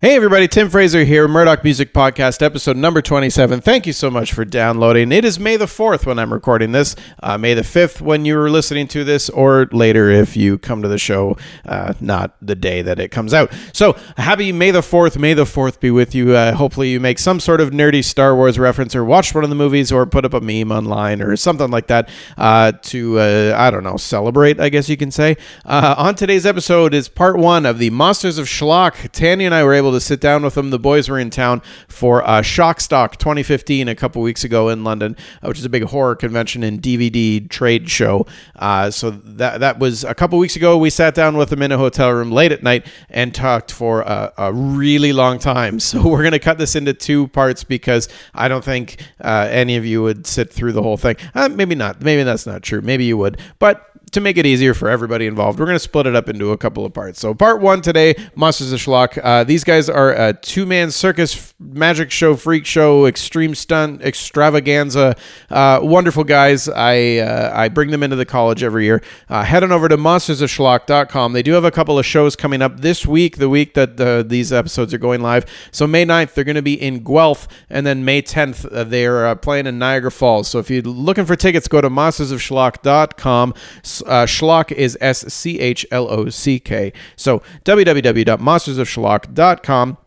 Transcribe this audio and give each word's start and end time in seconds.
Hey 0.00 0.14
everybody, 0.14 0.46
Tim 0.46 0.70
Fraser 0.70 1.02
here, 1.02 1.26
Murdoch 1.26 1.64
Music 1.64 1.92
Podcast, 1.92 2.40
episode 2.40 2.76
number 2.76 3.02
27. 3.02 3.60
Thank 3.60 3.84
you 3.84 3.92
so 3.92 4.12
much 4.12 4.32
for 4.32 4.44
downloading. 4.44 5.10
It 5.10 5.24
is 5.24 5.40
May 5.40 5.56
the 5.56 5.66
4th 5.66 6.06
when 6.06 6.20
I'm 6.20 6.32
recording 6.32 6.70
this, 6.70 6.94
uh, 7.20 7.36
May 7.36 7.54
the 7.54 7.62
5th 7.62 8.00
when 8.00 8.24
you 8.24 8.38
are 8.38 8.48
listening 8.48 8.86
to 8.86 9.02
this, 9.02 9.28
or 9.28 9.68
later 9.72 10.08
if 10.08 10.36
you 10.36 10.56
come 10.56 10.82
to 10.82 10.88
the 10.88 10.98
show, 10.98 11.36
uh, 11.66 11.94
not 12.00 12.36
the 12.40 12.54
day 12.54 12.80
that 12.80 13.00
it 13.00 13.08
comes 13.08 13.34
out. 13.34 13.52
So, 13.72 13.96
happy 14.16 14.52
May 14.52 14.70
the 14.70 14.82
4th. 14.82 15.18
May 15.18 15.34
the 15.34 15.42
4th 15.42 15.80
be 15.80 15.90
with 15.90 16.14
you. 16.14 16.36
Uh, 16.36 16.54
hopefully, 16.54 16.90
you 16.90 17.00
make 17.00 17.18
some 17.18 17.40
sort 17.40 17.60
of 17.60 17.70
nerdy 17.70 18.04
Star 18.04 18.36
Wars 18.36 18.56
reference 18.56 18.94
or 18.94 19.04
watch 19.04 19.34
one 19.34 19.42
of 19.42 19.50
the 19.50 19.56
movies 19.56 19.90
or 19.90 20.06
put 20.06 20.24
up 20.24 20.32
a 20.32 20.40
meme 20.40 20.70
online 20.70 21.20
or 21.20 21.34
something 21.34 21.72
like 21.72 21.88
that 21.88 22.08
uh, 22.36 22.70
to, 22.82 23.18
uh, 23.18 23.56
I 23.58 23.72
don't 23.72 23.82
know, 23.82 23.96
celebrate, 23.96 24.60
I 24.60 24.68
guess 24.68 24.88
you 24.88 24.96
can 24.96 25.10
say. 25.10 25.36
Uh, 25.64 25.96
on 25.98 26.14
today's 26.14 26.46
episode 26.46 26.94
is 26.94 27.08
part 27.08 27.36
one 27.36 27.66
of 27.66 27.80
the 27.80 27.90
Monsters 27.90 28.38
of 28.38 28.46
Schlock. 28.46 29.10
Tanya 29.10 29.46
and 29.46 29.54
I 29.56 29.64
were 29.64 29.74
able 29.74 29.87
to 29.92 30.00
sit 30.00 30.20
down 30.20 30.42
with 30.42 30.54
them. 30.54 30.70
The 30.70 30.78
boys 30.78 31.08
were 31.08 31.18
in 31.18 31.30
town 31.30 31.62
for 31.88 32.22
uh, 32.22 32.40
Shockstock 32.42 33.16
2015 33.16 33.88
a 33.88 33.94
couple 33.94 34.22
weeks 34.22 34.44
ago 34.44 34.68
in 34.68 34.84
London, 34.84 35.16
uh, 35.42 35.48
which 35.48 35.58
is 35.58 35.64
a 35.64 35.68
big 35.68 35.84
horror 35.84 36.14
convention 36.14 36.62
and 36.62 36.80
DVD 36.80 37.48
trade 37.48 37.90
show. 37.90 38.26
Uh, 38.56 38.90
so 38.90 39.10
that 39.10 39.60
that 39.60 39.78
was 39.78 40.04
a 40.04 40.14
couple 40.14 40.38
weeks 40.38 40.56
ago. 40.56 40.78
We 40.78 40.90
sat 40.90 41.14
down 41.14 41.36
with 41.36 41.50
them 41.50 41.62
in 41.62 41.72
a 41.72 41.78
hotel 41.78 42.12
room 42.12 42.30
late 42.30 42.52
at 42.52 42.62
night 42.62 42.86
and 43.08 43.34
talked 43.34 43.72
for 43.72 44.02
a, 44.02 44.32
a 44.36 44.52
really 44.52 45.12
long 45.12 45.38
time. 45.38 45.80
So 45.88 46.06
we're 46.06 46.20
going 46.22 46.32
to 46.32 46.38
cut 46.38 46.58
this 46.58 46.76
into 46.76 46.92
two 46.92 47.28
parts 47.28 47.64
because 47.64 48.10
I 48.34 48.48
don't 48.48 48.62
think 48.62 49.00
uh, 49.22 49.48
any 49.50 49.76
of 49.76 49.86
you 49.86 50.02
would 50.02 50.26
sit 50.26 50.52
through 50.52 50.72
the 50.72 50.82
whole 50.82 50.98
thing. 50.98 51.16
Uh, 51.34 51.48
maybe 51.48 51.74
not. 51.74 52.02
Maybe 52.02 52.24
that's 52.24 52.46
not 52.46 52.62
true. 52.62 52.82
Maybe 52.82 53.06
you 53.06 53.16
would. 53.16 53.40
But 53.58 53.88
to 54.12 54.20
make 54.20 54.36
it 54.36 54.46
easier 54.46 54.74
for 54.74 54.88
everybody 54.88 55.26
involved, 55.26 55.58
we're 55.58 55.66
going 55.66 55.76
to 55.76 55.80
split 55.80 56.06
it 56.06 56.14
up 56.14 56.28
into 56.28 56.52
a 56.52 56.58
couple 56.58 56.84
of 56.84 56.92
parts. 56.92 57.20
So, 57.20 57.34
part 57.34 57.60
one 57.60 57.82
today, 57.82 58.14
Monsters 58.34 58.72
of 58.72 58.80
Schlock. 58.80 59.18
Uh, 59.22 59.44
these 59.44 59.64
guys 59.64 59.88
are 59.88 60.12
a 60.12 60.32
two 60.32 60.66
man 60.66 60.90
circus, 60.90 61.54
magic 61.58 62.10
show, 62.10 62.36
freak 62.36 62.66
show, 62.66 63.06
extreme 63.06 63.54
stunt, 63.54 64.02
extravaganza. 64.02 65.16
Uh, 65.50 65.80
wonderful 65.82 66.24
guys. 66.24 66.68
I 66.68 67.18
uh, 67.18 67.52
I 67.54 67.68
bring 67.68 67.90
them 67.90 68.02
into 68.02 68.16
the 68.16 68.26
college 68.26 68.62
every 68.62 68.84
year. 68.84 69.02
Uh, 69.28 69.44
head 69.44 69.62
on 69.62 69.72
over 69.72 69.88
to 69.88 69.96
monstersofschlock.com. 69.96 71.32
They 71.32 71.42
do 71.42 71.52
have 71.52 71.64
a 71.64 71.70
couple 71.70 71.98
of 71.98 72.06
shows 72.06 72.36
coming 72.36 72.62
up 72.62 72.80
this 72.80 73.06
week, 73.06 73.38
the 73.38 73.48
week 73.48 73.74
that 73.74 74.28
these 74.28 74.52
episodes 74.52 74.94
are 74.94 74.98
going 74.98 75.20
live. 75.20 75.46
So, 75.70 75.86
May 75.86 76.04
9th, 76.04 76.34
they're 76.34 76.44
going 76.44 76.56
to 76.56 76.62
be 76.62 76.80
in 76.80 77.02
Guelph, 77.02 77.48
and 77.68 77.86
then 77.86 78.04
May 78.04 78.22
10th, 78.22 78.70
uh, 78.72 78.84
they're 78.84 79.26
uh, 79.26 79.34
playing 79.34 79.66
in 79.66 79.78
Niagara 79.78 80.10
Falls. 80.10 80.48
So, 80.48 80.58
if 80.58 80.70
you're 80.70 80.82
looking 80.82 81.24
for 81.24 81.36
tickets, 81.36 81.68
go 81.68 81.80
to 81.80 81.90
monstersofschlock.com. 81.90 83.54
Uh, 84.02 84.26
Schlock 84.26 84.72
is 84.72 84.98
S 85.00 85.20
C 85.32 85.58
H 85.60 85.86
L 85.90 86.06
O 86.10 86.28
C 86.28 86.60
K. 86.60 86.92
So 87.16 87.42
www.monstersofschlock.com. 87.64 89.98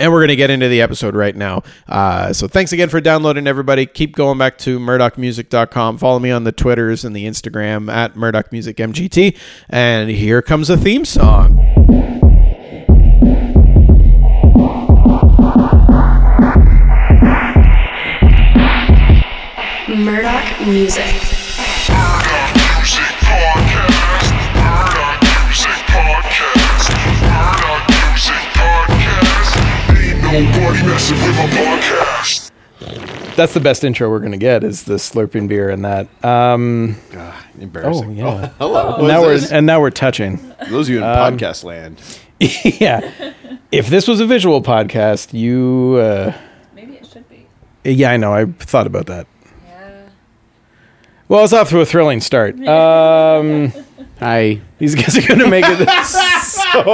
And 0.00 0.12
we're 0.12 0.20
going 0.20 0.28
to 0.28 0.36
get 0.36 0.50
into 0.50 0.68
the 0.68 0.80
episode 0.80 1.16
right 1.16 1.34
now. 1.34 1.64
Uh, 1.88 2.32
so 2.32 2.46
thanks 2.46 2.72
again 2.72 2.88
for 2.88 3.00
downloading, 3.00 3.48
everybody. 3.48 3.84
Keep 3.84 4.14
going 4.14 4.38
back 4.38 4.56
to 4.58 4.78
murdochmusic.com. 4.78 5.98
Follow 5.98 6.20
me 6.20 6.30
on 6.30 6.44
the 6.44 6.52
Twitters 6.52 7.04
and 7.04 7.16
the 7.16 7.26
Instagram 7.26 7.92
at 7.92 8.14
murdochmusicmgt. 8.14 9.36
And 9.68 10.08
here 10.08 10.40
comes 10.40 10.70
a 10.70 10.76
theme 10.76 11.04
song. 11.04 11.56
Murdoch 19.88 20.66
Music. 20.66 21.04
Music 21.04 21.37
nobody 30.32 30.86
messing 30.86 31.16
with 31.16 31.36
my 31.36 31.46
podcast. 31.46 32.50
That's 33.36 33.54
the 33.54 33.60
best 33.60 33.82
intro 33.84 34.10
we're 34.10 34.18
going 34.18 34.32
to 34.32 34.38
get 34.38 34.62
is 34.64 34.82
the 34.84 34.94
slurping 34.94 35.48
beer 35.48 35.70
and 35.70 35.84
that. 35.84 36.08
Um, 36.24 36.96
Embarrassing. 37.58 38.20
Oh, 38.22 38.40
yeah. 38.40 38.48
hello. 38.58 39.06
now 39.06 39.20
we're, 39.22 39.28
What's 39.32 39.42
this? 39.44 39.52
and 39.52 39.64
now 39.66 39.80
we're 39.80 39.90
touching. 39.90 40.36
Those 40.68 40.88
of 40.88 40.94
you 40.94 40.98
in 40.98 41.04
podcast 41.04 41.64
land. 41.64 42.00
yeah. 42.40 43.32
If 43.72 43.88
this 43.88 44.06
was 44.06 44.20
a 44.20 44.26
visual 44.26 44.62
podcast, 44.62 45.32
you. 45.32 45.96
Uh, 46.00 46.36
Maybe 46.74 46.94
it 46.96 47.06
should 47.06 47.28
be. 47.28 47.46
yeah, 47.84 48.10
I 48.10 48.16
know. 48.16 48.32
I 48.34 48.44
thought 48.46 48.86
about 48.86 49.06
that. 49.06 49.26
Yeah. 49.66 50.08
Well, 51.28 51.44
it's 51.44 51.52
off 51.52 51.70
to 51.70 51.80
a 51.80 51.86
thrilling 51.86 52.20
start. 52.20 52.56
Um, 52.68 53.72
Hi. 54.20 54.60
these 54.78 54.94
guys 54.96 55.16
are 55.16 55.26
going 55.26 55.38
to 55.40 55.48
make 55.48 55.64
it. 55.68 55.88
All 56.74 56.84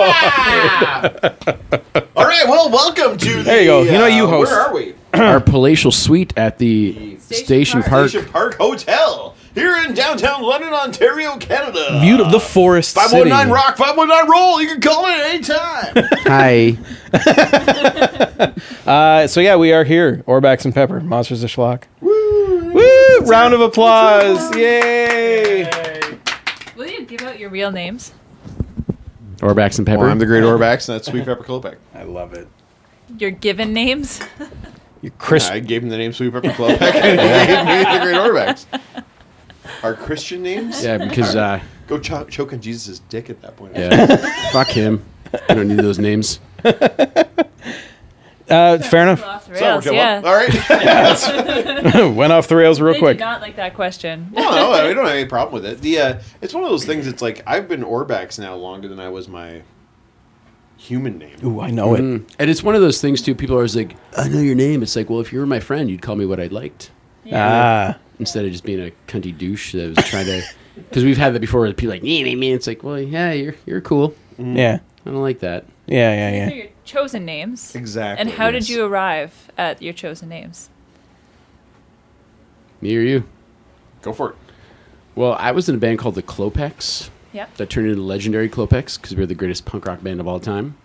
right. 2.24 2.44
Well, 2.46 2.70
welcome 2.70 3.18
to. 3.18 3.32
The, 3.38 3.42
There 3.42 3.60
you 3.60 3.66
go. 3.66 3.82
You 3.82 3.92
know, 3.92 4.06
you 4.06 4.24
uh, 4.24 4.28
host. 4.28 4.50
Where 4.52 4.60
are 4.60 4.74
we? 4.74 4.94
Our 5.14 5.40
palatial 5.40 5.90
suite 5.92 6.32
at 6.36 6.58
the 6.58 7.16
Station 7.18 7.44
Station, 7.44 7.80
Park. 7.82 7.90
Park. 7.90 8.08
Station 8.10 8.28
Park 8.30 8.54
Hotel 8.56 9.34
here 9.54 9.76
in 9.84 9.94
downtown 9.94 10.42
London, 10.42 10.72
Ontario, 10.72 11.36
Canada. 11.38 12.00
Beautiful. 12.00 12.32
The 12.32 12.40
forest. 12.40 12.94
Five 12.94 13.12
one 13.12 13.28
nine 13.28 13.46
city. 13.46 13.52
rock. 13.52 13.76
Five 13.76 13.96
one 13.96 14.08
nine 14.08 14.28
roll. 14.28 14.60
You 14.60 14.68
can 14.68 14.80
call 14.80 15.06
it 15.06 15.20
anytime. 15.26 15.92
Hi. 16.26 16.76
Uh, 18.86 19.26
so 19.26 19.40
yeah, 19.40 19.56
we 19.56 19.72
are 19.72 19.82
here. 19.84 20.22
Orbax 20.26 20.66
and 20.66 20.74
Pepper, 20.74 21.00
Monsters 21.00 21.42
of 21.42 21.48
Schlock. 21.50 21.84
Woo! 22.02 22.72
Woo! 22.74 23.18
Round 23.20 23.54
of 23.54 23.62
applause! 23.62 24.54
Yay! 24.54 25.70
Will 26.76 26.88
you 26.88 27.06
give 27.06 27.22
out 27.22 27.38
your 27.38 27.48
real 27.48 27.72
names? 27.72 28.12
Orbax 29.44 29.78
and 29.78 29.86
Pepper. 29.86 30.00
well, 30.00 30.10
I'm 30.10 30.18
the 30.18 30.26
Great 30.26 30.42
Orbax, 30.42 30.88
and 30.88 30.96
that's 30.96 31.08
Sweet 31.08 31.24
Pepper 31.26 31.44
Klopek. 31.44 31.76
I 31.94 32.02
love 32.04 32.32
it. 32.32 32.48
Your 33.18 33.30
given 33.30 33.72
names? 33.74 34.20
You 35.02 35.10
Chris. 35.18 35.48
I 35.50 35.60
gave 35.60 35.82
him 35.82 35.90
the 35.90 35.98
name 35.98 36.12
Sweet 36.14 36.32
Pepper 36.32 36.48
Klopek, 36.48 36.80
and 36.94 37.20
he 37.20 37.46
gave 37.46 37.66
me 37.66 37.98
the 37.98 38.04
Great 38.04 38.16
Orbax. 38.16 38.64
Our 39.82 39.92
Christian 39.94 40.42
names? 40.42 40.82
yeah, 40.82 40.96
because 40.96 41.36
uh, 41.36 41.60
Go 41.86 41.98
cho- 41.98 42.24
choke 42.24 42.54
on 42.54 42.60
Jesus' 42.62 43.00
dick 43.00 43.28
at 43.28 43.42
that 43.42 43.56
point. 43.56 43.76
yeah, 43.76 44.16
fuck 44.50 44.68
him. 44.68 45.04
I 45.48 45.52
don't 45.54 45.68
need 45.68 45.78
those 45.78 45.98
names. 45.98 46.40
Uh, 48.50 48.78
fair 48.78 49.02
enough. 49.02 49.22
Off 49.24 49.46
the 49.46 49.52
rails, 49.54 49.86
okay, 49.86 49.96
yeah. 49.96 50.20
well, 50.20 50.32
all 50.32 50.36
right. 50.36 52.14
Went 52.16 52.32
off 52.32 52.46
the 52.48 52.56
rails 52.56 52.80
real 52.80 52.92
They 52.94 52.98
quick. 52.98 53.16
did 53.18 53.24
not 53.24 53.40
like 53.40 53.56
that 53.56 53.74
question. 53.74 54.30
No, 54.32 54.42
no, 54.42 54.72
I 54.72 54.92
don't 54.92 55.04
have 55.06 55.14
any 55.14 55.24
problem 55.26 55.54
with 55.54 55.64
it. 55.70 55.80
The 55.80 55.98
uh, 55.98 56.20
it's 56.42 56.52
one 56.52 56.62
of 56.62 56.68
those 56.70 56.84
things. 56.84 57.06
It's 57.06 57.22
like 57.22 57.42
I've 57.46 57.68
been 57.68 57.82
Orbax 57.82 58.38
now 58.38 58.54
longer 58.54 58.86
than 58.88 59.00
I 59.00 59.08
was 59.08 59.28
my 59.28 59.62
human 60.76 61.18
name. 61.18 61.36
Ooh, 61.44 61.60
I 61.60 61.70
know 61.70 61.94
it. 61.94 62.00
Mm. 62.00 62.28
And 62.38 62.50
it's 62.50 62.62
one 62.62 62.74
of 62.74 62.80
those 62.80 63.00
things 63.00 63.22
too. 63.22 63.34
People 63.34 63.54
are 63.56 63.60
always 63.60 63.76
like, 63.76 63.96
"I 64.16 64.28
know 64.28 64.40
your 64.40 64.54
name." 64.54 64.82
It's 64.82 64.96
like, 64.96 65.08
well, 65.08 65.20
if 65.20 65.32
you 65.32 65.38
were 65.40 65.46
my 65.46 65.60
friend, 65.60 65.90
you'd 65.90 66.02
call 66.02 66.16
me 66.16 66.26
what 66.26 66.40
I 66.40 66.46
liked 66.48 66.90
Ah, 67.32 67.96
instead 68.18 68.44
of 68.44 68.52
just 68.52 68.64
being 68.64 68.80
a 68.80 68.92
cunty 69.06 69.36
douche 69.36 69.72
that 69.72 69.96
was 69.96 70.04
trying 70.06 70.26
to. 70.26 70.42
Because 70.76 71.04
we've 71.04 71.16
had 71.16 71.34
that 71.34 71.40
before. 71.40 71.60
Where 71.62 71.72
people 71.72 71.92
are 71.92 71.96
like, 71.96 72.02
me, 72.02 72.22
me, 72.24 72.34
me. 72.34 72.52
It's 72.52 72.66
like, 72.66 72.82
well, 72.82 73.00
yeah, 73.00 73.32
you're 73.32 73.54
you're 73.64 73.80
cool. 73.80 74.14
yeah, 74.38 74.80
I 75.06 75.10
don't 75.10 75.22
like 75.22 75.38
that. 75.40 75.64
yeah, 75.86 76.10
These 76.10 76.18
yeah, 76.18 76.28
are 76.28 76.50
yeah. 76.50 76.62
your 76.64 76.66
chosen 76.84 77.24
names. 77.24 77.74
Exactly. 77.74 78.20
And 78.20 78.30
how 78.30 78.50
did 78.50 78.68
you 78.68 78.84
arrive 78.84 79.50
at 79.56 79.82
your 79.82 79.92
chosen 79.92 80.28
names? 80.28 80.70
Me 82.80 82.96
or 82.96 83.00
you? 83.00 83.24
Go 84.02 84.12
for 84.12 84.30
it. 84.30 84.36
Well, 85.14 85.34
I 85.38 85.52
was 85.52 85.68
in 85.68 85.74
a 85.74 85.78
band 85.78 85.98
called 85.98 86.14
the 86.16 86.22
Klopex. 86.22 87.10
Yep. 87.32 87.56
that 87.56 87.68
turned 87.68 87.88
into 87.88 88.00
legendary 88.00 88.48
Klopex 88.48 88.96
because 88.96 89.10
we 89.16 89.20
were 89.20 89.26
the 89.26 89.34
greatest 89.34 89.64
punk 89.64 89.86
rock 89.86 90.04
band 90.04 90.20
of 90.20 90.28
all 90.28 90.38
time. 90.38 90.76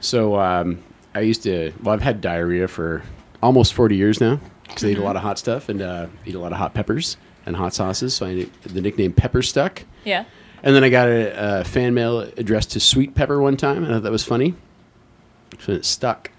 So 0.00 0.36
um, 0.40 0.82
I 1.14 1.20
used 1.20 1.44
to. 1.44 1.72
Well, 1.80 1.94
I've 1.94 2.02
had 2.02 2.20
diarrhea 2.20 2.66
for 2.66 3.04
almost 3.40 3.72
forty 3.72 3.94
years 3.94 4.20
now 4.20 4.40
because 4.66 4.82
I 4.82 4.88
eat 4.88 4.98
a 4.98 5.02
lot 5.04 5.14
of 5.14 5.22
hot 5.22 5.38
stuff 5.38 5.68
and 5.68 5.80
uh, 5.80 6.08
eat 6.26 6.34
a 6.34 6.40
lot 6.40 6.50
of 6.50 6.58
hot 6.58 6.74
peppers 6.74 7.16
and 7.46 7.54
hot 7.54 7.72
sauces. 7.72 8.14
So 8.14 8.26
I 8.26 8.46
the 8.62 8.80
nickname 8.80 9.12
Pepper 9.12 9.42
Stuck. 9.42 9.84
Yeah. 10.04 10.24
And 10.64 10.74
then 10.74 10.82
I 10.82 10.88
got 10.88 11.06
a, 11.06 11.60
a 11.60 11.64
fan 11.64 11.94
mail 11.94 12.18
addressed 12.20 12.72
to 12.72 12.80
Sweet 12.80 13.14
Pepper 13.14 13.40
one 13.40 13.56
time, 13.56 13.84
and 13.84 13.92
I 13.92 13.96
thought 13.98 14.02
that 14.02 14.10
was 14.12 14.24
funny. 14.24 14.54
So 15.60 15.72
it 15.72 15.84
stuck. 15.84 16.30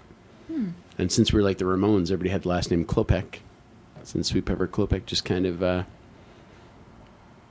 And 0.98 1.12
since 1.12 1.32
we're 1.32 1.42
like 1.42 1.58
the 1.58 1.64
Ramones, 1.64 2.04
everybody 2.04 2.30
had 2.30 2.42
the 2.44 2.48
last 2.48 2.70
name 2.70 2.84
Klopek. 2.84 3.40
Since 4.04 4.28
Sweet 4.28 4.44
Pepper 4.46 4.66
Klopek 4.68 5.04
just 5.06 5.24
kind 5.24 5.44
of, 5.44 5.62
uh, 5.62 5.82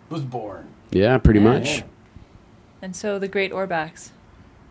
Was 0.09 0.21
born. 0.23 0.67
yeah, 0.91 1.17
pretty 1.17 1.39
Yeah. 1.41 1.45
much. 1.45 1.83
And 2.81 2.95
so 2.95 3.19
the 3.19 3.27
great 3.27 3.51
Orbax. 3.51 4.09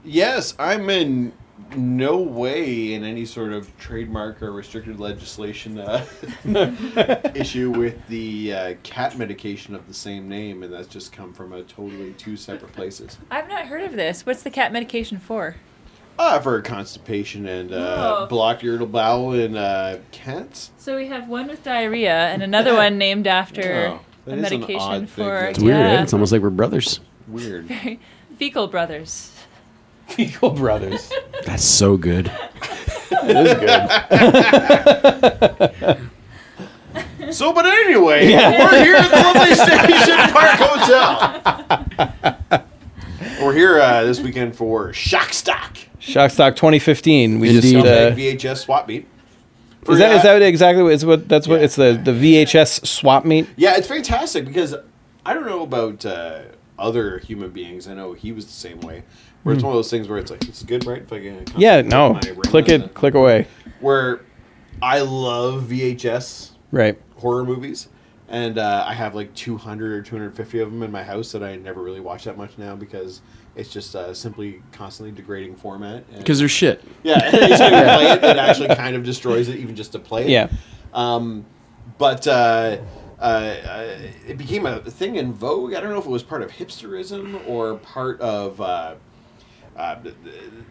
Yes, 0.05 0.55
I'm 0.59 0.89
in 0.91 1.33
no 1.77 2.17
way 2.19 2.95
in 2.95 3.05
any 3.05 3.25
sort 3.25 3.53
of 3.53 3.77
trademark 3.79 4.43
or 4.43 4.51
restricted 4.53 4.99
legislation 4.99 5.79
uh, 5.79 6.05
issue 7.35 7.71
with 7.71 7.95
the 8.09 8.53
uh, 8.53 8.75
cat 8.83 9.17
medication 9.17 9.75
of 9.75 9.87
the 9.87 9.95
same 9.95 10.29
name, 10.29 10.63
and 10.65 10.73
that's 10.73 10.89
just 10.89 11.13
come 11.13 11.33
from 11.33 11.53
a 11.53 11.63
totally 11.63 12.13
two 12.15 12.37
separate 12.37 12.73
places. 12.73 13.19
I've 13.31 13.49
not 13.49 13.67
heard 13.67 13.83
of 13.83 13.93
this. 13.95 14.27
What's 14.27 14.43
the 14.43 14.51
cat 14.51 14.73
medication 14.73 15.19
for? 15.19 15.57
Uh, 16.19 16.39
for 16.41 16.61
constipation 16.63 17.47
and 17.47 17.73
uh, 17.73 18.19
Oh. 18.23 18.27
blocked 18.27 18.63
irritable 18.63 18.93
bowel 18.93 19.33
in 19.33 19.57
uh, 19.57 19.99
cats. 20.13 20.71
So 20.79 20.97
we 20.97 21.09
have 21.09 21.29
one 21.29 21.49
with 21.49 21.65
diarrhea 21.65 22.29
and 22.29 22.41
another 22.43 22.75
one 22.75 22.99
named 22.99 23.27
after 23.27 23.95
Oh, 23.95 24.01
that 24.27 24.33
a 24.33 24.37
is 24.37 24.53
an 24.53 24.61
medication 24.61 24.81
odd 24.81 24.99
thing 25.01 25.07
for 25.09 25.41
to- 25.41 25.49
It's 25.51 25.59
weird. 25.59 25.77
yeah, 25.77 25.99
eh? 25.99 26.03
It's 26.03 26.13
almost 26.13 26.31
like 26.33 26.41
we're 26.41 26.51
brothers. 26.51 27.01
Weird. 27.27 27.69
fecal 28.39 28.69
brothers. 28.69 29.33
Fecal 30.07 30.51
Brothers. 30.51 31.11
That's 31.47 31.65
so 31.65 31.97
good. 31.97 32.31
It 33.27 33.37
is 33.37 33.55
good. 33.55 33.89
So, 37.33 37.55
but 37.55 37.65
anyway, 37.65 38.29
Yeah. 38.29 38.65
we're 38.71 38.85
here 38.85 38.97
at 38.97 39.11
the 39.11 39.17
lovely 39.17 39.55
Station 39.55 40.19
Park 40.31 40.59
Hotel. 40.61 41.41
we're 43.43 43.55
here 43.55 43.81
uh, 43.81 44.05
this 44.05 44.21
weekend 44.21 44.55
for 44.57 44.93
Shock 44.93 45.33
Stock. 45.33 45.64
Shockstock 46.05 46.57
2015. 46.57 47.41
We 47.41 47.49
Indeed. 47.57 47.73
just 47.73 47.87
uh, 47.87 48.11
VHS 48.15 48.57
swap 48.59 48.89
meet. 48.89 49.07
is 49.89 49.99
that 49.99 50.11
For, 50.11 50.17
is 50.17 50.23
that 50.23 50.43
exactly 50.43 50.83
what 50.83 50.93
is 50.93 51.05
what 51.07 51.29
that's 51.29 51.49
what 51.49 51.59
Yeah. 51.61 51.65
it's 51.65 51.77
the 51.77 52.01
the 52.03 52.13
VHS 52.13 52.87
swap 52.87 53.25
meet. 53.25 53.49
Yeah, 53.57 53.77
it's 53.77 53.87
fantastic 53.89 54.45
because 54.45 54.75
I 55.27 55.35
don't 55.35 55.47
know 55.47 55.63
about 55.63 56.05
uh, 56.05 56.41
other 56.79 57.19
human 57.19 57.51
beings. 57.51 57.89
I 57.89 57.95
know 57.95 58.13
he 58.13 58.33
was 58.33 58.47
the 58.47 58.53
same 58.53 58.81
way. 58.81 59.03
Where 59.43 59.55
it's 59.55 59.63
one 59.63 59.73
of 59.73 59.77
those 59.77 59.91
things 59.91 60.09
where 60.09 60.19
it's 60.19 60.31
like, 60.31 60.43
it's 60.49 60.63
good, 60.63 60.87
right? 60.87 61.03
If 61.03 61.13
I 61.13 61.21
can 61.21 61.45
Hmm. 61.47 61.61
Yeah, 61.61 61.83
no, 61.83 62.19
click 62.45 62.65
on 62.71 62.81
it, 62.83 62.95
click 62.95 63.13
away. 63.15 63.47
Where 63.81 64.21
I 64.81 65.01
love 65.01 65.65
VHS 65.65 66.53
Right. 66.73 66.99
horror 67.17 67.45
movies. 67.45 67.89
And 68.29 68.57
uh, 68.59 68.85
I 68.89 68.95
have 68.95 69.15
like 69.15 69.35
200 69.35 69.93
or 69.93 70.01
250 70.03 70.61
of 70.61 70.71
them 70.73 70.83
in 70.83 70.91
my 70.91 71.03
house 71.03 71.31
that 71.33 71.43
I 71.43 71.57
never 71.57 71.83
really 71.83 72.01
watch 72.01 72.25
that 72.25 72.39
much 72.39 72.57
now 72.57 72.75
because 72.75 73.21
it's 73.57 73.73
just 73.73 73.95
uh, 73.95 74.13
simply 74.15 74.63
constantly 74.73 75.15
degrading 75.15 75.57
format. 75.57 76.05
Because 76.17 76.39
they're 76.39 76.49
shit. 76.49 76.83
yeah, 77.03 77.25
you 77.33 77.57
play 77.57 78.11
it, 78.13 78.25
it 78.25 78.37
actually 78.37 78.75
kind 78.75 78.97
of 78.97 79.05
destroys 79.05 79.49
it, 79.49 79.57
even 79.57 79.77
just 79.77 79.93
to 79.93 79.99
play 79.99 80.25
it. 80.25 80.31
Yeah. 80.31 80.49
Um, 80.93 81.45
but 81.99 82.27
uh, 82.27 82.79
uh, 83.19 83.23
uh, 83.23 83.99
it 84.27 84.37
became 84.39 84.67
a 84.67 84.81
thing 84.81 85.17
in 85.17 85.33
vogue. 85.33 85.75
I 85.75 85.81
don't 85.81 85.91
know 85.91 85.99
if 85.99 86.07
it 86.07 86.11
was 86.11 86.23
part 86.23 86.43
of 86.43 86.51
hipsterism 86.51 87.47
or 87.49 87.77
part 87.77 88.21
of 88.21 88.61
uh, 88.61 88.95
uh, 89.77 90.03
th- 90.03 90.15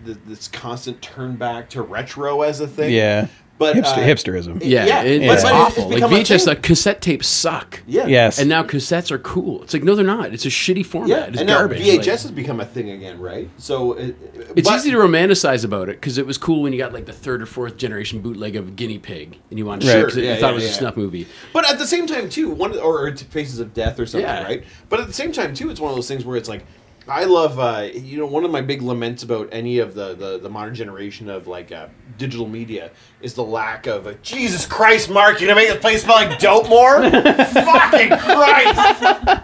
th- 0.05 0.17
this 0.25 0.47
constant 0.47 1.01
turn 1.01 1.35
back 1.35 1.69
to 1.71 1.81
retro 1.81 2.41
as 2.41 2.59
a 2.59 2.67
thing. 2.67 2.93
Yeah. 2.93 3.27
But 3.59 3.75
Hipster, 3.75 3.97
uh, 3.97 4.01
hipsterism. 4.01 4.61
Yeah, 4.65 4.85
Yeah, 4.87 5.03
it- 5.03 5.19
but- 5.27 5.33
it's 5.35 5.43
but 5.43 5.53
awful. 5.53 5.83
Like 5.85 5.95
become 5.95 6.11
a 6.11 6.15
VHS, 6.17 6.39
thing. 6.39 6.47
like 6.47 6.63
cassette 6.63 7.01
tapes 7.01 7.27
suck. 7.27 7.81
Yeah. 7.87 8.07
Yes. 8.07 8.39
And 8.39 8.49
now 8.49 8.63
cassettes 8.63 9.11
are 9.11 9.19
cool. 9.19 9.61
It's 9.63 9.73
like 9.73 9.83
no, 9.83 9.93
they're 9.95 10.03
not. 10.03 10.33
It's 10.33 10.45
a 10.45 10.49
shitty 10.49 10.85
format. 10.85 11.09
Yeah, 11.09 11.25
it's 11.25 11.37
and 11.37 11.47
now 11.47 11.59
garbage. 11.59 11.81
VHS 11.83 11.97
Like, 11.97 12.05
has 12.07 12.31
become 12.31 12.59
a 12.59 12.65
thing 12.65 12.89
again, 12.89 13.19
right? 13.19 13.47
So 13.57 13.93
it, 13.93 14.15
it's 14.55 14.67
but- 14.67 14.75
easy 14.77 14.89
to 14.91 14.97
romanticize 14.97 15.63
about 15.63 15.87
it 15.87 15.97
because 16.01 16.17
it 16.17 16.25
was 16.25 16.37
cool 16.37 16.63
when 16.63 16.73
you 16.73 16.79
got 16.79 16.93
like 16.93 17.05
the 17.05 17.13
third 17.13 17.41
or 17.41 17.45
fourth 17.45 17.77
generation 17.77 18.21
bootleg 18.21 18.55
of 18.55 18.75
Guinea 18.75 18.97
Pig 18.99 19.37
and 19.49 19.59
you 19.59 19.65
wanted 19.65 19.81
to 19.81 19.87
Right. 19.87 19.93
see 19.93 19.99
Sure, 19.99 20.05
because 20.07 20.17
you 20.17 20.23
yeah, 20.23 20.35
thought 20.37 20.47
yeah, 20.47 20.51
it 20.51 20.55
was 20.55 20.63
yeah. 20.63 20.69
a 20.69 20.73
snuff 20.73 20.97
movie. 20.97 21.27
But 21.53 21.69
at 21.69 21.77
the 21.77 21.87
same 21.87 22.07
time, 22.07 22.29
too, 22.29 22.49
one 22.49 22.77
or 22.79 23.11
to 23.11 23.25
Faces 23.25 23.59
of 23.59 23.73
Death 23.73 23.99
or 23.99 24.05
something, 24.07 24.27
Yeah. 24.27 24.43
right? 24.43 24.63
But 24.89 24.99
at 24.99 25.07
the 25.07 25.13
same 25.13 25.31
time, 25.31 25.53
too, 25.53 25.69
it's 25.69 25.79
one 25.79 25.91
of 25.91 25.95
those 25.95 26.07
things 26.07 26.25
where 26.25 26.37
it's 26.37 26.49
like, 26.49 26.65
I 27.07 27.25
love, 27.25 27.59
uh, 27.59 27.89
you 27.93 28.17
know, 28.17 28.25
one 28.25 28.45
of 28.45 28.51
my 28.51 28.61
big 28.61 28.81
laments 28.81 29.23
about 29.23 29.49
any 29.51 29.79
of 29.79 29.93
the 29.93 30.13
the, 30.15 30.39
the 30.39 30.49
modern 30.49 30.73
generation 30.73 31.29
of 31.29 31.47
like 31.47 31.71
uh, 31.71 31.87
digital 32.17 32.47
media 32.47 32.91
is 33.21 33.33
the 33.33 33.43
lack 33.43 33.87
of 33.87 34.07
a 34.07 34.15
Jesus 34.15 34.65
Christ, 34.65 35.09
Mark, 35.09 35.41
you 35.41 35.47
gonna 35.47 35.59
make 35.59 35.69
the 35.73 35.79
place 35.79 36.03
smell 36.03 36.15
like 36.15 36.39
dope 36.39 36.69
more? 36.69 37.01
Fucking 37.11 38.09
Christ! 38.19 39.43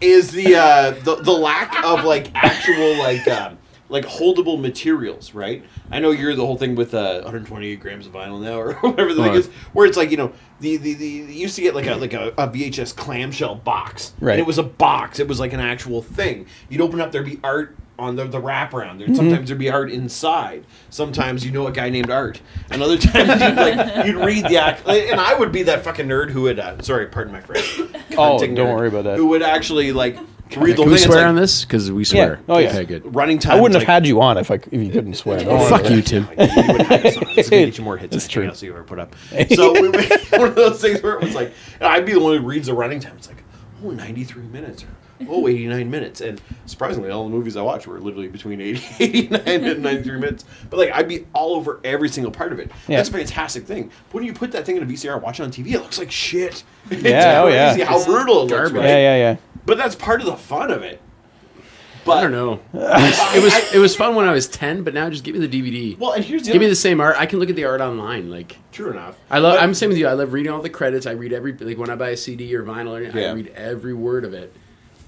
is 0.00 0.30
the 0.30 0.56
uh, 0.56 0.90
the 1.02 1.16
the 1.16 1.32
lack 1.32 1.82
of 1.84 2.04
like 2.04 2.30
actual 2.34 2.98
like 2.98 3.26
um, 3.28 3.58
like 3.88 4.04
holdable 4.04 4.60
materials, 4.60 5.34
right? 5.34 5.64
I 5.90 6.00
know 6.00 6.10
you're 6.10 6.34
the 6.34 6.46
whole 6.46 6.56
thing 6.56 6.74
with 6.74 6.94
uh, 6.94 7.20
128 7.22 7.80
grams 7.80 8.06
of 8.06 8.12
vinyl 8.12 8.40
now, 8.42 8.58
or 8.60 8.74
whatever 8.74 9.12
the 9.12 9.22
thing 9.22 9.34
is, 9.34 9.46
where 9.72 9.86
it's 9.86 9.96
like 9.96 10.10
you 10.10 10.16
know 10.16 10.32
the 10.60 10.76
the, 10.76 10.94
the 10.94 11.06
you 11.06 11.24
used 11.24 11.56
to 11.56 11.62
get 11.62 11.74
like 11.74 11.86
a 11.86 11.94
like 11.96 12.14
a, 12.14 12.28
a 12.38 12.48
VHS 12.48 12.96
clamshell 12.96 13.56
box, 13.56 14.14
Right. 14.20 14.32
And 14.32 14.40
it 14.40 14.46
was 14.46 14.58
a 14.58 14.62
box; 14.62 15.20
it 15.20 15.28
was 15.28 15.40
like 15.40 15.52
an 15.52 15.60
actual 15.60 16.02
thing. 16.02 16.46
You'd 16.68 16.80
open 16.80 17.00
up, 17.00 17.12
there'd 17.12 17.26
be 17.26 17.40
art 17.44 17.76
on 17.98 18.16
the, 18.16 18.24
the 18.24 18.40
wraparound. 18.40 19.00
Mm-hmm. 19.00 19.14
Sometimes 19.14 19.48
there'd 19.48 19.58
be 19.58 19.70
art 19.70 19.90
inside. 19.90 20.66
Sometimes 20.90 21.44
you 21.44 21.52
know 21.52 21.66
a 21.66 21.72
guy 21.72 21.90
named 21.90 22.10
Art, 22.10 22.40
and 22.70 22.82
other 22.82 22.98
times 22.98 23.40
you'd 23.40 23.54
like 23.56 24.06
you'd 24.06 24.16
read 24.16 24.44
the 24.46 24.56
act. 24.56 24.86
And 24.88 25.20
I 25.20 25.34
would 25.34 25.52
be 25.52 25.64
that 25.64 25.84
fucking 25.84 26.06
nerd 26.06 26.30
who 26.30 26.42
would 26.42 26.58
uh, 26.58 26.80
sorry, 26.82 27.06
pardon 27.06 27.32
my 27.32 27.40
French. 27.40 27.80
Oh, 28.16 28.38
don't 28.38 28.54
nerd, 28.54 28.74
worry 28.76 28.88
about 28.88 29.04
that. 29.04 29.18
Who 29.18 29.26
would 29.26 29.42
actually 29.42 29.92
like 29.92 30.18
read 30.50 30.52
the 30.52 30.56
Can 30.56 30.76
whole 30.76 30.86
we 30.86 30.98
thing? 30.98 30.98
swear 31.06 31.18
It's 31.20 31.28
on 31.28 31.34
this? 31.36 31.64
Because 31.64 31.90
we 31.92 32.04
swear. 32.04 32.40
Oh, 32.48 32.58
yeah. 32.58 32.68
Okay, 32.68 32.84
good. 32.84 33.14
running 33.14 33.38
time. 33.38 33.56
I 33.58 33.60
wouldn't 33.60 33.74
have 33.80 33.82
like- 33.88 33.88
had 33.94 34.06
you 34.06 34.20
on 34.20 34.38
if 34.38 34.50
I 34.50 34.54
if 34.54 34.72
you 34.72 34.90
couldn't 34.90 35.14
swear. 35.14 35.40
Don't 35.40 35.60
Oh, 35.60 35.68
fuck 35.68 35.88
you, 35.90 35.98
it. 35.98 36.06
Tim. 36.06 36.24
You 36.30 36.36
would 36.38 36.82
have 36.82 37.12
some. 37.14 37.24
It's 37.36 37.50
gonna 37.50 37.64
get 37.66 37.78
you 37.78 37.84
more 37.84 37.96
hits. 37.96 38.12
That's 38.12 38.24
That's 38.24 38.32
true. 38.32 38.42
true. 38.42 38.50
I'll 38.50 38.54
see 38.56 38.66
you 38.66 38.72
ever 38.74 38.84
put 38.84 38.98
up. 38.98 39.14
So 39.54 39.72
we 39.72 39.88
one 39.90 40.48
of 40.48 40.54
those 40.54 40.80
things 40.80 41.02
where 41.02 41.14
it 41.14 41.22
was 41.22 41.34
like, 41.34 41.52
and 41.80 41.88
I'd 41.88 42.06
be 42.06 42.12
the 42.12 42.20
one 42.20 42.36
who 42.36 42.46
reads 42.46 42.66
the 42.66 42.74
running 42.74 43.00
time. 43.00 43.14
It's 43.16 43.28
like, 43.28 43.42
oh, 43.84 43.90
93 43.90 44.42
minutes 44.44 44.84
or 44.84 44.88
oh, 45.28 45.48
89 45.48 45.90
minutes. 45.90 46.20
And 46.20 46.40
surprisingly, 46.66 47.10
all 47.10 47.24
the 47.24 47.30
movies 47.30 47.56
I 47.56 47.62
watched 47.62 47.86
were 47.86 47.98
literally 48.00 48.28
between 48.28 48.60
80, 48.60 48.82
89 49.04 49.42
and 49.46 49.82
93 49.82 50.18
minutes. 50.18 50.44
But 50.70 50.78
like, 50.78 50.92
I'd 50.92 51.08
be 51.08 51.26
all 51.32 51.54
over 51.54 51.80
every 51.84 52.08
single 52.08 52.32
part 52.32 52.52
of 52.52 52.58
it. 52.58 52.70
Yeah. 52.88 52.96
That's 52.98 53.08
a 53.08 53.12
fantastic 53.12 53.64
thing. 53.66 53.90
But 54.08 54.14
when 54.14 54.24
you 54.24 54.32
put 54.32 54.52
that 54.52 54.64
thing 54.66 54.76
in 54.76 54.82
a 54.82 54.86
VCR, 54.86 55.14
and 55.14 55.22
watch 55.22 55.40
it 55.40 55.44
on 55.44 55.50
TV, 55.50 55.72
it 55.72 55.80
looks 55.80 55.98
like 55.98 56.10
shit. 56.10 56.64
It's 56.90 57.02
Yeah, 57.02 57.42
oh, 57.42 57.48
yeah. 57.48 57.70
crazy 57.72 57.84
How 57.84 58.04
brutal 58.04 58.42
it 58.42 58.50
looks, 58.50 58.72
right? 58.72 58.84
Yeah, 58.84 58.96
yeah, 58.98 59.16
yeah. 59.16 59.36
But 59.64 59.78
that's 59.78 59.94
part 59.96 60.20
of 60.20 60.26
the 60.26 60.36
fun 60.36 60.70
of 60.70 60.82
it. 60.82 61.00
But 62.04 62.18
I 62.18 62.20
don't 62.20 62.32
know. 62.32 62.60
it 62.74 63.42
was 63.42 63.74
it 63.74 63.78
was 63.78 63.96
fun 63.96 64.14
when 64.14 64.26
I 64.28 64.32
was 64.32 64.46
ten, 64.46 64.82
but 64.84 64.92
now 64.92 65.08
just 65.08 65.24
give 65.24 65.34
me 65.34 65.46
the 65.46 65.48
DVD. 65.48 65.98
Well, 65.98 66.12
and 66.12 66.22
here's 66.22 66.42
the 66.42 66.52
give 66.52 66.60
me 66.60 66.68
the 66.68 66.74
same 66.76 67.00
art. 67.00 67.16
I 67.18 67.24
can 67.24 67.38
look 67.38 67.48
at 67.48 67.56
the 67.56 67.64
art 67.64 67.80
online. 67.80 68.28
Like 68.30 68.58
True 68.72 68.90
enough. 68.90 69.16
I 69.30 69.38
love. 69.38 69.54
But- 69.54 69.62
I'm 69.62 69.70
the 69.70 69.74
same 69.74 69.88
with 69.88 69.96
you. 69.96 70.06
I 70.06 70.12
love 70.12 70.34
reading 70.34 70.52
all 70.52 70.60
the 70.60 70.68
credits. 70.68 71.06
I 71.06 71.12
read 71.12 71.32
every 71.32 71.54
like 71.54 71.78
when 71.78 71.88
I 71.88 71.94
buy 71.94 72.10
a 72.10 72.16
CD 72.18 72.54
or 72.54 72.62
vinyl. 72.62 72.90
Or 72.90 72.96
anything, 72.98 73.22
Yeah. 73.22 73.30
I 73.30 73.32
read 73.32 73.52
every 73.56 73.94
word 73.94 74.26
of 74.26 74.34
it. 74.34 74.54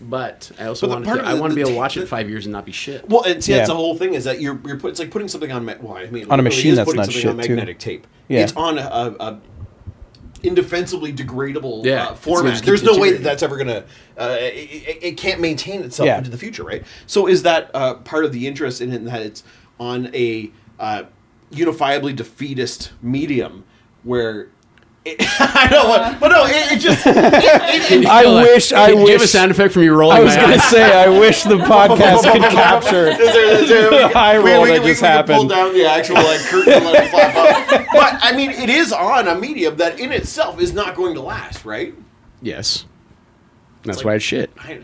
But 0.00 0.50
I 0.60 0.66
also 0.66 0.88
want 0.88 1.04
to. 1.06 1.10
I 1.22 1.34
want 1.34 1.52
to 1.52 1.54
be 1.54 1.62
able 1.62 1.70
to 1.70 1.76
watch 1.76 1.96
it 1.96 2.00
the- 2.00 2.04
in 2.04 2.08
five 2.08 2.28
years 2.28 2.44
and 2.44 2.52
not 2.52 2.66
be 2.66 2.72
shit. 2.72 3.08
Well, 3.08 3.22
and 3.25 3.43
see, 3.43 3.52
that's 3.52 3.62
Yeah. 3.62 3.72
the 3.75 3.76
whole 3.76 3.96
thing 3.96 4.12
is 4.14 4.25
that 4.25 4.40
you're 4.43 4.58
you're 4.66 4.76
put, 4.78 4.90
it's 4.90 5.00
like 5.00 5.10
putting 5.10 5.28
something 5.28 5.50
on 5.50 5.64
ma- 5.64 5.75
well, 5.81 5.96
I 5.96 6.06
mean, 6.10 6.31
On 6.31 6.38
a 6.38 6.43
it 6.43 6.44
machine 6.44 6.72
is 6.72 6.76
that's 6.76 6.87
putting 6.87 6.98
not 6.98 7.06
something 7.06 7.20
shit, 7.22 7.31
on 7.31 7.37
too. 7.38 7.48
magnetic 7.48 7.78
tape. 7.78 8.06
Yeah. 8.28 8.40
It's 8.43 8.52
on 8.56 8.76
a, 8.78 8.82
a, 8.82 9.16
a 9.20 9.40
indefensibly 10.43 11.12
degradable 11.12 11.84
Yeah, 11.84 12.02
uh, 12.02 12.04
gonna 12.06 12.16
format. 12.16 12.52
just 12.52 12.64
There's 12.66 12.82
no 12.82 12.93
way 12.98 13.12
that 13.12 13.22
deteriorating. 13.22 13.22
that's 13.25 13.43
ever 13.43 13.56
gonna 13.56 13.84
uh, 14.19 14.37
it, 14.38 14.54
it, 14.54 14.98
it 15.02 15.16
can't 15.16 15.40
maintain 15.40 15.82
itself 15.82 16.06
Yeah. 16.06 16.19
into 16.19 16.31
the 16.31 16.38
future, 16.38 16.62
right? 16.62 16.84
So 17.06 17.26
is 17.26 17.42
that 17.42 17.70
uh, 17.75 17.94
part 17.94 18.25
of 18.25 18.32
the 18.32 18.46
interest 18.46 18.81
in 18.81 18.92
it 18.92 19.04
that 19.06 19.22
it's 19.22 19.42
on 19.81 20.10
a 20.14 20.50
uh, 20.78 21.04
unifiably 21.50 22.12
defeatist 22.12 22.92
medium 23.02 23.64
where. 24.02 24.49
It, 25.08 25.16
I 25.38 25.68
know, 25.70 25.88
what, 25.88 26.00
uh-huh. 26.00 26.16
but 26.18 26.28
no, 26.28 26.44
it, 26.46 26.72
it 26.72 26.78
just. 26.80 27.06
It, 27.06 28.06
I 28.06 28.22
like- 28.24 28.44
wish. 28.48 28.72
I 28.72 28.90
Can 28.90 28.98
you 29.00 29.06
give 29.06 29.20
a 29.20 29.22
wish. 29.24 29.30
sound 29.30 29.50
effect 29.52 29.72
from 29.72 29.82
you 29.84 29.94
rolling 29.94 30.16
I 30.16 30.20
was 30.20 30.34
gonna 30.34 30.58
say. 30.58 30.82
I 31.04 31.08
wish 31.08 31.44
the 31.44 31.56
podcast 31.58 32.30
could 32.32 32.42
capture. 32.42 33.06
Is 33.08 33.18
there- 33.18 33.62
is 33.62 33.68
there- 33.68 33.90
The 33.90 34.08
high 34.08 34.36
roll 34.36 34.64
that 34.66 34.82
we, 34.82 34.88
just 34.88 35.00
we 35.02 35.06
can 35.06 35.24
pull 35.24 35.46
down 35.46 35.72
the 35.74 35.86
actual 35.86 36.16
like 36.16 36.40
curtain 36.40 36.72
and 36.72 36.84
let 36.86 37.04
it 37.04 37.10
flap 37.10 37.36
up. 37.36 37.86
But 37.92 38.18
I 38.20 38.36
mean, 38.36 38.50
it 38.50 38.68
is 38.68 38.92
on 38.92 39.28
a 39.28 39.34
medium 39.36 39.76
that 39.76 40.00
in 40.00 40.10
itself 40.12 40.60
is 40.60 40.72
not 40.72 40.96
going 40.96 41.14
to 41.14 41.20
last, 41.20 41.64
right? 41.64 41.94
Yes. 42.42 42.84
That's 43.84 43.98
like- 43.98 44.04
why 44.06 44.14
it's 44.16 44.25
shit. 44.25 44.50
I- 44.58 44.80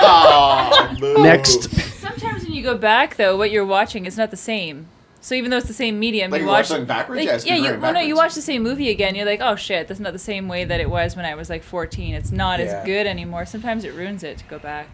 Oh. 0.00 1.22
Next. 1.22 1.70
Sometimes 2.00 2.44
when 2.44 2.52
you 2.52 2.62
go 2.62 2.76
back, 2.76 3.16
though, 3.16 3.36
what 3.36 3.50
you're 3.50 3.64
watching 3.66 4.04
is 4.06 4.16
not 4.18 4.30
the 4.30 4.36
same. 4.36 4.88
So 5.20 5.34
even 5.34 5.50
though 5.50 5.56
it's 5.56 5.66
the 5.66 5.74
same 5.74 5.98
medium, 5.98 6.30
Like 6.30 6.40
you 6.40 6.46
you 6.46 6.50
watch 6.50 6.58
watch 6.60 6.66
something 6.68 6.86
backwards? 6.86 7.24
Like, 7.24 7.44
Yeah, 7.44 7.54
yeah, 7.54 7.60
you, 7.60 7.68
going 7.70 7.80
well, 7.80 7.92
no, 7.94 8.00
you 8.00 8.14
watch 8.14 8.34
the 8.34 8.40
same 8.42 8.62
movie 8.62 8.88
again. 8.90 9.14
You're 9.16 9.26
like, 9.26 9.40
oh 9.42 9.56
shit, 9.56 9.88
that's 9.88 10.00
not 10.00 10.12
the 10.12 10.18
same 10.18 10.46
way 10.48 10.64
that 10.64 10.80
it 10.80 10.88
was 10.88 11.16
when 11.16 11.24
I 11.24 11.34
was 11.34 11.50
like 11.50 11.62
14. 11.64 12.14
It's 12.14 12.30
not 12.30 12.60
Yeah. 12.60 12.66
as 12.66 12.86
good 12.86 13.06
anymore. 13.06 13.44
Sometimes 13.44 13.84
it 13.84 13.94
ruins 13.94 14.22
it 14.22 14.38
to 14.38 14.44
go 14.44 14.58
back. 14.58 14.88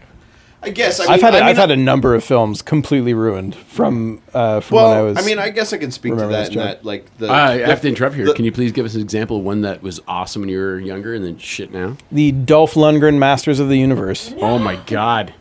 I 0.63 0.69
guess 0.69 0.99
I 0.99 1.03
mean, 1.03 1.11
I've 1.11 1.21
had. 1.21 1.35
I 1.35 1.37
a, 1.37 1.41
mean, 1.41 1.49
I've 1.49 1.57
had 1.57 1.69
a 1.69 1.75
number 1.77 2.15
of 2.15 2.23
films 2.23 2.63
completely 2.63 3.13
ruined 3.13 3.53
from 3.53 4.19
uh, 4.33 4.61
from 4.61 4.75
Well, 4.77 4.89
when 4.89 4.97
I 4.97 5.01
was. 5.03 5.17
I 5.17 5.21
mean, 5.21 5.37
I 5.37 5.49
guess 5.51 5.73
I 5.73 5.77
can 5.77 5.91
speak 5.91 6.13
to 6.13 6.21
that. 6.21 6.27
this 6.29 6.47
In 6.47 6.53
joke. 6.55 6.63
that, 6.63 6.85
like 6.85 7.15
the. 7.19 7.29
I 7.29 7.57
the- 7.59 7.65
have 7.67 7.81
to 7.81 7.87
interrupt 7.87 8.15
here. 8.15 8.25
the- 8.25 8.33
Can 8.33 8.45
you 8.45 8.51
please 8.51 8.71
give 8.71 8.83
us 8.83 8.95
an 8.95 9.01
example 9.01 9.37
of 9.37 9.43
one 9.43 9.61
that 9.61 9.83
was 9.83 10.01
awesome 10.07 10.41
when 10.41 10.49
you 10.49 10.57
were 10.57 10.79
younger 10.79 11.13
and 11.13 11.23
then 11.23 11.37
shit 11.37 11.71
now? 11.71 11.97
the 12.11 12.31
Dolph 12.31 12.73
Lundgren 12.73 13.19
Masters 13.19 13.59
of 13.59 13.69
the 13.69 13.77
Universe. 13.77 14.33
Oh 14.41 14.57
my 14.57 14.77
god. 14.87 15.35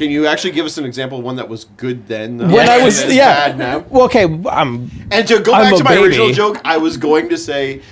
Can 0.00 0.10
you 0.10 0.26
actually 0.26 0.52
give 0.52 0.64
us 0.64 0.78
an 0.78 0.86
example 0.86 1.18
of 1.18 1.24
one 1.26 1.36
that 1.36 1.46
was 1.50 1.66
good 1.76 2.08
then? 2.08 2.38
though, 2.38 2.46
When 2.46 2.66
I 2.70 2.82
was 2.82 3.04
yeah. 3.04 3.48
bad 3.48 3.58
now? 3.58 3.78
Well, 3.80 4.04
okay, 4.04 4.24
I'm 4.24 4.90
And 5.10 5.28
to 5.28 5.40
go 5.40 5.52
I'm 5.52 5.64
back 5.70 5.76
to 5.76 5.84
my 5.84 5.90
baby. 5.90 6.06
original 6.06 6.30
joke, 6.32 6.58
I 6.64 6.78
was 6.78 6.96
going 6.96 7.28
to 7.28 7.36
say, 7.36 7.82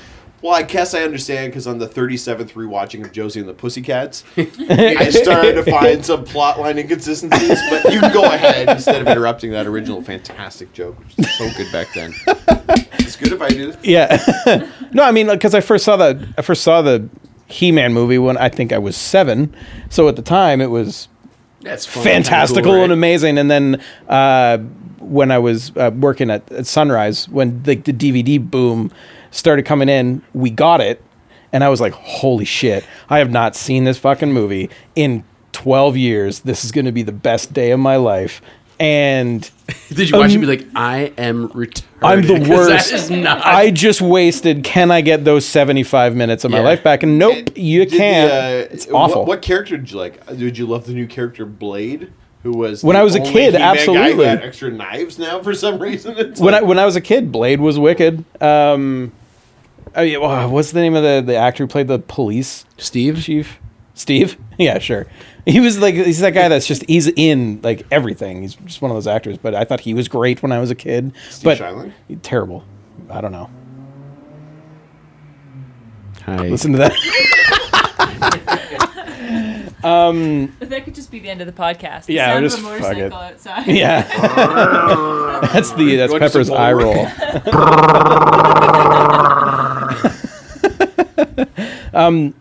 well, 0.40 0.54
I 0.54 0.62
guess 0.62 0.94
I 0.94 1.02
understand 1.02 1.52
because 1.52 1.66
on 1.66 1.76
the 1.76 1.86
37th 1.86 2.52
rewatching 2.52 3.04
of 3.04 3.12
Josie 3.12 3.40
and 3.40 3.46
the 3.48 3.52
Pussycats, 3.52 4.24
I 4.38 5.10
started 5.10 5.62
to 5.62 5.70
find 5.70 6.02
some 6.02 6.24
plotline 6.24 6.78
inconsistencies. 6.78 7.60
But 7.68 7.92
you 7.92 8.00
can 8.00 8.10
go 8.14 8.24
ahead 8.24 8.70
instead 8.70 9.02
of 9.02 9.06
interrupting 9.06 9.50
that 9.50 9.66
original 9.66 10.00
fantastic 10.00 10.72
joke, 10.72 10.98
which 11.00 11.14
was 11.18 11.30
so 11.36 11.50
good 11.58 11.70
back 11.70 11.88
then. 11.92 12.14
It's 13.00 13.16
good 13.16 13.32
if 13.32 13.42
I 13.42 13.50
do. 13.50 13.74
yeah. 13.82 14.66
no, 14.92 15.02
I 15.02 15.10
mean 15.12 15.26
because 15.26 15.54
I 15.54 15.60
first 15.60 15.84
saw 15.84 15.98
the 15.98 16.26
I 16.38 16.40
first 16.40 16.62
saw 16.62 16.80
the 16.80 17.06
He-Man 17.48 17.92
movie 17.92 18.16
when 18.16 18.38
I 18.38 18.48
think 18.48 18.72
I 18.72 18.78
was 18.78 18.96
seven. 18.96 19.54
So 19.90 20.08
at 20.08 20.16
the 20.16 20.22
time 20.22 20.62
it 20.62 20.70
was 20.70 21.08
That's 21.60 21.86
fun. 21.86 22.04
fantastical 22.04 22.62
Kinda 22.62 22.76
cool, 22.76 22.84
and 22.84 22.92
amazing. 22.92 23.38
And 23.38 23.50
then 23.50 23.82
uh, 24.08 24.58
when 24.98 25.30
I 25.30 25.38
was 25.38 25.72
uh, 25.76 25.90
working 25.94 26.30
at, 26.30 26.50
at 26.52 26.66
Sunrise, 26.66 27.28
when 27.28 27.62
the, 27.62 27.74
the 27.76 27.92
DVD 27.92 28.38
boom 28.38 28.92
started 29.30 29.64
coming 29.64 29.88
in, 29.88 30.22
we 30.34 30.50
got 30.50 30.80
it, 30.80 31.02
and 31.52 31.64
I 31.64 31.68
was 31.68 31.80
like, 31.80 31.92
"Holy 31.92 32.44
shit! 32.44 32.84
I 33.08 33.18
have 33.18 33.30
not 33.30 33.56
seen 33.56 33.84
this 33.84 33.98
fucking 33.98 34.32
movie 34.32 34.70
in 34.94 35.24
12 35.52 35.96
years. 35.96 36.40
This 36.40 36.64
is 36.64 36.70
going 36.70 36.84
to 36.84 36.92
be 36.92 37.02
the 37.02 37.12
best 37.12 37.52
day 37.52 37.72
of 37.72 37.80
my 37.80 37.96
life. 37.96 38.40
And 38.80 39.48
Did 39.92 40.10
you 40.10 40.16
watch 40.16 40.26
Um, 40.26 40.36
him 40.36 40.40
be 40.42 40.46
like, 40.46 40.66
I 40.74 41.12
am 41.18 41.48
retarded? 41.48 41.82
I'm 42.02 42.22
the 42.22 42.38
'Cause 42.38 42.48
worst. 42.48 42.90
That 42.90 42.94
is 42.96 43.10
not. 43.10 43.44
I 43.44 43.70
just 43.70 44.00
wasted. 44.00 44.62
Can 44.64 44.90
I 44.90 45.00
get 45.00 45.24
those 45.24 45.44
75 45.46 46.14
minutes 46.14 46.44
of 46.44 46.50
my 46.52 46.58
Yeah. 46.58 46.64
life 46.64 46.82
back? 46.84 47.02
And 47.02 47.18
nope, 47.18 47.50
you 47.56 47.84
Did 47.84 47.98
can't. 47.98 48.30
uh, 48.32 48.72
it's 48.72 48.88
awful. 48.90 49.24
What, 49.24 49.42
character 49.42 49.76
did 49.76 49.90
you 49.90 49.98
like? 49.98 50.24
Did 50.38 50.56
you 50.56 50.66
love 50.66 50.86
the 50.86 50.92
new 50.94 51.06
character 51.06 51.44
Blade? 51.44 52.12
Who 52.44 52.52
was 52.52 52.84
When 52.84 52.94
the 52.94 53.00
I 53.00 53.02
was 53.02 53.16
a 53.16 53.20
kid, 53.20 53.54
He-Man 53.54 53.60
absolutely. 53.62 54.24
had 54.26 54.42
extra 54.44 54.70
knives 54.70 55.18
now 55.18 55.42
for 55.42 55.52
some 55.54 55.80
reason. 55.80 56.14
It's 56.18 56.40
when 56.40 56.54
I 56.54 56.62
when 56.62 56.78
I 56.78 56.84
was 56.86 56.94
a 56.94 57.00
kid, 57.00 57.32
Blade 57.32 57.60
was 57.60 57.80
wicked. 57.80 58.24
Um, 58.40 59.10
I 59.94 60.04
mean, 60.04 60.20
what's 60.52 60.70
the 60.70 60.80
name 60.80 60.94
of 60.94 61.02
the 61.02 61.20
the 61.26 61.34
actor 61.34 61.64
who 61.64 61.66
played 61.68 61.88
the 61.88 61.98
police 61.98 62.64
Steve? 62.76 63.20
chief? 63.24 63.58
Steve? 63.94 64.36
Yeah, 64.56 64.78
sure. 64.78 65.08
He 65.52 65.60
was 65.60 65.78
like 65.78 65.94
he's 65.94 66.20
that 66.20 66.34
guy 66.34 66.48
that's 66.48 66.66
just 66.66 66.84
he's 66.88 67.06
in 67.08 67.60
like 67.62 67.86
everything. 67.90 68.42
He's 68.42 68.54
just 68.56 68.82
one 68.82 68.90
of 68.90 68.96
those 68.96 69.06
actors. 69.06 69.38
But 69.38 69.54
I 69.54 69.64
thought 69.64 69.80
he 69.80 69.94
was 69.94 70.06
great 70.06 70.42
when 70.42 70.52
I 70.52 70.58
was 70.58 70.70
a 70.70 70.74
kid. 70.74 71.12
Steve 71.30 71.44
but 71.44 71.56
Shiling? 71.58 71.94
terrible. 72.22 72.64
I 73.08 73.20
don't 73.22 73.32
know. 73.32 73.48
Hi. 76.26 76.48
Listen 76.48 76.72
to 76.72 76.78
that. 76.78 76.92
That 79.82 80.84
could 80.84 80.94
just 80.94 81.10
be 81.10 81.18
the 81.18 81.28
end 81.30 81.40
of 81.40 81.46
the 81.46 81.52
podcast. 81.52 82.04
The 82.06 82.14
Yeah, 82.14 82.26
sound 82.34 82.44
we'll 82.44 82.46
of 82.46 82.50
just 82.52 82.62
a 82.62 82.66
fuck 82.66 82.80
motorcycle 82.98 83.20
it. 83.20 83.32
outside. 83.32 83.66
yeah, 83.68 84.02
that's 85.52 85.72
the 85.72 85.96
that's 85.96 86.12
You 86.12 86.20
want 86.20 86.32
Pepper's 86.32 86.48
some 86.48 86.56
eye 86.58 86.74
more? 86.74 86.82
roll. 86.82 87.06
um, 91.94 92.34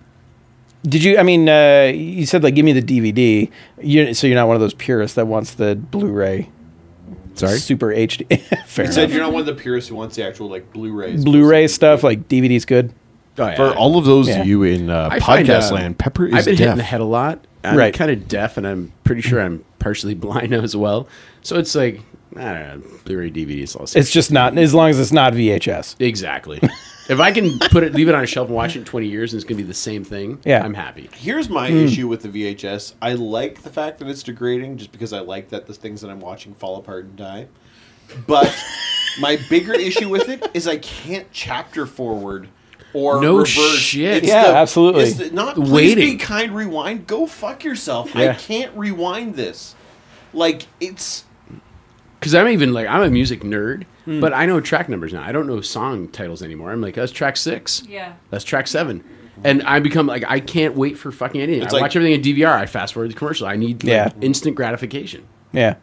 did 0.84 1.04
you? 1.04 1.18
I 1.18 1.24
mean, 1.24 1.48
uh, 1.50 1.92
you 1.94 2.26
said 2.26 2.44
like 2.44 2.56
give 2.56 2.66
me 2.66 2.74
the 2.74 2.82
DVD. 2.82 3.50
You, 3.82 4.14
so 4.14 4.28
you're 4.28 4.36
not 4.36 4.48
one 4.48 4.56
of 4.56 4.62
those 4.62 4.74
purists 4.74 5.16
that 5.16 5.28
wants 5.28 5.54
the 5.56 5.76
Blu-ray 5.76 6.50
Sorry? 7.36 7.58
super 7.60 7.88
HD. 7.88 8.26
Fair 8.66 8.86
You 8.86 8.92
said 8.92 9.04
enough. 9.06 9.12
you're 9.16 9.24
not 9.24 9.32
one 9.34 9.42
of 9.42 9.46
the 9.46 9.56
purists 9.56 9.90
who 9.90 9.96
wants 9.96 10.16
the 10.16 10.26
actual 10.26 10.50
like 10.50 10.72
Blu-rays. 10.74 11.24
Blu-ray 11.24 11.68
stuff 11.68 12.04
like 12.04 12.28
DVD's 12.28 12.66
good. 12.66 12.94
Oh, 13.40 13.46
yeah. 13.46 13.56
For 13.56 13.70
all 13.76 13.98
of 14.00 14.06
those 14.06 14.28
Yeah. 14.28 14.42
of 14.42 14.48
you 14.48 14.64
in 14.64 14.90
uh, 14.90 15.10
I 15.12 15.20
find, 15.20 15.48
podcast 15.48 15.72
uh, 15.72 15.76
land, 15.76 16.00
Pepper 16.00 16.26
is 16.26 16.34
I've 16.34 16.46
been 16.46 16.56
deaf. 16.56 16.60
hitting 16.60 16.78
the 16.78 16.84
head 16.84 17.02
a 17.02 17.06
lot. 17.06 17.46
I'm 17.64 17.78
Right. 17.78 17.94
kind 17.94 18.10
of 18.10 18.28
deaf, 18.28 18.58
and 18.58 18.66
I'm 18.66 18.92
pretty 19.04 19.22
sure 19.22 19.40
I'm 19.42 19.64
partially 19.80 20.16
blind 20.16 20.54
as 20.56 20.76
well. 20.76 21.08
So 21.44 21.58
it's 21.58 21.76
like, 21.76 22.02
I 22.36 22.54
don't 22.54 22.82
know, 22.84 22.98
Blu-ray 23.06 23.30
DVD 23.30 23.62
is 23.62 23.76
all. 23.76 23.84
It's 23.94 24.10
just 24.12 24.32
not 24.32 24.58
as 24.58 24.74
long 24.74 24.90
as 24.90 25.00
it's 25.00 25.12
not 25.12 25.34
VHS. 25.34 25.96
exactly. 26.00 26.60
if 27.10 27.20
I 27.20 27.32
can 27.32 27.58
put 27.60 27.84
it, 27.84 27.94
leave 27.94 28.10
it 28.10 28.16
on 28.16 28.24
a 28.24 28.28
shelf 28.28 28.48
and 28.48 28.56
watch 28.56 28.76
it 28.76 28.80
in 28.80 28.86
20 28.86 29.08
years, 29.08 29.34
and 29.34 29.40
it's 29.42 29.48
gonna 29.48 29.58
be 29.58 29.64
the 29.64 29.74
same 29.74 30.04
thing. 30.04 30.40
Yeah. 30.46 30.64
I'm 30.64 30.74
happy. 30.74 31.10
Here's 31.16 31.50
my 31.50 31.70
Hmm. 31.70 31.78
issue 31.78 32.08
with 32.08 32.22
the 32.22 32.30
VHS. 32.30 32.94
I 33.02 33.14
like 33.14 33.64
the 33.64 33.70
fact 33.70 34.00
that 34.00 34.08
it's 34.08 34.24
degrading, 34.24 34.78
just 34.78 34.92
because 34.92 35.14
I 35.14 35.20
like 35.20 35.50
that 35.50 35.68
the 35.68 35.74
things 35.74 36.02
that 36.02 36.10
I'm 36.10 36.20
watching 36.20 36.54
fall 36.54 36.78
apart 36.78 37.06
and 37.06 37.16
die. 37.16 37.48
But 38.26 38.54
my 39.20 39.38
bigger 39.50 39.74
issue 39.74 40.10
with 40.10 40.30
it 40.30 40.50
is 40.54 40.68
I 40.68 40.78
can't 40.78 41.28
chapter 41.32 41.86
forward 41.86 42.48
or 42.94 43.22
No 43.22 43.34
reverse. 43.38 43.78
shit. 43.78 44.18
It's 44.24 44.28
Yeah, 44.28 44.46
absolutely. 44.56 45.04
It's 45.04 45.16
the, 45.16 45.32
not 45.32 45.56
please 45.56 45.72
Waiting. 45.72 46.12
be 46.14 46.16
kind. 46.18 46.56
Rewind. 46.56 47.06
Go 47.08 47.28
fuck 47.28 47.64
yourself. 47.64 48.16
I 48.16 48.24
Yeah. 48.26 48.34
can't 48.36 48.72
rewind 48.78 49.36
this. 49.36 49.76
Like 50.34 50.68
it's 50.80 51.24
Because 52.20 52.34
I'm 52.36 52.48
even 52.48 52.74
like, 52.74 52.88
I'm 52.88 53.04
a 53.04 53.10
music 53.10 53.42
nerd, 53.42 53.84
Hmm. 54.06 54.20
but 54.20 54.34
I 54.34 54.46
know 54.46 54.60
track 54.60 54.90
numbers 54.90 55.14
now. 55.14 55.22
I 55.22 55.32
don't 55.32 55.46
know 55.48 55.62
song 55.62 56.08
titles 56.08 56.42
anymore. 56.42 56.72
I'm 56.72 56.82
like, 56.82 56.96
that's 56.96 57.12
track 57.12 57.38
six. 57.38 57.84
Yeah. 57.88 58.14
That's 58.32 58.44
track 58.44 58.68
seven. 58.68 59.04
And 59.44 59.62
I 59.64 59.80
become 59.80 60.08
like, 60.08 60.24
I 60.28 60.40
can't 60.40 60.76
wait 60.76 60.98
for 60.98 61.12
fucking 61.12 61.40
anything. 61.40 61.62
It's 61.62 61.72
I 61.74 61.78
like- 61.78 61.82
watch 61.84 61.96
everything 61.96 62.16
in 62.16 62.22
DVR. 62.24 62.52
I 62.58 62.66
fast 62.66 62.96
forward 62.96 63.12
the 63.12 63.16
commercial. 63.16 63.46
I 63.46 63.56
need 63.56 63.84
like, 63.84 63.92
Yeah. 63.92 64.10
instant 64.20 64.56
gratification. 64.56 65.26
Yeah. 65.54 65.76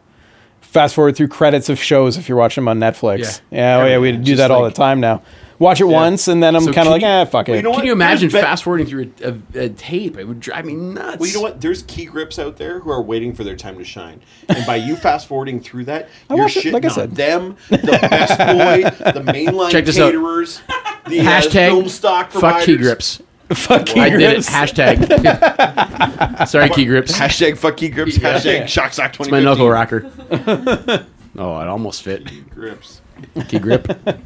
Fast 0.71 0.95
forward 0.95 1.15
through 1.15 1.29
credits 1.29 1.69
of 1.69 1.79
shows 1.79 2.17
if 2.17 2.27
you're 2.27 2.37
watching 2.37 2.63
them 2.65 2.67
on 2.69 2.79
Netflix. 2.79 3.41
Yeah. 3.51 3.77
Yeah, 3.77 3.83
oh 3.83 3.87
yeah, 3.87 3.97
we 3.99 4.11
do 4.11 4.17
Just 4.23 4.37
that 4.39 4.51
all 4.51 4.63
like- 4.63 4.73
the 4.73 4.77
time 4.77 4.99
now. 4.99 5.21
Watch 5.57 5.79
it 5.79 5.85
once 5.85 6.27
and 6.27 6.43
then 6.43 6.53
I'm 6.53 6.63
So 6.63 6.73
kind 6.73 6.85
of 6.85 6.91
like, 6.91 7.01
you- 7.01 7.07
eh, 7.07 7.23
fuck 7.23 7.47
Well, 7.47 7.53
it. 7.53 7.59
you 7.59 7.63
know 7.63 7.69
what? 7.69 7.77
Can 7.77 7.85
you 7.85 7.93
imagine 7.93 8.27
be- 8.27 8.41
fast 8.41 8.65
forwarding 8.65 8.87
through 8.87 9.13
a, 9.23 9.29
a, 9.29 9.63
a 9.67 9.69
tape? 9.69 10.17
It 10.17 10.25
would 10.27 10.41
drive 10.41 10.65
me 10.65 10.73
nuts. 10.75 11.17
Well, 11.17 11.29
you 11.29 11.33
know 11.35 11.39
what? 11.41 11.61
There's 11.61 11.81
key 11.83 12.03
grips 12.07 12.37
out 12.37 12.57
there 12.57 12.81
who 12.81 12.91
are 12.91 13.01
waiting 13.01 13.33
for 13.33 13.45
their 13.45 13.55
time 13.55 13.77
to 13.77 13.85
shine, 13.85 14.19
and 14.49 14.65
by 14.65 14.75
you 14.75 14.97
fast 14.97 15.27
forwarding 15.29 15.61
through 15.61 15.85
that, 15.85 16.09
you're 16.29 16.39
watched 16.39 16.57
it, 16.57 16.65
shitting 16.65 16.73
like 16.73 16.83
I 16.83 16.87
on 16.89 16.93
said. 16.93 17.15
them, 17.15 17.55
the 17.69 17.77
best 17.77 18.37
boy, 18.37 19.11
the 19.13 19.21
mainline 19.31 19.71
Check 19.71 19.85
this 19.85 19.97
out. 19.97 20.11
caterers, 20.11 20.61
the 21.07 21.21
uh, 21.21 21.23
Hashtag 21.23 21.67
film 21.69 21.87
stock 21.87 22.31
fuck 22.33 22.63
key 22.65 22.75
grips. 22.75 23.21
Fuck 23.53 23.85
key 23.85 23.99
I 23.99 24.09
did 24.09 24.21
it. 24.21 24.31
grips. 24.33 24.49
Hashtag. 24.49 26.47
Sorry, 26.47 26.69
key 26.69 26.85
grips. 26.85 27.11
Hashtag 27.17 27.57
fuck 27.57 27.77
key 27.77 27.89
grips. 27.89 28.17
Yeah. 28.17 28.35
Hashtag 28.39 28.59
Yeah. 28.61 28.65
shock 28.65 28.93
sock 28.93 29.09
It's 29.09 29.17
twenty. 29.17 29.31
my 29.31 29.39
knuckle 29.39 29.69
rocker. 29.69 30.09
oh, 31.37 31.59
it 31.61 31.67
almost 31.67 32.01
fit. 32.03 32.25
Key 32.25 32.41
Grips. 32.49 33.01
Key 33.47 33.59
grip. 33.59 33.87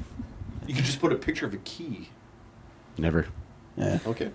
You 0.67 0.75
could 0.75 0.85
just 0.85 0.99
put 1.01 1.11
a 1.11 1.15
picture 1.15 1.47
of 1.47 1.53
a 1.55 1.57
key. 1.57 2.09
Never. 2.95 3.25
Okay. 3.79 4.29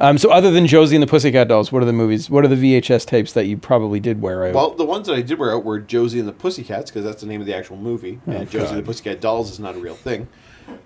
Um, 0.00 0.16
so 0.16 0.30
other 0.30 0.50
than 0.50 0.66
Josie 0.66 0.96
and 0.96 1.02
the 1.02 1.06
Pussycat 1.06 1.46
Dolls, 1.46 1.70
what 1.70 1.82
are 1.82 1.84
the 1.84 1.92
movies? 1.92 2.30
What 2.30 2.42
are 2.42 2.48
the 2.48 2.56
VHS 2.80 3.04
tapes 3.04 3.34
that 3.34 3.44
you 3.44 3.58
probably 3.58 4.00
did 4.00 4.22
wear 4.22 4.46
out? 4.46 4.54
Well, 4.54 4.70
the 4.70 4.86
ones 4.86 5.08
that 5.08 5.12
I 5.14 5.20
did 5.20 5.38
wear 5.38 5.52
out 5.54 5.62
were 5.62 5.78
Josie 5.78 6.18
and 6.18 6.26
the 6.26 6.32
Pussycats 6.32 6.90
because 6.90 7.04
that's 7.04 7.20
the 7.20 7.26
name 7.26 7.42
of 7.42 7.46
the 7.46 7.54
actual 7.54 7.76
movie, 7.76 8.18
and 8.26 8.48
Josie 8.50 8.68
and 8.70 8.78
the 8.78 8.82
Pussycat 8.82 9.20
Dolls 9.20 9.50
is 9.50 9.60
not 9.60 9.74
a 9.74 9.78
real 9.78 9.94
thing. 9.94 10.26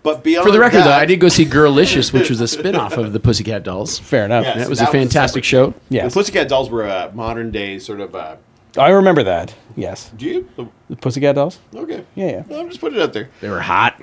But 0.02 0.22
beyond 0.22 0.46
For 0.46 0.52
the 0.52 0.60
record, 0.60 0.78
that, 0.78 0.84
though, 0.84 0.92
I 0.92 1.04
did 1.06 1.20
go 1.20 1.28
see 1.28 1.44
Girlicious, 1.44 2.12
which 2.12 2.30
was 2.30 2.40
a 2.40 2.48
spin-off 2.48 2.96
of 2.96 3.12
the 3.12 3.20
Pussycat 3.20 3.62
Dolls. 3.64 3.98
Fair 3.98 4.24
enough. 4.24 4.44
Yeah. 4.44 4.58
That 4.58 4.68
was 4.68 4.78
that 4.78 4.84
a 4.84 4.86
was 4.86 4.94
a 4.94 4.98
fantastic 4.98 5.44
separate 5.44 5.72
show. 5.72 5.74
Yeah, 5.88 6.06
The 6.08 6.14
Pussycat 6.14 6.48
Dolls 6.48 6.70
were 6.70 6.84
a 6.84 7.10
modern 7.14 7.50
day 7.50 7.78
sort 7.78 8.00
of. 8.00 8.14
Uh, 8.14 8.36
I 8.78 8.90
remember 8.90 9.22
that. 9.24 9.54
Yes. 9.74 10.10
do 10.16 10.26
you? 10.26 10.48
The- 10.56 10.68
The 10.90 10.96
Pussycat 10.96 11.34
Dolls? 11.34 11.58
Okay. 11.74 12.04
Yeah, 12.14 12.26
yeah. 12.26 12.42
Well, 12.46 12.60
I'm 12.60 12.68
just 12.68 12.80
putting 12.80 12.98
it 12.98 13.02
out 13.02 13.12
there. 13.12 13.30
They 13.40 13.48
were 13.48 13.60
hot. 13.60 14.00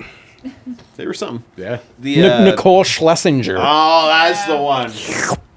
They 0.98 1.06
were 1.08 1.14
something. 1.14 1.44
Yeah. 1.56 1.80
The 2.00 2.18
Nic- 2.18 2.32
uh, 2.32 2.44
Nicole 2.44 2.84
Schlesinger. 2.84 3.56
Oh, 3.58 4.08
that's 4.08 4.46
the 4.46 4.58
one. 4.58 4.92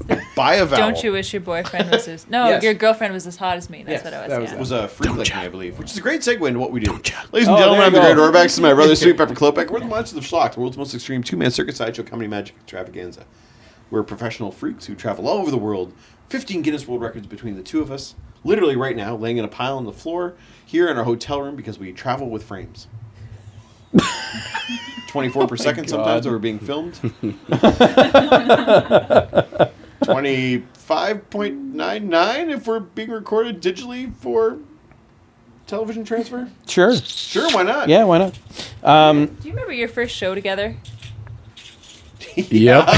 Buy 0.37 0.55
a 0.57 0.65
vowel. 0.67 0.79
Don't 0.93 1.03
you 1.03 1.13
wish 1.13 1.33
your 1.33 1.41
boyfriend 1.41 1.91
was 1.91 2.07
as 2.09 2.29
no, 2.29 2.49
Yes. 2.49 2.63
your 2.63 2.75
girlfriend 2.75 3.13
was 3.15 3.27
as 3.27 3.37
hot 3.37 3.57
as 3.57 3.71
me. 3.71 3.83
That's 3.83 4.05
Yes, 4.05 4.05
what 4.05 4.13
it 4.13 4.19
was. 4.21 4.29
that 4.29 4.41
was 4.41 4.49
yeah. 4.51 4.55
that. 4.55 4.61
was 4.61 4.71
a 4.73 4.89
freak 4.89 5.17
like 5.17 5.35
me, 5.35 5.41
I 5.41 5.49
believe, 5.49 5.79
which 5.79 5.91
is 5.91 5.97
a 5.99 6.01
great 6.01 6.21
segue 6.21 6.47
into 6.47 6.61
what 6.61 6.71
we 6.73 6.81
do. 6.81 6.87
Don't 6.87 7.09
ya. 7.09 7.17
Ladies 7.33 7.49
and 7.49 7.57
Oh, 7.57 7.61
gentlemen, 7.61 7.79
there 7.79 7.87
I'm 7.87 7.93
the 7.93 7.99
you 7.99 8.15
Great 8.15 8.17
go. 8.17 8.31
Orbax. 8.39 8.43
This 8.45 8.53
is 8.55 8.61
my 8.61 8.75
brother, 8.75 8.95
Sweet 8.97 9.17
Pepper 9.17 9.35
Klopek. 9.35 9.71
We're 9.71 9.81
the 9.81 9.87
Monsters 9.87 10.19
of 10.19 10.25
Schlock, 10.25 10.55
the 10.55 10.61
world's 10.61 10.77
most 10.77 10.95
extreme 10.95 11.23
two-man 11.23 11.51
circus 11.51 11.77
sideshow 11.77 12.03
comedy 12.03 12.29
magic 12.29 12.55
extravaganza. 12.57 13.25
We're 13.91 14.03
professional 14.03 14.51
freaks 14.53 14.87
who 14.87 14.95
travel 14.95 15.27
all 15.29 15.39
over 15.39 15.51
the 15.51 15.59
world. 15.59 15.93
15 16.29 16.63
Guinness 16.63 16.87
World 16.89 17.01
Records 17.03 17.27
between 17.27 17.57
the 17.57 17.63
two 17.63 17.81
of 17.81 17.91
us. 17.91 18.15
Literally 18.45 18.77
right 18.77 18.97
now, 18.97 19.17
laying 19.17 19.37
in 19.39 19.45
a 19.45 19.49
pile 19.49 19.77
on 19.77 19.85
the 19.85 19.93
floor 19.93 20.35
here 20.65 20.89
in 20.89 20.97
our 20.99 21.05
hotel 21.05 21.41
room 21.41 21.57
because 21.57 21.79
we 21.79 21.93
travel 21.93 22.29
with 22.29 22.43
frames. 22.45 22.89
24 25.09 25.47
per 25.47 25.57
second 25.57 25.89
sometimes 25.89 26.25
that 26.25 26.31
we're 26.31 26.39
being 26.39 26.59
filmed. 26.59 27.01
25.99 30.07 32.51
if 32.55 32.67
we're 32.67 32.81
being 32.81 33.11
recorded 33.11 33.61
digitally 33.63 34.15
for 34.17 34.59
television 35.67 36.05
transfer. 36.05 36.49
Sure. 36.67 36.95
Sure, 36.97 37.51
why 37.53 37.63
not? 37.65 37.89
Yeah, 37.89 38.05
why 38.05 38.19
not? 38.19 38.39
Um, 38.83 39.27
Do 39.27 39.49
you 39.49 39.55
remember 39.55 39.73
your 39.73 39.89
first 39.89 40.15
show 40.17 40.35
together? 40.35 40.77
Yep. 42.37 42.85
oh 42.89 42.95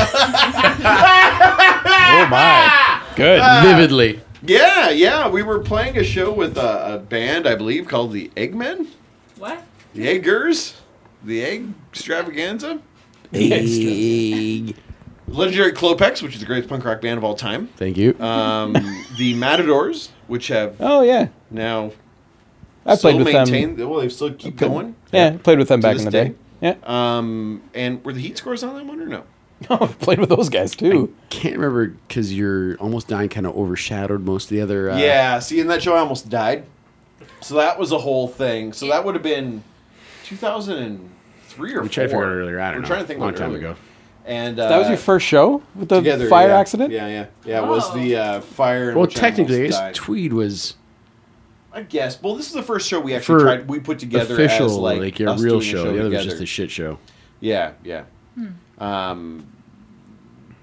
my. 2.28 3.02
Good. 3.14 3.40
Vividly. 3.62 4.20
Yeah, 4.42 4.90
yeah. 4.90 5.28
We 5.28 5.44
were 5.44 5.60
playing 5.60 5.96
a 5.96 6.02
show 6.02 6.32
with 6.32 6.58
a, 6.58 6.94
a 6.94 6.98
band, 6.98 7.46
I 7.46 7.54
believe, 7.54 7.86
called 7.86 8.10
the 8.12 8.32
Eggmen, 8.36 8.88
What? 9.36 9.62
the 9.94 10.08
Eggers, 10.08 10.74
the 11.22 11.44
Egg 11.44 11.68
Extravaganza, 11.92 12.80
Egg. 13.32 14.74
Legendary 15.30 15.72
Klopex, 15.72 16.22
which 16.22 16.34
is 16.34 16.40
the 16.40 16.46
greatest 16.46 16.68
punk 16.68 16.84
rock 16.84 17.00
band 17.00 17.18
of 17.18 17.24
all 17.24 17.34
time, 17.34 17.68
Thank 17.76 17.96
you. 17.96 18.18
um, 18.20 18.72
the 19.18 19.34
Matadors, 19.34 20.10
which 20.26 20.48
have 20.48 20.76
Oh 20.80 21.02
yeah. 21.02 21.28
now 21.50 21.92
I 22.86 22.96
played 22.96 22.98
still 22.98 23.18
with 23.18 23.26
them. 23.26 23.34
maintained. 23.50 23.78
Well, 23.90 24.00
they 24.00 24.08
still 24.08 24.32
keep 24.32 24.56
going. 24.56 24.94
Yeah, 25.12 25.36
played 25.36 25.58
with 25.58 25.68
them 25.68 25.80
back 25.80 25.94
this 25.94 26.02
in 26.04 26.06
the 26.06 26.10
day. 26.10 26.28
day. 26.28 26.34
Yeah. 26.60 26.74
Um, 27.18 27.62
and 27.74 28.04
were 28.04 28.12
the 28.12 28.20
Heat 28.20 28.38
scores 28.38 28.62
on 28.62 28.74
that 28.74 28.86
one 28.86 29.00
or 29.00 29.06
no? 29.06 29.24
Oh, 29.70 29.92
played 30.00 30.20
with 30.20 30.28
those 30.28 30.48
guys 30.48 30.74
too. 30.76 31.12
Can't 31.30 31.56
remember 31.56 31.88
because 32.06 32.32
you're 32.32 32.76
almost 32.76 33.08
dying 33.08 33.28
kind 33.28 33.44
of 33.46 33.56
overshadowed 33.56 34.24
most 34.24 34.44
of 34.44 34.50
the 34.50 34.60
other. 34.60 34.90
Uh, 34.92 34.98
yeah. 34.98 35.38
See, 35.40 35.58
in 35.60 35.66
that 35.66 35.82
show, 35.82 35.94
I 35.94 35.98
almost 35.98 36.28
died. 36.30 36.64
So 37.40 37.56
that 37.56 37.76
was 37.78 37.90
a 37.92 37.98
whole 37.98 38.28
thing. 38.28 38.72
So 38.72 38.86
that 38.88 39.04
would 39.04 39.14
have 39.16 39.22
been 39.24 39.62
2003 40.26 41.74
or 41.74 41.82
We 41.82 41.88
tried 41.88 42.04
to 42.04 42.08
four. 42.10 42.22
figure 42.22 42.38
it 42.38 42.42
earlier. 42.42 42.60
I 42.60 42.66
don't 42.70 42.76
We're 42.76 42.82
know. 42.82 42.86
trying 42.86 43.00
to 43.02 43.06
think 43.06 43.18
a 43.18 43.20
long 43.20 43.30
about 43.30 43.38
time 43.40 43.50
earlier. 43.50 43.68
ago. 43.70 43.76
And 44.28 44.60
uh, 44.60 44.68
That 44.68 44.78
was 44.78 44.88
your 44.88 44.98
first 44.98 45.26
show 45.26 45.62
with 45.74 45.88
the 45.88 45.96
together, 45.96 46.28
fire 46.28 46.48
yeah. 46.48 46.60
accident. 46.60 46.92
Yeah, 46.92 47.08
yeah, 47.08 47.26
yeah. 47.46 47.64
It 47.64 47.66
was 47.66 47.92
the 47.94 48.16
uh, 48.16 48.40
fire. 48.42 48.94
Well, 48.94 49.06
technically, 49.06 49.54
I 49.54 49.58
almost 49.60 49.70
guess 49.70 49.80
died. 49.80 49.94
Tweed 49.94 50.32
was 50.34 50.74
I 51.72 51.82
guess. 51.82 52.20
Well, 52.20 52.34
this 52.34 52.46
is 52.48 52.52
the 52.52 52.62
first 52.62 52.88
show 52.88 53.00
we 53.00 53.14
actually 53.14 53.38
For 53.38 53.44
tried. 53.44 53.68
We 53.68 53.80
put 53.80 53.98
together 53.98 54.34
official, 54.34 54.66
as 54.66 54.76
like, 54.76 55.00
like, 55.00 55.18
your 55.18 55.36
real 55.36 55.60
doing 55.60 55.60
a 55.60 55.64
show. 55.64 55.92
The 55.92 56.00
other 56.00 56.10
was 56.10 56.24
just 56.24 56.42
a 56.42 56.46
shit 56.46 56.70
show. 56.70 56.98
Yeah, 57.40 57.72
yeah. 57.84 58.04
Um, 58.78 59.46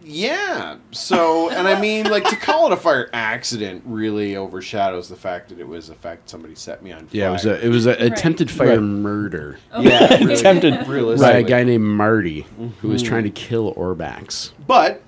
Yeah. 0.05 0.77
So, 0.91 1.50
and 1.50 1.67
I 1.67 1.79
mean, 1.81 2.09
like 2.09 2.25
to 2.29 2.35
call 2.35 2.67
it 2.67 2.74
a 2.74 2.77
fire 2.77 3.09
accident 3.12 3.81
really 3.85 4.35
overshadows 4.35 5.09
the 5.09 5.15
fact 5.15 5.50
that 5.50 5.59
it 5.59 5.67
was 5.67 5.89
a 5.89 5.95
fact 5.95 6.29
somebody 6.29 6.53
set 6.55 6.83
me 6.83 6.91
on 6.91 7.07
fire. 7.07 7.09
Yeah, 7.12 7.29
it 7.29 7.31
was 7.31 7.45
a 7.45 7.65
it 7.65 7.69
was 7.69 7.85
an 7.88 8.01
attempted 8.01 8.51
fire 8.51 8.74
oh. 8.74 8.75
Right. 8.75 8.81
murder 8.81 9.57
yeah, 9.79 10.13
Attempted. 10.13 10.85
by 11.19 11.31
a 11.31 11.43
guy 11.43 11.63
named 11.63 11.83
Marty 11.83 12.41
who 12.81 12.88
was 12.88 13.01
mm-hmm. 13.01 13.09
trying 13.09 13.24
to 13.24 13.29
kill 13.31 13.74
Orbax. 13.74 14.51
But 14.67 15.01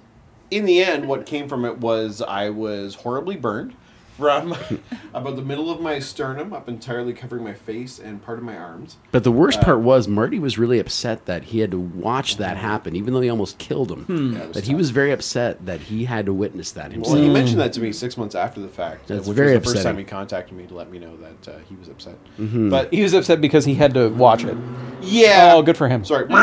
in 0.49 0.65
the 0.65 0.83
end, 0.83 1.07
what 1.07 1.25
came 1.25 1.47
from 1.47 1.65
it 1.65 1.77
was 1.77 2.21
I 2.21 2.49
was 2.49 2.95
horribly 2.95 3.35
burned 3.35 3.75
from 4.17 4.53
about 5.13 5.35
the 5.35 5.41
middle 5.41 5.69
of 5.69 5.79
my 5.79 5.99
sternum 5.99 6.51
up 6.53 6.67
entirely 6.67 7.13
covering 7.13 7.43
my 7.43 7.53
face 7.53 7.99
and 7.99 8.21
part 8.21 8.37
of 8.37 8.43
my 8.43 8.57
arms. 8.57 8.97
But 9.11 9.23
the 9.23 9.31
worst 9.31 9.61
part 9.61 9.79
was 9.79 10.07
Marty 10.07 10.39
was 10.39 10.57
really 10.57 10.79
upset 10.79 11.25
that 11.27 11.45
he 11.45 11.59
had 11.59 11.71
to 11.71 11.79
watch 11.79 12.37
that 12.37 12.57
happen, 12.57 12.95
even 12.95 13.13
though 13.13 13.21
he 13.21 13.29
almost 13.29 13.57
killed 13.57 13.91
him. 13.91 14.05
Yeah, 14.33 14.39
it 14.43 14.47
was 14.47 14.55
that 14.55 14.65
he 14.65 14.75
was 14.75 14.89
very 14.89 15.11
upset 15.11 15.65
that 15.65 15.79
he 15.81 16.05
had 16.05 16.25
to 16.25 16.33
witness 16.33 16.71
that 16.71 16.95
Well, 16.97 17.15
he 17.15 17.29
mentioned 17.29 17.59
that 17.59 17.73
to 17.73 17.79
me 17.79 17.91
six 17.91 18.17
months 18.17 18.35
after 18.35 18.59
the 18.59 18.67
fact, 18.69 19.07
That's 19.07 19.27
which 19.27 19.35
very 19.37 19.55
was 19.57 19.65
the 19.67 19.73
first 19.73 19.83
time 19.83 19.97
he 19.97 20.03
contacted 20.03 20.57
me 20.57 20.65
to 20.67 20.73
let 20.73 20.89
me 20.91 20.99
know 20.99 21.15
that 21.17 21.55
uh, 21.55 21.59
he 21.69 21.75
was 21.75 21.87
upset. 21.87 22.17
Mm-hmm. 22.39 22.69
But 22.69 22.93
He 22.93 23.03
was 23.03 23.13
upset 23.13 23.39
because 23.41 23.65
he 23.65 23.75
had 23.75 23.93
to 23.93 24.09
watch 24.09 24.43
it. 24.43 24.57
yeah, 25.01 25.53
Oh, 25.53 25.61
good 25.61 25.77
for 25.77 25.87
him. 25.87 26.03
Sorry, 26.03 26.25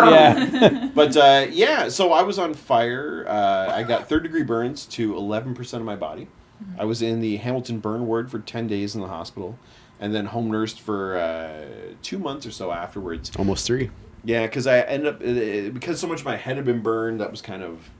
Yeah. 0.00 0.90
but 0.94 1.16
uh, 1.16 1.46
yeah. 1.50 1.88
So 1.88 2.12
I 2.12 2.22
was 2.22 2.38
on 2.38 2.54
fire. 2.54 3.24
Uh, 3.28 3.72
I 3.74 3.82
got 3.82 4.08
third 4.08 4.22
degree 4.22 4.42
burns 4.42 4.86
to 4.86 5.16
eleven 5.16 5.54
percent 5.54 5.80
of 5.80 5.86
my 5.86 5.96
body. 5.96 6.28
I 6.78 6.84
was 6.84 7.02
in 7.02 7.20
the 7.20 7.36
Hamilton 7.36 7.78
burn 7.78 8.06
ward 8.06 8.30
for 8.30 8.38
ten 8.38 8.66
days 8.66 8.94
in 8.94 9.00
the 9.00 9.08
hospital, 9.08 9.58
and 9.98 10.14
then 10.14 10.26
home 10.26 10.50
nursed 10.50 10.80
for 10.80 11.16
uh, 11.18 11.64
two 12.02 12.18
months 12.18 12.46
or 12.46 12.50
so 12.50 12.72
afterwards. 12.72 13.30
Almost 13.38 13.66
three. 13.66 13.90
Yeah, 14.24 14.46
because 14.46 14.66
I 14.66 14.80
ended 14.80 15.14
up 15.14 15.20
uh, 15.22 15.70
because 15.72 15.98
so 16.00 16.06
much 16.06 16.20
of 16.20 16.26
my 16.26 16.36
head 16.36 16.56
had 16.56 16.64
been 16.64 16.80
burned. 16.82 17.20
That 17.20 17.30
was 17.30 17.42
kind 17.42 17.62
of. 17.62 17.90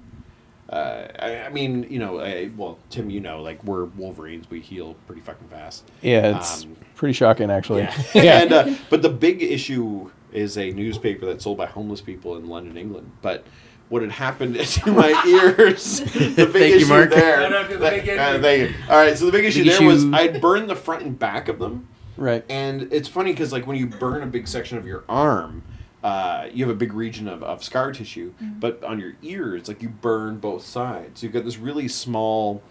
Uh, 0.69 1.09
I, 1.19 1.38
I 1.47 1.49
mean, 1.49 1.85
you 1.90 1.99
know, 1.99 2.21
I, 2.21 2.49
well, 2.57 2.79
Tim, 2.90 3.11
you 3.11 3.19
know, 3.21 3.43
like 3.43 3.64
we're 3.64 3.87
Wolverines, 3.87 4.49
we 4.50 4.61
heal 4.61 4.95
pretty 5.09 5.21
fucking 5.21 5.49
fast. 5.49 5.83
Yeah, 6.00 6.37
it's 6.37 6.62
Um, 6.62 6.76
pretty 6.95 7.12
shocking, 7.12 7.50
actually. 7.50 7.88
Yeah. 8.14 8.43
and, 8.43 8.52
uh, 8.52 8.75
but 8.88 9.02
the 9.02 9.09
big 9.09 9.43
issue 9.43 10.12
is 10.33 10.57
a 10.57 10.71
newspaper 10.71 11.26
that's 11.26 11.43
sold 11.43 11.59
by 11.59 11.67
homeless 11.67 12.00
people 12.00 12.37
in 12.37 12.49
London, 12.49 12.76
England. 12.76 13.11
But 13.21 13.45
what 13.90 14.02
had 14.02 14.12
happened 14.12 14.54
to 14.61 14.92
my 14.92 15.23
ears, 15.26 16.00
the 16.00 16.47
big 16.47 16.52
Thank 16.52 16.54
you, 16.54 16.76
issue 16.76 16.87
Mark. 16.87 17.11
there. 17.11 17.40
No, 17.40 17.62
no, 17.62 17.68
the 17.68 17.78
big 17.78 18.09
uh, 18.09 18.12
issue. 18.12 18.40
thank 18.42 18.70
you. 18.70 18.76
All 18.88 18.97
right, 18.97 19.18
so 19.18 19.26
the 19.26 19.32
big 19.32 19.44
issue 19.44 19.64
Big 19.64 19.78
there 19.78 19.87
was. 19.87 20.06
I'd 20.12 20.40
burned 20.40 20.70
the 20.70 20.76
front 20.76 21.02
and 21.02 21.18
back 21.18 21.49
of 21.49 21.59
them. 21.59 21.88
Right. 22.16 22.44
And 22.49 22.92
it's 22.92 23.09
funny 23.09 23.32
because, 23.32 23.52
like, 23.52 23.66
when 23.66 23.76
you 23.76 23.87
burn 23.87 24.23
a 24.23 24.26
big 24.26 24.47
section 24.47 24.78
of 24.78 24.87
your 24.87 25.04
arm, 25.09 25.62
uh, 26.04 26.49
you 26.52 26.64
have 26.64 26.75
a 26.75 26.78
big 26.78 26.92
region 26.92 27.26
of, 27.28 27.42
of 27.42 27.64
scar 27.64 27.92
tissue. 27.92 28.32
But 28.40 28.82
on 28.85 29.00
your 29.00 29.14
ears, 29.23 29.68
like, 29.68 29.82
you 29.82 29.88
burn 29.88 30.38
both 30.38 30.64
sides. 30.64 31.20
So 31.20 31.26
you've 31.26 31.32
got 31.32 31.44
this 31.44 31.59
really 31.59 31.88
small, 31.88 32.62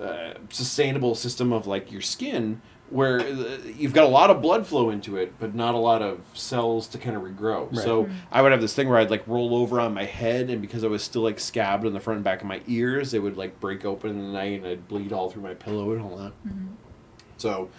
uh, 0.00 0.34
sustainable 0.50 1.14
system 1.16 1.52
of, 1.52 1.66
like, 1.66 1.92
your 1.92 2.00
skin 2.00 2.62
where 2.90 3.20
uh, 3.20 3.58
you've 3.76 3.92
got 3.92 4.04
a 4.04 4.08
lot 4.08 4.30
of 4.30 4.40
blood 4.40 4.66
flow 4.66 4.90
into 4.90 5.16
it, 5.16 5.34
but 5.38 5.54
not 5.54 5.74
a 5.74 5.78
lot 5.78 6.00
of 6.02 6.20
cells 6.34 6.88
to 6.88 6.98
kind 6.98 7.16
of 7.16 7.22
regrow. 7.22 7.74
So 7.84 8.08
I 8.32 8.42
would 8.42 8.52
have 8.52 8.60
this 8.60 8.74
thing 8.74 8.88
where 8.88 8.98
I'd, 8.98 9.10
like, 9.10 9.26
roll 9.26 9.54
over 9.54 9.78
on 9.80 9.94
my 9.94 10.04
head, 10.04 10.50
and 10.50 10.60
because 10.60 10.84
I 10.84 10.88
was 10.88 11.02
still, 11.02 11.22
like, 11.22 11.38
scabbed 11.38 11.84
on 11.86 11.92
the 11.92 12.00
front 12.00 12.16
and 12.16 12.24
back 12.24 12.40
of 12.40 12.46
my 12.46 12.60
ears, 12.66 13.14
it 13.14 13.22
would, 13.22 13.36
like, 13.36 13.60
break 13.60 13.84
open 13.84 14.10
in 14.10 14.18
the 14.18 14.32
night, 14.32 14.58
and 14.60 14.66
I'd 14.66 14.88
bleed 14.88 15.12
all 15.12 15.30
through 15.30 15.42
my 15.42 15.54
pillow 15.54 15.92
and 15.92 16.00
all 16.02 16.16
that. 16.16 16.32
So 17.36 17.70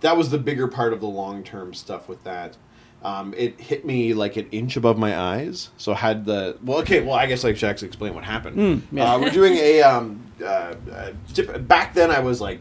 that 0.00 0.16
was 0.16 0.30
the 0.30 0.38
bigger 0.38 0.68
part 0.68 0.92
of 0.92 1.00
the 1.00 1.06
long 1.06 1.42
term 1.42 1.72
stuff 1.74 2.08
with 2.08 2.22
that. 2.24 2.56
Um, 3.02 3.34
it 3.36 3.60
hit 3.60 3.84
me 3.84 4.14
like 4.14 4.36
an 4.36 4.48
inch 4.50 4.76
above 4.76 4.98
my 4.98 5.16
eyes, 5.16 5.70
so 5.76 5.94
had 5.94 6.24
the 6.24 6.56
well. 6.64 6.78
Okay, 6.78 7.02
well, 7.02 7.14
I 7.14 7.26
guess 7.26 7.44
I 7.44 7.52
should 7.54 7.68
actually 7.68 7.88
explain 7.88 8.14
what 8.14 8.24
happened. 8.24 8.58
uh, 8.98 9.18
we're 9.20 9.30
doing 9.30 9.52
a 9.54 9.82
um, 9.82 10.22
uh, 10.42 10.74
uh, 10.90 11.58
back 11.58 11.94
then. 11.94 12.10
I 12.10 12.18
was 12.20 12.40
like 12.40 12.60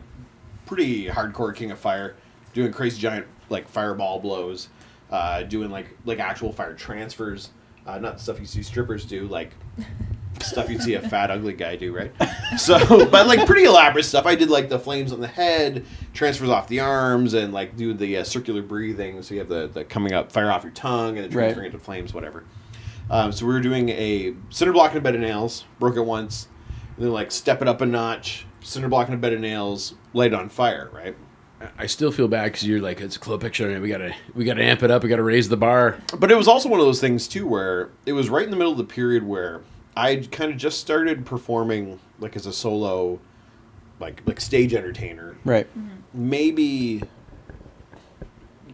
pretty 0.65 1.05
hardcore 1.07 1.55
King 1.55 1.72
of 1.72 1.79
Fire, 1.79 2.15
doing 2.53 2.72
crazy 2.72 3.00
giant 3.00 3.27
like 3.50 3.67
fireball 3.67 4.19
blows, 4.19 4.69
uh, 5.12 5.43
doing 5.43 5.69
like 5.69 5.88
like 6.05 6.19
actual 6.19 6.51
fire 6.51 6.74
transfers, 6.74 7.49
uh, 7.86 7.99
not 7.99 8.17
the 8.17 8.23
stuff 8.23 8.39
you 8.39 8.45
see 8.45 8.63
strippers 8.63 9.06
do, 9.06 9.28
like 9.28 9.51
stuff 10.41 10.69
you'd 10.69 10.82
see 10.82 10.95
a 10.95 11.01
fat 11.01 11.32
ugly 11.32 11.54
guy 11.54 11.75
do, 11.75 11.93
right? 11.95 12.12
So, 12.58 13.06
but 13.10 13.28
like 13.28 13.45
pretty 13.45 13.63
elaborate 13.63 14.04
stuff. 14.04 14.25
I 14.25 14.36
did 14.36 14.49
like 14.49 14.69
the 14.69 14.80
flames 14.80 15.12
on 15.12 15.21
the 15.21 15.28
head, 15.28 15.86
transfers 16.13 16.49
off 16.49 16.67
the 16.67 16.80
arms, 16.82 17.34
and 17.34 17.54
like 17.54 17.75
do 17.78 17.93
the 17.93 18.17
uh, 18.17 18.23
circular 18.23 18.62
breathing. 18.62 19.21
So 19.23 19.34
you 19.34 19.39
have 19.39 19.49
the, 19.49 19.67
the 19.67 19.86
coming 19.86 20.13
up 20.13 20.32
fire 20.32 20.51
off 20.51 20.63
your 20.63 20.73
tongue 20.73 21.17
and 21.17 21.30
then 21.30 21.38
Right. 21.38 21.43
transferring 21.45 21.67
into 21.67 21.80
flames, 21.80 22.13
whatever. 22.13 22.43
Um, 23.10 23.32
so 23.32 23.45
we 23.45 23.54
were 23.54 23.62
doing 23.62 23.89
a 23.89 24.34
cinder 24.49 24.73
block 24.73 24.91
and 24.91 24.97
a 24.97 25.01
bed 25.01 25.13
of 25.15 25.21
nails, 25.21 25.65
broke 25.80 25.95
it 25.95 26.01
once, 26.01 26.47
and 26.97 27.06
then 27.06 27.12
like 27.13 27.32
step 27.32 27.62
it 27.62 27.67
up 27.67 27.82
a 27.82 27.86
notch, 27.86 28.45
cinder 28.65 28.89
block 28.89 29.08
and 29.08 29.15
a 29.15 29.17
bed 29.17 29.34
of 29.34 29.39
nails, 29.39 29.93
light 30.13 30.34
it 30.34 30.36
on 30.36 30.49
fire, 30.49 30.89
right? 30.91 31.15
I 31.78 31.86
still 31.86 32.12
feel 32.12 32.28
bad 32.28 32.45
because 32.45 32.67
you're 32.67 32.82
like 32.82 32.99
it's 32.99 33.15
a 33.15 33.19
close 33.19 33.41
picture. 33.41 33.69
and 33.69 33.82
We 33.82 33.89
gotta 33.89 34.13
we 34.34 34.43
gotta 34.43 34.63
amp 34.63 34.84
it 34.84 34.91
up. 34.91 35.04
We 35.04 35.10
gotta 35.10 35.23
raise 35.23 35.47
the 35.49 35.58
bar. 35.58 35.97
But 36.17 36.32
it 36.32 36.36
was 36.36 36.47
also 36.47 36.67
one 36.69 36.80
of 36.80 36.86
those 36.86 36.99
things 36.99 37.28
too 37.28 37.47
where 37.47 37.89
it 38.06 38.13
was 38.13 38.30
right 38.30 38.43
in 38.43 38.51
the 38.51 38.58
middle 38.58 38.71
of 38.73 38.78
the 38.78 38.84
period 38.84 39.23
where 39.23 39.62
I 39.95 40.28
kind 40.32 40.51
of 40.51 40.58
just 40.58 40.80
started 40.80 41.25
performing 41.25 41.99
like 42.19 42.36
as 42.36 42.45
a 42.45 42.54
solo, 42.54 43.19
like 43.99 44.21
like 44.25 44.41
stage 44.41 44.73
entertainer. 44.73 45.38
Right. 45.45 45.67
Maybe 46.13 47.04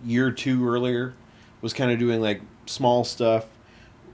year 0.03 0.31
two 0.31 0.67
earlier, 0.67 1.13
was 1.61 1.73
kind 1.73 1.91
of 1.91 1.99
doing 1.99 2.19
like 2.19 2.41
small 2.65 3.03
stuff. 3.03 3.45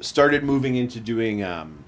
Started 0.02 0.44
moving 0.44 0.76
into 0.76 1.00
doing 1.00 1.44
um, 1.44 1.84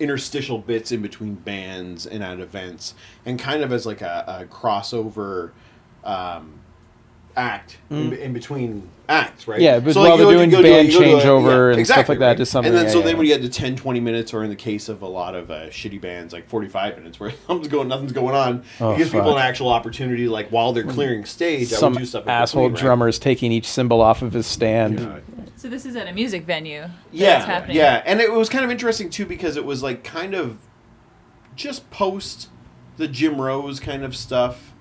interstitial 0.00 0.58
bits 0.58 0.92
in 0.92 1.02
between 1.02 1.34
bands 1.34 2.06
and 2.06 2.22
at 2.22 2.40
events, 2.40 2.94
and 3.24 3.38
kind 3.38 3.62
of 3.62 3.72
as 3.72 3.86
like 3.86 4.00
a, 4.00 4.24
a 4.26 4.44
crossover. 4.46 5.52
Um, 6.04 6.57
act 7.38 7.78
in, 7.90 8.12
in 8.12 8.32
between 8.32 8.88
acts, 9.08 9.46
right? 9.48 9.60
Mm. 9.60 9.62
Yeah, 9.62 9.80
but 9.80 9.94
So, 9.94 10.00
while 10.02 10.18
you 10.18 10.24
they're 10.26 10.34
doing 10.36 10.50
go 10.50 10.62
band 10.62 10.92
you 10.92 10.98
go 10.98 11.04
a- 11.18 11.20
changeover 11.22 11.74
and 11.74 11.86
stuff 11.86 12.08
like 12.08 12.18
that, 12.18 12.26
right? 12.28 12.36
just 12.36 12.50
something, 12.52 12.68
And 12.70 12.76
then 12.76 12.86
yeah, 12.86 12.90
so 12.92 12.98
yeah, 12.98 13.04
then 13.04 13.12
yeah. 13.14 13.18
when 13.18 13.26
you 13.26 13.32
had 13.32 13.42
the 13.42 13.48
10, 13.48 13.76
20 13.76 14.00
minutes, 14.00 14.34
or 14.34 14.42
in 14.44 14.50
the 14.50 14.56
case 14.56 14.88
of 14.88 15.00
a 15.02 15.06
lot 15.06 15.34
of 15.34 15.50
uh, 15.50 15.66
shitty 15.68 16.00
bands, 16.00 16.32
like 16.34 16.48
45 16.48 16.96
minutes, 16.98 17.18
where 17.20 17.30
something's 17.46 17.68
going, 17.68 17.88
nothing's 17.88 18.12
going 18.12 18.34
on, 18.34 18.64
Oh, 18.80 18.92
it 18.92 18.98
gives 18.98 19.10
people 19.10 19.32
an 19.36 19.42
actual 19.42 19.68
opportunity, 19.68 20.28
like 20.28 20.50
while 20.50 20.72
they're 20.72 20.84
clearing 20.84 21.24
stage, 21.24 21.72
I 21.72 21.76
Some 21.76 21.92
would 21.94 22.00
do 22.00 22.04
stuff 22.06 22.26
asshole 22.28 22.64
between, 22.64 22.74
right? 22.74 22.80
drummer's 22.82 23.18
taking 23.18 23.52
each 23.52 23.66
cymbal 23.66 24.00
off 24.02 24.20
of 24.22 24.32
his 24.32 24.46
stand. 24.46 25.22
So 25.56 25.68
this 25.68 25.86
is 25.86 25.96
at 25.96 26.06
a 26.06 26.12
music 26.12 26.44
venue. 26.44 26.84
Yeah, 27.12 27.44
happening. 27.44 27.76
yeah, 27.76 28.02
and 28.04 28.20
it 28.20 28.32
was 28.32 28.48
kind 28.48 28.64
of 28.64 28.70
interesting 28.70 29.10
too 29.10 29.26
because 29.26 29.56
it 29.56 29.64
was 29.64 29.82
like 29.82 30.04
kind 30.04 30.34
of 30.34 30.58
just 31.56 31.90
post 31.90 32.48
the 32.96 33.08
Jim 33.08 33.40
Rose 33.40 33.80
kind 33.80 34.04
of 34.04 34.14
stuff, 34.16 34.72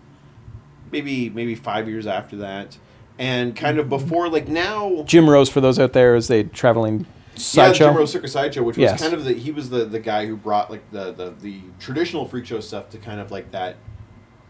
maybe 0.91 1.29
maybe 1.29 1.55
five 1.55 1.87
years 1.87 2.07
after 2.07 2.37
that, 2.37 2.77
and 3.19 3.55
kind 3.55 3.79
of 3.79 3.89
before 3.89 4.29
like 4.29 4.47
now. 4.47 5.03
Jim 5.07 5.29
Rose, 5.29 5.49
for 5.49 5.61
those 5.61 5.79
out 5.79 5.93
there, 5.93 6.15
is 6.15 6.29
a 6.29 6.43
traveling 6.43 7.05
sideshow. 7.35 7.85
Yeah. 7.85 7.89
Jim 7.91 7.97
Rose 7.97 8.11
Circus 8.11 8.31
Sideshow, 8.33 8.63
which 8.63 8.77
was 8.77 8.83
Yes. 8.91 9.01
kind 9.01 9.13
of 9.13 9.23
the 9.25 9.33
he 9.33 9.51
was 9.51 9.69
the 9.69 9.85
the 9.85 9.99
guy 9.99 10.25
who 10.25 10.35
brought 10.35 10.69
like 10.71 10.89
the 10.91 11.11
the, 11.11 11.31
the 11.41 11.59
traditional 11.79 12.25
freak 12.25 12.45
show 12.45 12.59
stuff 12.59 12.89
to 12.91 12.97
kind 12.97 13.19
of 13.19 13.31
like 13.31 13.51
that. 13.51 13.75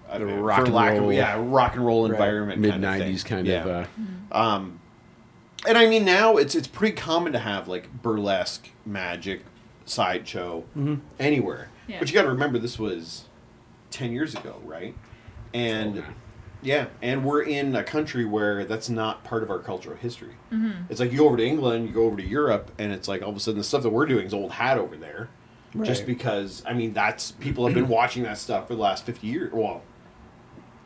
I 0.09 0.17
don't 0.17 0.27
know, 0.29 0.39
rock 0.41 0.59
for 0.59 0.65
and 0.67 0.73
lack 0.73 0.93
of- 0.93 1.01
roll. 1.01 1.11
yeah, 1.13 1.35
rock 1.37 1.75
and 1.75 1.85
roll 1.85 2.05
environment, 2.05 2.61
Mid 2.61 2.71
kind 2.71 2.85
of 2.85 2.93
thing. 2.97 3.13
'90s 3.13 3.25
kind 3.25 3.45
Yeah. 3.47 3.63
of. 3.65 3.87
Uh, 4.31 4.37
Um, 4.39 4.79
and 5.67 5.77
I 5.77 5.85
mean 5.87 6.05
now 6.05 6.37
it's 6.37 6.55
it's 6.55 6.67
pretty 6.67 6.95
common 6.95 7.33
to 7.33 7.39
have 7.39 7.67
like 7.67 8.01
burlesque, 8.01 8.69
magic, 8.85 9.41
sideshow 9.85 10.63
anywhere. 11.19 11.69
Yeah. 11.87 11.99
But 11.99 12.07
you 12.09 12.13
got 12.13 12.23
to 12.23 12.29
remember 12.29 12.57
this 12.59 12.77
was 12.79 13.25
ten 13.91 14.11
years 14.13 14.33
ago, 14.35 14.61
right? 14.63 14.95
And 15.53 15.99
Oh, 15.99 16.03
yeah. 16.61 16.75
yeah, 16.75 16.85
and 17.01 17.23
we're 17.23 17.41
in 17.43 17.75
a 17.75 17.83
country 17.83 18.25
where 18.25 18.65
that's 18.65 18.89
not 18.89 19.23
part 19.23 19.43
of 19.43 19.49
our 19.49 19.59
cultural 19.59 19.95
history. 19.97 20.33
It's 20.89 20.99
like 20.99 21.11
you 21.11 21.19
go 21.19 21.27
over 21.27 21.37
to 21.37 21.45
England, 21.45 21.87
you 21.87 21.93
go 21.93 22.05
over 22.05 22.17
to 22.17 22.25
Europe, 22.25 22.71
and 22.77 22.91
it's 22.91 23.07
like 23.07 23.21
all 23.21 23.29
of 23.29 23.35
a 23.35 23.39
sudden 23.39 23.57
the 23.57 23.63
stuff 23.63 23.83
that 23.83 23.89
we're 23.89 24.05
doing 24.05 24.25
is 24.25 24.33
old 24.33 24.51
hat 24.53 24.77
over 24.77 24.95
there. 24.95 25.29
Just 25.83 26.05
because 26.07 26.63
I 26.65 26.73
mean 26.73 26.93
that's 26.93 27.31
people 27.33 27.65
have 27.65 27.75
been 27.75 27.87
watching 27.87 28.23
that 28.23 28.37
stuff 28.39 28.67
for 28.67 28.73
the 28.75 28.81
last 28.81 29.05
fifty 29.05 29.27
years, 29.27 29.51
well, 29.53 29.83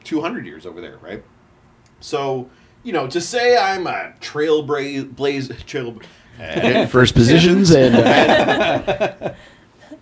two 0.03 0.19
hundred 0.19 0.45
years 0.45 0.65
over 0.65 0.81
there, 0.81 0.97
right? 0.97 1.23
So 2.01 2.49
you 2.83 2.91
know, 2.91 3.07
to 3.07 3.21
say 3.21 3.55
I'm 3.57 3.87
a 3.87 4.13
trailblaze 4.19 5.65
trail. 5.65 5.97
uh, 6.39 6.87
first 6.87 7.13
positions 7.13 7.69
and 7.75 7.95
uh, 7.95 9.33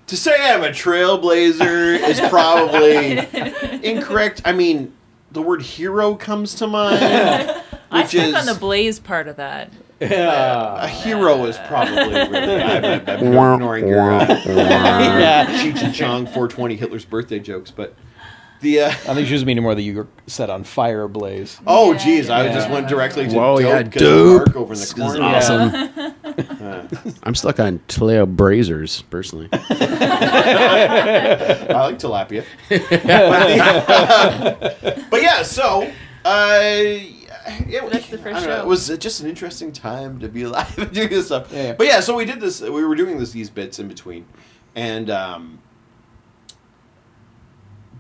to 0.07 0.17
say 0.17 0.35
I'm 0.53 0.63
a 0.63 0.69
trailblazer 0.69 1.99
is 2.07 2.19
probably 2.21 3.19
incorrect. 3.87 4.41
I 4.45 4.53
mean, 4.53 4.93
the 5.31 5.41
word 5.41 5.61
hero 5.61 6.15
comes 6.15 6.55
to 6.55 6.67
mind. 6.67 7.03
I 7.91 8.01
which 8.01 8.09
stuck 8.09 8.25
is 8.25 8.35
on 8.35 8.45
the 8.45 8.55
Blaze 8.59 8.99
part 8.99 9.27
of 9.27 9.37
that. 9.37 9.71
Yeah. 9.99 10.85
a 10.85 10.87
hero 10.87 11.43
is 11.45 11.57
probably 11.67 11.97
really. 11.97 12.61
I'm, 12.61 12.85
I'm, 12.85 13.09
I'm 13.09 13.53
ignoring 13.53 13.87
your 13.87 14.11
uh, 14.11 14.25
yeah. 14.45 15.45
Cheech 15.61 15.83
and 15.83 15.93
Chong 15.93 16.25
420 16.25 16.75
Hitler's 16.77 17.03
birthday 17.05 17.39
jokes, 17.39 17.69
but 17.71 17.95
the. 18.61 18.81
Uh, 18.81 18.87
I 18.89 19.13
think 19.13 19.27
she 19.27 19.33
was 19.33 19.45
meaning 19.45 19.63
more 19.63 19.75
that 19.75 19.81
you 19.81 19.95
were 19.95 20.07
set 20.27 20.49
on 20.49 20.63
fire 20.63 21.07
blaze. 21.07 21.59
oh, 21.67 21.91
Yeah, 21.93 21.97
geez, 21.97 22.29
I 22.29 22.45
yeah. 22.45 22.53
just 22.53 22.69
went 22.69 22.87
directly 22.87 23.27
to 23.27 23.35
Whoa, 23.35 23.59
dope 23.59 23.67
yeah, 23.67 23.83
'cause 23.83 23.93
dope. 24.01 24.47
Mark 24.47 24.55
over 24.55 24.73
in 24.73 24.79
the 24.79 24.85
This 24.85 24.89
is 24.89 24.93
corner. 24.93 25.23
awesome. 25.23 25.71
I'm 27.23 27.35
stuck 27.35 27.59
on 27.59 27.79
Taleo 27.87 28.25
Brazers 28.33 29.03
personally. 29.09 29.49
I 29.53 29.57
like 31.85 31.99
tilapia. 31.99 32.43
but, 32.69 32.79
but 35.11 35.21
yeah, 35.21 35.43
so 35.43 35.83
uh, 36.25 36.59
it, 36.61 37.91
That's 37.91 38.07
the 38.09 38.17
first 38.17 38.37
I 38.37 38.39
don't 38.39 38.49
know, 38.49 38.55
show. 38.57 38.61
it 38.61 38.67
was 38.67 38.87
just 38.97 39.21
an 39.21 39.29
interesting 39.29 39.71
time 39.71 40.19
to 40.19 40.29
be 40.29 40.43
alive 40.43 40.77
and 40.77 40.91
doing 40.91 41.09
this 41.09 41.27
stuff. 41.27 41.51
Yeah, 41.51 41.63
yeah. 41.63 41.73
But 41.73 41.87
yeah, 41.87 41.99
so 41.99 42.15
we 42.15 42.25
did 42.25 42.39
this. 42.39 42.61
We 42.61 42.83
were 42.83 42.95
doing 42.95 43.17
this 43.19 43.31
these 43.31 43.49
bits 43.49 43.79
in 43.79 43.87
between, 43.87 44.25
and 44.75 45.09
um, 45.09 45.59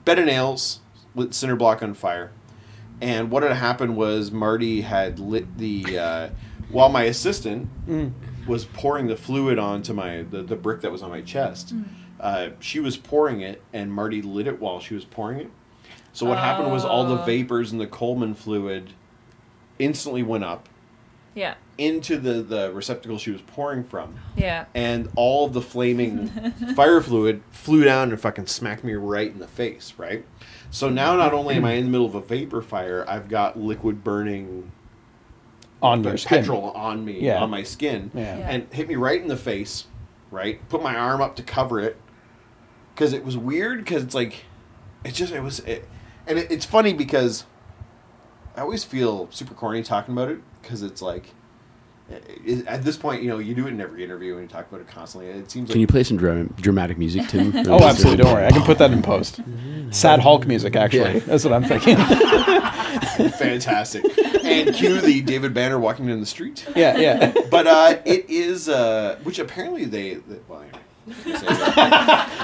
bed 0.09 0.17
of 0.17 0.25
nails 0.25 0.79
with 1.13 1.33
cinder 1.35 1.55
block 1.55 1.83
on 1.83 1.93
fire. 1.93 2.31
And 2.99 3.29
what 3.29 3.43
had 3.43 3.51
happened 3.53 3.95
was 3.95 4.31
Marty 4.31 4.81
had 4.81 5.19
lit 5.19 5.59
the 5.59 5.99
uh, 5.99 6.29
while 6.71 6.89
my 6.89 7.03
assistant 7.03 7.69
was 8.47 8.65
pouring 8.65 9.05
the 9.05 9.15
fluid 9.15 9.59
onto 9.59 9.93
my 9.93 10.23
the, 10.23 10.41
the 10.41 10.55
brick 10.55 10.81
that 10.81 10.91
was 10.91 11.03
on 11.03 11.11
my 11.11 11.21
chest. 11.21 11.75
Uh, 12.19 12.49
she 12.59 12.79
was 12.79 12.97
pouring 12.97 13.41
it, 13.41 13.61
and 13.71 13.93
Marty 13.93 14.21
lit 14.23 14.47
it 14.47 14.59
while 14.59 14.79
she 14.79 14.95
was 14.95 15.05
pouring 15.05 15.39
it. 15.41 15.51
So 16.11 16.25
what 16.25 16.39
happened 16.39 16.71
was 16.71 16.83
all 16.83 17.05
the 17.05 17.21
Oh. 17.21 17.25
vapors 17.25 17.71
in 17.71 17.77
the 17.77 17.85
Coleman 17.87 18.33
fluid 18.33 18.93
instantly 19.77 20.23
went 20.23 20.43
up 20.43 20.67
Yeah. 21.35 21.55
into 21.77 22.17
the 22.17 22.41
the 22.41 22.71
receptacle 22.73 23.17
she 23.17 23.31
was 23.31 23.41
pouring 23.41 23.83
from 23.83 24.15
Yeah. 24.35 24.65
and 24.73 25.09
all 25.15 25.45
of 25.45 25.53
the 25.53 25.61
flaming 25.61 26.27
fire 26.75 26.99
fluid 27.01 27.41
flew 27.51 27.83
down 27.83 28.09
and 28.09 28.19
fucking 28.19 28.47
smacked 28.47 28.83
me 28.83 28.93
right 28.95 29.31
in 29.31 29.39
the 29.39 29.47
face, 29.47 29.93
right? 29.97 30.25
So 30.71 30.89
now 30.89 31.15
not 31.15 31.33
only 31.33 31.55
am 31.55 31.65
I 31.65 31.73
in 31.73 31.85
the 31.85 31.89
middle 31.91 32.05
of 32.07 32.15
a 32.15 32.21
vapor 32.21 32.61
fire, 32.61 33.05
I've 33.07 33.29
got 33.29 33.57
liquid 33.59 34.03
burning 34.03 34.71
On 35.81 36.03
your 36.03 36.17
skin. 36.17 36.39
petrol 36.39 36.71
on 36.71 37.05
me, 37.05 37.19
Yeah. 37.21 37.41
on 37.41 37.49
my 37.49 37.63
skin, 37.63 38.11
Yeah. 38.13 38.37
Yeah. 38.39 38.49
and 38.49 38.73
hit 38.73 38.87
me 38.87 38.95
right 38.95 39.21
in 39.21 39.27
the 39.29 39.37
face, 39.37 39.85
right? 40.31 40.67
Put 40.69 40.83
my 40.83 40.95
arm 40.95 41.21
up 41.21 41.35
to 41.37 41.43
cover 41.43 41.79
it 41.79 41.95
because 42.93 43.13
it 43.13 43.23
was 43.23 43.37
weird 43.37 43.79
because 43.79 44.03
it's 44.03 44.15
like, 44.15 44.45
it 45.05 45.13
just, 45.13 45.31
it 45.31 45.41
was, 45.41 45.59
it, 45.61 45.87
and 46.27 46.37
it, 46.37 46.51
it's 46.51 46.65
funny 46.65 46.91
because 46.93 47.45
I 48.57 48.61
always 48.61 48.83
feel 48.83 49.29
super 49.31 49.53
corny 49.53 49.81
talking 49.83 50.13
about 50.13 50.29
it 50.29 50.39
because 50.61 50.81
it's 50.83 51.01
like, 51.01 51.33
at 52.67 52.83
this 52.83 52.97
point, 52.97 53.21
you 53.21 53.29
know, 53.29 53.37
you 53.37 53.53
do 53.53 53.67
it 53.67 53.71
in 53.71 53.81
every 53.81 54.03
interview 54.03 54.33
and 54.33 54.41
you 54.43 54.47
talk 54.47 54.67
about 54.67 54.81
it 54.81 54.87
constantly. 54.87 55.29
It 55.29 55.51
seems 55.51 55.69
Can 55.69 55.75
like 55.75 55.81
you 55.81 55.87
play 55.87 56.03
some 56.03 56.17
dra- 56.17 56.45
dramatic 56.55 56.97
music, 56.97 57.27
Tim? 57.27 57.53
Oh, 57.67 57.83
absolutely. 57.83 58.23
Don't 58.23 58.33
worry. 58.33 58.45
I 58.45 58.51
can 58.51 58.63
put 58.63 58.79
that 58.79 58.91
in 58.91 59.01
post. 59.01 59.39
Sad 59.91 60.19
Hulk 60.19 60.47
music, 60.47 60.75
actually. 60.75 61.13
Yeah. 61.15 61.19
That's 61.19 61.43
what 61.43 61.53
I'm 61.53 61.63
thinking. 61.63 61.97
fantastic. 63.31 64.05
and 64.43 64.73
cue 64.73 64.99
the 65.01 65.21
David 65.21 65.53
Banner 65.53 65.77
walking 65.79 66.07
down 66.07 66.19
the 66.19 66.25
street. 66.25 66.65
yeah, 66.75 66.97
yeah. 66.97 67.33
But 67.51 67.67
uh, 67.67 67.99
it 68.05 68.29
is, 68.29 68.69
uh, 68.69 69.19
which 69.23 69.37
apparently 69.39 69.85
they, 69.85 70.15
they 70.15 70.39
well, 70.47 70.61
anyway. 70.61 70.79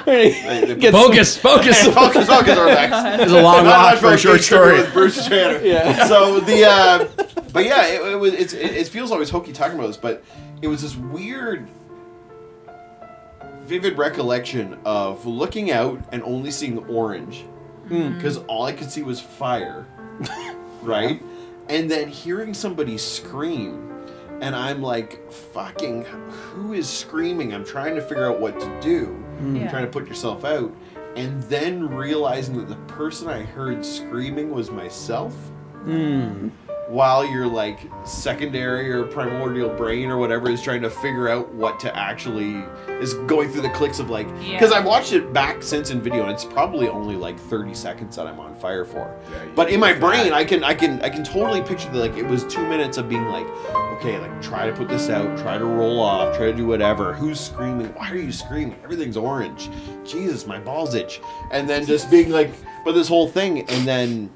They- 0.05 0.31
they- 0.65 0.75
Get 0.75 0.91
Focus, 0.93 1.37
focus. 1.37 1.83
focus, 1.87 2.27
focus, 2.27 2.57
we're. 2.57 2.89
It's 3.21 3.31
a 3.31 3.41
long 3.41 3.63
Not 3.65 3.93
walk 3.93 3.97
for 3.99 4.13
a 4.13 4.17
short 4.17 4.41
story. 4.41 4.73
With 4.79 4.93
Bruce 4.93 5.27
Banner. 5.27 5.59
Yeah. 5.65 6.05
So 6.07 6.39
the, 6.39 6.65
uh, 6.65 7.07
but 7.53 7.65
yeah, 7.65 7.85
it, 7.87 8.01
it 8.13 8.15
was. 8.19 8.33
It's, 8.33 8.53
it, 8.53 8.71
it 8.75 8.87
feels 8.87 9.11
always 9.11 9.29
hokey 9.29 9.51
talking 9.51 9.75
about 9.77 9.87
this, 9.87 9.97
but 9.97 10.23
it 10.61 10.67
was 10.67 10.81
this 10.81 10.95
weird, 10.95 11.67
vivid 13.63 13.97
recollection 13.97 14.77
of 14.85 15.25
looking 15.25 15.71
out 15.71 15.99
and 16.11 16.21
only 16.23 16.51
seeing 16.51 16.77
orange 16.87 17.43
because 17.87 18.37
all 18.47 18.65
I 18.65 18.71
could 18.73 18.89
see 18.91 19.01
was 19.03 19.19
fire, 19.19 19.85
right? 20.81 21.21
And 21.67 21.89
then 21.89 22.09
hearing 22.09 22.53
somebody 22.53 22.95
scream, 22.99 23.91
and 24.41 24.55
I'm 24.55 24.81
like, 24.81 25.31
"Fucking, 25.31 26.05
who 26.05 26.73
is 26.73 26.89
screaming?" 26.89 27.53
I'm 27.53 27.65
trying 27.65 27.95
to 27.95 28.01
figure 28.01 28.29
out 28.29 28.39
what 28.39 28.59
to 28.59 28.81
do. 28.81 29.23
Yeah. 29.37 29.67
Mm. 29.67 29.69
Trying 29.69 29.85
to 29.85 29.91
put 29.91 30.07
yourself 30.07 30.45
out, 30.45 30.73
and 31.15 31.41
then 31.43 31.87
realizing 31.89 32.57
that 32.57 32.67
the 32.69 32.93
person 32.93 33.27
I 33.27 33.43
heard 33.43 33.85
screaming 33.85 34.51
was 34.51 34.71
myself. 34.71 35.33
Hmm. 35.83 36.49
While 36.87 37.25
your 37.25 37.47
like 37.47 37.79
secondary 38.03 38.91
or 38.91 39.03
primordial 39.05 39.69
brain 39.69 40.09
or 40.09 40.17
whatever 40.17 40.49
is 40.49 40.61
trying 40.61 40.81
to 40.83 40.89
figure 40.89 41.27
out 41.27 41.51
what 41.53 41.79
to 41.79 41.95
actually 41.97 42.63
is 43.01 43.15
going 43.25 43.49
through 43.49 43.63
the 43.63 43.69
clicks 43.71 43.97
of 43.99 44.09
like 44.11 44.27
Yeah. 44.41 44.53
because 44.53 44.71
I've 44.71 44.85
watched 44.85 45.11
it 45.11 45.33
back 45.33 45.63
since 45.63 45.89
in 45.89 45.99
video 46.01 46.21
and 46.23 46.31
it's 46.31 46.45
probably 46.45 46.87
only 46.87 47.15
like 47.15 47.39
30 47.39 47.73
seconds 47.73 48.15
that 48.17 48.27
I'm 48.27 48.39
on 48.39 48.55
fire 48.55 48.85
for. 48.85 49.17
but 49.55 49.71
in 49.71 49.79
my 49.79 49.93
brain 49.93 50.31
I 50.31 50.43
can 50.45 50.63
I 50.63 50.75
can 50.75 51.01
I 51.01 51.09
can 51.09 51.23
totally 51.23 51.61
picture 51.61 51.89
that 51.91 51.97
like 51.97 52.17
it 52.17 52.27
was 52.27 52.43
two 52.45 52.65
minutes 52.67 52.97
of 52.97 53.09
being 53.09 53.25
like, 53.29 53.47
okay, 53.97 54.19
like 54.19 54.39
try 54.41 54.67
to 54.69 54.73
put 54.75 54.87
this 54.87 55.09
out, 55.09 55.37
try 55.39 55.57
to 55.57 55.65
roll 55.65 55.99
off, 55.99 56.37
try 56.37 56.45
to 56.51 56.53
do 56.53 56.67
whatever. 56.67 57.13
Who's 57.13 57.39
screaming? 57.39 57.87
Why 57.95 58.11
are 58.11 58.15
you 58.17 58.31
screaming? 58.31 58.77
Everything's 58.83 59.17
orange. 59.17 59.69
Jesus, 60.03 60.45
my 60.45 60.59
balls 60.59 60.93
itch. 60.93 61.19
And 61.51 61.67
then 61.67 61.85
just 61.85 62.11
being 62.11 62.29
like, 62.29 62.51
but 62.83 62.91
this 62.91 63.07
whole 63.07 63.27
thing, 63.27 63.61
and 63.69 63.87
then 63.87 64.29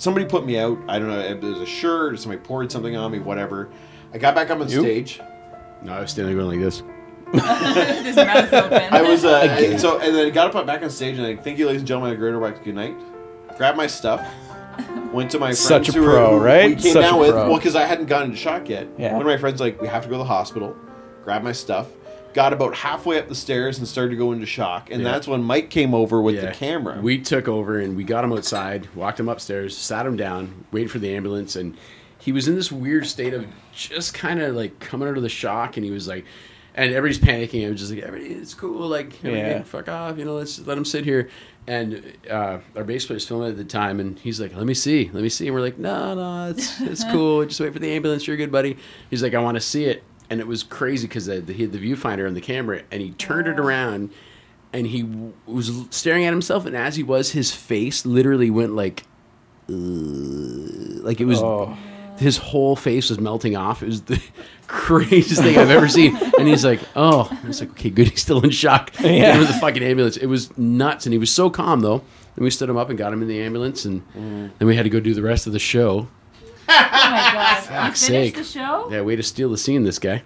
somebody 0.00 0.26
put 0.26 0.44
me 0.44 0.58
out. 0.58 0.78
I 0.88 0.98
don't 0.98 1.08
know 1.08 1.18
if 1.20 1.36
it 1.36 1.42
was 1.42 1.60
a 1.60 1.66
shirt 1.66 2.14
or 2.14 2.16
somebody 2.16 2.40
poured 2.42 2.72
something 2.72 2.96
on 2.96 3.12
me, 3.12 3.18
whatever. 3.20 3.70
I 4.12 4.18
got 4.18 4.34
back 4.34 4.50
up 4.50 4.58
on 4.60 4.68
You? 4.68 4.80
stage. 4.80 5.20
No, 5.82 5.92
I 5.92 6.00
was 6.00 6.10
standing 6.10 6.36
going 6.36 6.48
like 6.48 6.58
this. 6.60 6.82
His 7.32 8.16
mouth's 8.16 8.52
open. 8.52 8.82
I 8.92 9.02
was 9.02 9.24
uh, 9.24 9.40
Again. 9.44 9.72
and 9.72 9.80
so 9.80 10.00
and 10.00 10.14
then 10.14 10.26
I 10.26 10.30
got 10.30 10.54
up 10.54 10.66
back 10.66 10.82
on 10.82 10.90
stage 10.90 11.16
and 11.16 11.26
I 11.26 11.36
thank 11.36 11.58
you, 11.58 11.66
ladies 11.66 11.82
and 11.82 11.88
gentlemen, 11.88 12.12
a 12.14 12.16
great 12.16 12.32
back 12.40 12.64
good 12.64 12.74
night. 12.74 12.96
Grabbed 13.56 13.76
my 13.76 13.86
stuff. 13.86 14.26
Went 15.12 15.30
to 15.32 15.38
my 15.38 15.48
friends 15.48 15.58
Such 15.60 15.88
a 15.90 15.92
who 15.92 16.00
were- 16.02 16.10
pro, 16.12 16.38
who 16.38 16.44
right? 16.44 16.76
We 16.76 16.82
came 16.82 16.92
Such 16.94 17.02
down 17.02 17.14
a 17.14 17.18
with 17.18 17.30
pro. 17.32 17.48
well 17.48 17.56
because 17.58 17.76
I 17.76 17.84
hadn't 17.84 18.06
gotten 18.06 18.30
into 18.30 18.36
shock 18.40 18.68
yet. 18.68 18.88
Yeah. 18.98 19.12
One 19.12 19.20
of 19.22 19.26
my 19.26 19.36
friends 19.36 19.60
like 19.60 19.80
we 19.80 19.86
have 19.88 20.02
to 20.04 20.08
go 20.08 20.14
to 20.14 20.18
the 20.18 20.24
hospital. 20.24 20.74
Grabbed 21.22 21.44
my 21.44 21.52
stuff. 21.52 21.88
Got 22.32 22.52
about 22.52 22.74
halfway 22.76 23.18
up 23.18 23.28
the 23.28 23.34
stairs 23.34 23.78
and 23.78 23.88
started 23.88 24.10
to 24.10 24.16
go 24.16 24.32
into 24.32 24.46
shock, 24.46 24.88
and 24.90 25.02
Yeah. 25.02 25.10
that's 25.12 25.26
when 25.26 25.42
Mike 25.42 25.68
came 25.70 25.94
over 25.94 26.20
with 26.22 26.36
Yeah. 26.36 26.46
the 26.46 26.52
camera. 26.52 27.00
We 27.02 27.18
took 27.18 27.48
over 27.48 27.78
and 27.78 27.96
we 27.96 28.04
got 28.04 28.22
him 28.24 28.32
outside, 28.32 28.88
walked 28.94 29.18
him 29.18 29.28
upstairs, 29.28 29.76
sat 29.76 30.06
him 30.06 30.16
down, 30.16 30.64
waited 30.70 30.90
for 30.90 30.98
the 31.00 31.12
ambulance, 31.14 31.56
and 31.56 31.76
he 32.18 32.30
was 32.32 32.46
in 32.46 32.54
this 32.54 32.70
weird 32.70 33.06
state 33.06 33.34
of 33.34 33.46
just 33.74 34.14
kind 34.14 34.40
of 34.40 34.54
like 34.54 34.78
coming 34.78 35.08
out 35.08 35.16
of 35.16 35.22
the 35.22 35.28
shock, 35.28 35.76
and 35.76 35.84
he 35.84 35.90
was 35.90 36.06
like, 36.06 36.24
and 36.74 36.94
everybody's 36.94 37.18
panicking. 37.18 37.66
I 37.66 37.70
was 37.70 37.80
just 37.80 37.92
like, 37.92 38.02
everybody, 38.04 38.32
it's 38.34 38.54
cool, 38.54 38.86
like, 38.86 39.12
everybody, 39.24 39.38
Yeah. 39.54 39.62
fuck 39.64 39.88
off, 39.88 40.16
you 40.16 40.24
know, 40.24 40.36
let's 40.36 40.64
let 40.66 40.78
him 40.78 40.84
sit 40.84 41.04
here. 41.04 41.28
And 41.66 42.02
uh, 42.30 42.58
our 42.76 42.84
bass 42.84 43.06
player 43.06 43.16
was 43.16 43.26
filming 43.26 43.48
at 43.50 43.56
the 43.56 43.64
time, 43.64 44.00
and 44.00 44.18
he's 44.18 44.40
like, 44.40 44.56
"Let 44.56 44.66
me 44.66 44.72
see, 44.74 45.10
let 45.12 45.22
me 45.22 45.28
see." 45.28 45.46
And 45.46 45.54
we're 45.54 45.60
like, 45.60 45.78
"No, 45.78 46.14
no, 46.14 46.50
it's 46.50 46.80
it's 46.80 47.04
cool. 47.12 47.44
Just 47.44 47.60
wait 47.60 47.72
for 47.74 47.78
the 47.78 47.90
ambulance. 47.92 48.26
You're 48.26 48.38
good, 48.38 48.50
buddy." 48.50 48.76
He's 49.10 49.22
like, 49.22 49.34
"I 49.34 49.38
want 49.40 49.56
to 49.56 49.60
see 49.60 49.84
it," 49.84 50.02
and 50.30 50.40
it 50.40 50.46
was 50.46 50.62
crazy 50.62 51.06
because 51.08 51.26
he 51.26 51.32
had 51.34 51.46
the 51.46 51.54
viewfinder 51.78 52.26
on 52.26 52.34
the 52.34 52.40
camera, 52.40 52.82
and 52.90 53.02
he 53.02 53.10
turned 53.10 53.48
it 53.48 53.58
around, 53.60 54.10
and 54.72 54.86
he 54.86 55.02
w- 55.02 55.32
was 55.46 55.70
staring 55.90 56.24
at 56.24 56.32
himself, 56.32 56.64
and 56.66 56.76
as 56.76 56.96
he 56.96 57.02
was, 57.02 57.32
his 57.32 57.52
face 57.52 58.06
literally 58.06 58.48
went 58.50 58.74
like, 58.74 59.02
uh, 59.68 59.72
like 61.02 61.20
it 61.20 61.26
was. 61.26 61.40
Oh. 61.42 61.76
His 62.18 62.36
whole 62.36 62.76
face 62.76 63.08
was 63.08 63.18
melting 63.18 63.56
off. 63.56 63.82
It 63.82 63.86
was 63.86 64.02
the 64.02 64.22
craziest 64.66 65.40
thing 65.40 65.56
I've 65.56 65.70
ever 65.70 65.88
seen. 65.88 66.14
And 66.38 66.46
he's 66.46 66.66
like, 66.66 66.80
"Oh," 66.94 67.30
I 67.42 67.46
was 67.46 67.60
like, 67.60 67.70
"Okay, 67.70 67.88
good. 67.88 68.08
He's 68.08 68.20
still 68.20 68.44
in 68.44 68.50
shock." 68.50 68.92
Yeah. 69.00 69.32
him 69.36 69.40
in 69.40 69.46
the 69.46 69.54
fucking 69.54 69.82
ambulance. 69.82 70.18
It 70.18 70.26
was 70.26 70.56
nuts, 70.58 71.06
and 71.06 71.14
he 71.14 71.18
was 71.18 71.30
so 71.32 71.48
calm 71.48 71.80
though. 71.80 72.02
Then 72.36 72.44
we 72.44 72.50
stood 72.50 72.68
him 72.68 72.76
up 72.76 72.90
and 72.90 72.98
got 72.98 73.12
him 73.14 73.22
in 73.22 73.28
the 73.28 73.40
ambulance, 73.40 73.86
and 73.86 74.02
then 74.14 74.52
we 74.68 74.76
had 74.76 74.82
to 74.82 74.90
go 74.90 75.00
do 75.00 75.14
the 75.14 75.22
rest 75.22 75.46
of 75.46 75.54
the 75.54 75.58
show. 75.58 76.08
Oh 76.70 77.10
my 77.10 77.30
god. 77.32 77.56
You 77.70 77.76
Fuck's 77.76 78.06
finished 78.06 78.34
sake. 78.34 78.34
the 78.36 78.44
show? 78.44 78.88
Yeah, 78.90 79.00
way 79.02 79.16
to 79.16 79.22
steal 79.22 79.50
the 79.50 79.58
scene, 79.58 79.82
this 79.84 79.98
guy. 79.98 80.22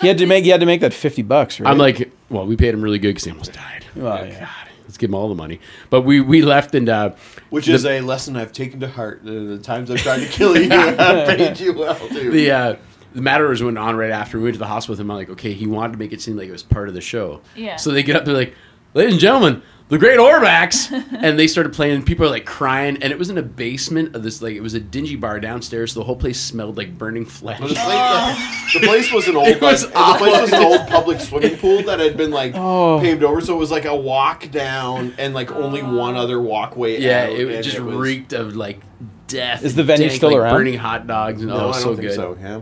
He 0.00 0.06
had 0.08 0.18
to 0.18 0.26
make. 0.26 0.44
He 0.44 0.50
had 0.50 0.60
to 0.60 0.66
make 0.66 0.80
that 0.80 0.94
fifty 0.94 1.22
bucks, 1.22 1.60
right? 1.60 1.70
I'm 1.70 1.78
like, 1.78 2.10
well, 2.30 2.46
we 2.46 2.56
paid 2.56 2.72
him 2.74 2.82
really 2.82 2.98
good 2.98 3.08
because 3.10 3.24
he 3.24 3.30
almost 3.30 3.52
died. 3.52 3.84
Well, 3.94 4.18
Oh, 4.18 4.24
yeah. 4.24 4.40
God, 4.40 4.68
let's 4.84 4.96
give 4.96 5.10
him 5.10 5.14
all 5.14 5.28
the 5.28 5.34
money. 5.34 5.60
But 5.90 6.02
we 6.02 6.20
we 6.20 6.40
left 6.42 6.74
and 6.74 6.88
uh, 6.88 7.10
Which 7.50 7.66
the- 7.66 7.74
is 7.74 7.84
a 7.84 8.00
lesson 8.00 8.36
I've 8.36 8.52
taken 8.52 8.80
to 8.80 8.88
heart. 8.88 9.22
The, 9.24 9.30
the 9.32 9.58
times 9.58 9.90
I've 9.90 9.98
tried 10.02 10.20
to 10.20 10.26
kill 10.28 10.56
you, 10.56 10.70
I've 10.72 11.36
paid 11.36 11.60
you 11.60 11.74
well 11.74 11.96
too. 12.08 12.30
the 12.30 12.50
uh, 12.50 12.76
the 13.14 13.20
Matadors 13.22 13.62
went 13.62 13.76
on 13.76 13.96
right 13.96 14.10
after 14.12 14.38
we 14.38 14.44
went 14.44 14.54
to 14.54 14.58
the 14.60 14.66
hospital 14.66 14.92
with 14.92 15.00
him. 15.00 15.10
I'm 15.10 15.16
like, 15.18 15.30
okay, 15.30 15.52
he 15.52 15.66
wanted 15.66 15.92
to 15.94 15.98
make 15.98 16.12
it 16.12 16.22
seem 16.22 16.36
like 16.36 16.48
it 16.48 16.52
was 16.52 16.62
part 16.62 16.88
of 16.88 16.94
the 16.94 17.00
show. 17.02 17.40
Yeah. 17.56 17.76
So 17.76 17.90
they 17.90 18.02
get 18.02 18.16
up, 18.16 18.24
they're 18.24 18.34
like, 18.34 18.54
ladies 18.94 19.14
and 19.14 19.20
gentlemen, 19.20 19.62
the 19.90 19.98
Great 19.98 20.18
Orbax, 20.18 20.90
and 21.20 21.38
they 21.38 21.46
started 21.46 21.72
playing. 21.74 21.96
and 21.96 22.06
People 22.06 22.24
are 22.26 22.30
like 22.30 22.46
crying, 22.46 22.96
and 23.02 23.12
it 23.12 23.18
was 23.18 23.28
in 23.28 23.36
a 23.38 23.42
basement 23.42 24.14
of 24.16 24.22
this 24.22 24.40
like 24.40 24.54
it 24.54 24.60
was 24.62 24.74
a 24.74 24.80
dingy 24.80 25.16
bar 25.16 25.38
downstairs. 25.40 25.92
So 25.92 26.00
the 26.00 26.04
whole 26.06 26.16
place 26.16 26.40
smelled 26.40 26.76
like 26.76 26.96
burning 26.96 27.26
flesh. 27.26 27.58
The 27.60 27.66
place, 27.66 28.72
the, 28.72 28.78
the 28.80 28.86
place 28.86 29.12
was 29.12 29.28
an 29.28 29.36
old 29.36 29.48
It 29.48 29.60
was 29.60 29.84
like, 29.84 29.92
the 29.92 30.24
place 30.24 30.40
was 30.42 30.52
an 30.52 30.62
old 30.62 30.86
public 30.88 31.20
swimming 31.20 31.56
pool 31.58 31.82
that 31.82 31.98
had 32.00 32.16
been 32.16 32.30
like 32.30 32.52
Oh. 32.54 32.98
paved 33.00 33.22
over, 33.22 33.40
so 33.40 33.54
it 33.54 33.58
was 33.58 33.70
like 33.70 33.84
a 33.84 33.94
walk 33.96 34.50
down 34.50 35.14
and 35.18 35.34
like 35.34 35.50
only 35.52 35.82
one 35.82 36.16
other 36.16 36.40
walkway. 36.40 37.00
Yeah, 37.00 37.24
out, 37.24 37.30
it 37.32 37.48
and 37.50 37.64
just 37.64 37.78
was- 37.80 37.96
reeked 37.96 38.32
of 38.32 38.56
like 38.56 38.80
death. 39.26 39.64
Is 39.64 39.74
the 39.74 39.84
venue 39.84 40.06
dank, 40.08 40.16
still 40.16 40.30
like, 40.30 40.38
around? 40.38 40.54
Burning 40.54 40.78
hot 40.78 41.06
dogs 41.06 41.40
and 41.42 41.50
No, 41.50 41.56
oh, 41.56 41.58
I 41.58 41.62
don't 41.72 41.74
so 41.74 41.88
think 41.96 42.00
good. 42.08 42.14
so. 42.14 42.38
Yeah, 42.40 42.60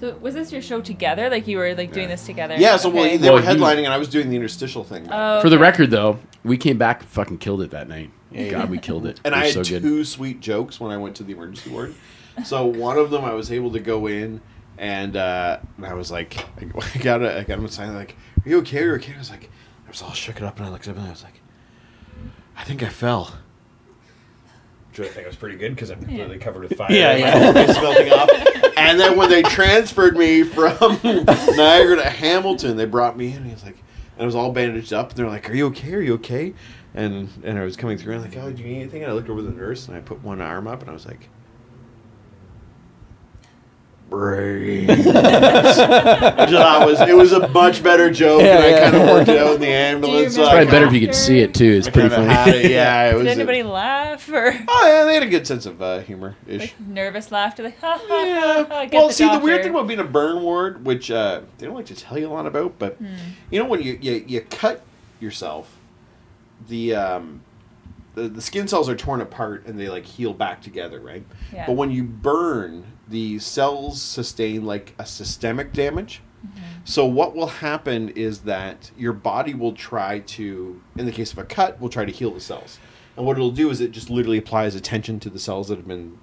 So 0.00 0.14
was 0.20 0.34
this 0.34 0.52
your 0.52 0.60
show 0.62 0.80
together? 0.80 1.30
Like 1.30 1.46
you 1.46 1.56
were 1.58 1.74
like 1.74 1.92
doing 1.92 2.08
this 2.08 2.26
together? 2.26 2.56
yeah. 2.58 2.76
So 2.76 2.90
well, 2.90 3.04
Okay. 3.04 3.16
they 3.16 3.28
Well, 3.30 3.36
were 3.36 3.40
he- 3.42 3.46
headlining, 3.58 3.84
and 3.84 3.92
I 3.94 3.96
was 3.98 4.08
doing 4.08 4.28
the 4.28 4.36
interstitial 4.36 4.84
thing. 4.84 5.08
Oh, 5.10 5.40
For 5.40 5.48
the 5.48 5.56
okay. 5.56 5.62
record, 5.62 5.90
though, 5.90 6.18
we 6.44 6.56
came 6.58 6.76
back 6.78 7.00
and 7.00 7.08
fucking 7.08 7.38
killed 7.38 7.62
it 7.62 7.70
that 7.70 7.88
night. 7.88 8.10
God, 8.50 8.68
we 8.68 8.76
killed 8.78 9.06
it. 9.06 9.20
and 9.24 9.34
It 9.34 9.38
I 9.38 9.44
was 9.46 9.54
had 9.54 9.66
so 9.66 9.72
good. 9.72 9.82
two 9.82 10.04
sweet 10.04 10.40
jokes 10.40 10.78
when 10.78 10.90
I 10.92 10.98
went 10.98 11.16
to 11.16 11.22
the 11.22 11.32
emergency 11.32 11.70
ward. 11.70 11.94
So 12.44 12.66
one 12.66 12.98
of 12.98 13.10
them, 13.10 13.24
I 13.24 13.32
was 13.32 13.50
able 13.50 13.70
to 13.72 13.80
go 13.80 14.06
in 14.06 14.42
and 14.76 15.16
uh, 15.16 15.58
and 15.78 15.86
I 15.86 15.94
was 15.94 16.10
like, 16.10 16.36
I 16.60 16.64
got 16.98 17.22
a, 17.22 17.38
I 17.38 17.44
got 17.44 17.56
him 17.58 17.64
inside. 17.64 17.88
Like, 17.94 18.14
are 18.44 18.48
you 18.50 18.58
okay? 18.58 18.82
Are 18.82 18.86
you 18.88 18.94
okay? 18.96 19.14
I 19.14 19.18
was 19.18 19.30
like, 19.30 19.48
I 19.86 19.90
was 19.90 20.02
all 20.02 20.12
shook 20.12 20.36
it 20.36 20.42
up, 20.42 20.58
and 20.58 20.66
I 20.66 20.70
looked 20.70 20.86
up, 20.88 20.96
and 20.98 21.06
I 21.06 21.10
was 21.10 21.24
like, 21.24 21.40
I 22.54 22.64
think 22.64 22.82
I 22.82 22.90
fell. 22.90 23.38
Which 24.98 25.08
I 25.08 25.10
think 25.10 25.26
was 25.26 25.36
pretty 25.36 25.56
good 25.56 25.74
because 25.74 25.90
I'm 25.90 25.98
completely 25.98 26.38
covered 26.38 26.62
with 26.68 26.76
fire. 26.76 26.90
Yeah, 26.90 27.12
and 27.12 27.20
my 27.22 27.28
yeah. 27.28 27.44
whole 27.44 27.52
face 27.52 27.76
melting 27.80 28.12
off. 28.12 28.72
And 28.76 29.00
then 29.00 29.16
when 29.16 29.30
they 29.30 29.42
transferred 29.42 30.16
me 30.16 30.42
from 30.42 30.98
Niagara 31.04 31.96
to 31.96 32.10
Hamilton, 32.10 32.76
they 32.76 32.84
brought 32.84 33.16
me 33.16 33.28
in. 33.28 33.38
And 33.38 33.46
he 33.46 33.52
was 33.52 33.64
like, 33.64 33.76
and 34.16 34.22
I 34.22 34.26
was 34.26 34.34
all 34.34 34.52
bandaged 34.52 34.92
up. 34.92 35.10
And 35.10 35.18
they're 35.18 35.28
like, 35.28 35.48
"Are 35.50 35.54
you 35.54 35.66
okay? 35.66 35.94
Are 35.94 36.00
you 36.00 36.14
okay?" 36.14 36.54
And 36.94 37.28
and 37.44 37.58
I 37.58 37.64
was 37.64 37.76
coming 37.76 37.98
through, 37.98 38.14
and 38.14 38.24
I'm 38.24 38.30
like, 38.30 38.38
"Oh, 38.38 38.50
do 38.50 38.62
you 38.62 38.68
need 38.68 38.80
anything?" 38.80 39.02
And 39.02 39.10
I 39.10 39.14
looked 39.14 39.28
over 39.28 39.42
the 39.42 39.50
nurse, 39.50 39.88
and 39.88 39.96
I 39.96 40.00
put 40.00 40.22
one 40.22 40.40
arm 40.40 40.66
up, 40.66 40.80
and 40.80 40.90
I 40.90 40.92
was 40.92 41.06
like, 41.06 41.28
"Brains." 44.08 44.88
Which 44.88 45.06
I 46.54 46.84
was 46.84 47.00
it 47.00 47.16
was 47.16 47.32
a 47.32 47.48
much 47.48 47.82
better 47.82 48.10
joke, 48.10 48.42
and 48.42 48.58
I 48.74 48.80
kind 48.80 48.96
of 48.96 49.02
worked 49.08 49.28
it 49.28 49.38
out 49.38 49.54
in 49.56 49.60
the 49.60 49.66
ambulance. 49.68 50.34
so 50.34 50.40
remember 50.42 50.50
Probably 50.50 50.64
that? 50.66 50.70
better 50.70 50.86
if 50.86 50.92
you 50.92 51.06
could 51.06 51.14
see 51.14 51.40
it 51.40 51.54
too. 51.54 51.64
It's 51.72 51.88
pretty 51.88 52.08
funny. 52.10 52.50
it, 52.50 52.70
Yeah, 52.70 53.10
it 53.10 53.14
was. 53.14 53.24
Did 53.24 53.28
a- 53.28 53.32
anybody 53.32 53.62
laugh 53.62 54.28
or 54.28 54.52
oh 54.68 54.86
yeah, 54.86 55.04
they 55.04 55.14
had 55.14 55.22
a 55.22 55.28
good 55.28 55.46
sense 55.46 55.66
of 55.66 55.80
uh, 55.82 56.00
humor 56.00 56.36
ish. 56.46 56.60
like 56.60 56.80
nervous 56.80 57.30
laughter? 57.32 57.62
Like, 57.64 57.78
ha 57.80 58.00
ha 58.06 58.22
Yeah. 58.24 58.40
ha. 58.40 58.64
ha, 58.68 58.88
Well, 58.92 59.08
the 59.08 59.12
see, 59.12 59.28
the 59.28 59.38
weird 59.40 59.62
thing 59.62 59.70
about 59.72 59.86
being 59.86 60.00
a 60.00 60.04
burn 60.04 60.42
ward, 60.42 60.84
which 60.84 61.10
uh, 61.10 61.40
they 61.58 61.66
don't 61.66 61.74
like 61.74 61.86
to 61.86 61.94
tell 61.94 62.18
you 62.18 62.28
a 62.28 62.32
lot 62.32 62.46
about, 62.46 62.78
but 62.78 62.94
Hmm. 62.96 63.06
you 63.50 63.58
know 63.58 63.66
when 63.66 63.82
you, 63.82 63.98
you 64.00 64.24
you 64.26 64.40
cut 64.42 64.82
yourself, 65.20 65.76
the 66.68 66.94
um, 66.94 67.40
the, 68.14 68.28
the 68.28 68.40
skin 68.40 68.66
cells 68.68 68.88
are 68.88 68.96
torn 68.96 69.20
apart 69.20 69.66
and 69.66 69.78
they 69.78 69.88
like 69.88 70.04
heal 70.06 70.32
back 70.32 70.62
together, 70.62 71.00
right? 71.00 71.24
Yeah. 71.52 71.66
But 71.66 71.72
when 71.74 71.90
you 71.90 72.02
burn, 72.04 72.84
the 73.08 73.38
cells 73.38 74.00
sustain 74.02 74.64
like 74.64 74.94
a 74.98 75.06
systemic 75.06 75.72
damage. 75.72 76.22
Mm-hmm. 76.44 76.60
So 76.84 77.06
what 77.06 77.34
will 77.34 77.46
happen 77.46 78.10
is 78.10 78.40
that 78.40 78.90
your 78.96 79.12
body 79.12 79.54
will 79.54 79.72
try 79.72 80.20
to, 80.20 80.80
in 80.96 81.06
the 81.06 81.12
case 81.12 81.32
of 81.32 81.38
a 81.38 81.44
cut, 81.44 81.80
will 81.80 81.88
try 81.88 82.04
to 82.04 82.12
heal 82.12 82.32
the 82.32 82.40
cells. 82.40 82.78
And 83.16 83.24
what 83.24 83.36
it'll 83.36 83.50
do 83.50 83.70
is 83.70 83.80
it 83.80 83.92
just 83.92 84.10
literally 84.10 84.38
applies 84.38 84.74
attention 84.74 85.20
to 85.20 85.30
the 85.30 85.38
cells 85.38 85.68
that 85.68 85.76
have 85.76 85.88
been 85.88 86.18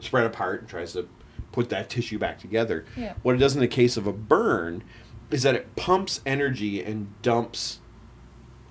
spread 0.00 0.26
apart 0.26 0.60
and 0.60 0.68
tries 0.68 0.92
to 0.94 1.08
put 1.52 1.68
that 1.68 1.88
tissue 1.88 2.18
back 2.18 2.38
together. 2.38 2.84
Yeah. 2.96 3.14
What 3.22 3.34
it 3.34 3.38
does 3.38 3.54
in 3.54 3.60
the 3.60 3.68
case 3.68 3.96
of 3.96 4.06
a 4.06 4.12
burn 4.12 4.82
is 5.30 5.42
that 5.42 5.54
it 5.54 5.76
pumps 5.76 6.20
energy 6.26 6.82
and 6.82 7.20
dumps 7.22 7.78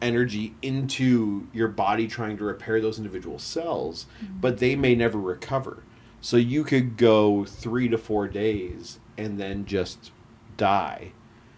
energy 0.01 0.55
into 0.61 1.47
your 1.53 1.67
body 1.67 2.07
trying 2.07 2.37
to 2.37 2.43
repair 2.43 2.79
those 2.81 2.97
individual 2.97 3.39
cells, 3.39 4.05
but 4.39 4.59
they 4.59 4.75
may 4.75 4.95
never 4.95 5.19
recover. 5.19 5.83
So 6.21 6.37
you 6.37 6.63
could 6.63 6.97
go 6.97 7.45
three 7.45 7.87
to 7.89 7.97
four 7.97 8.27
days 8.27 8.99
and 9.17 9.39
then 9.39 9.65
just 9.65 10.11
die 10.57 11.11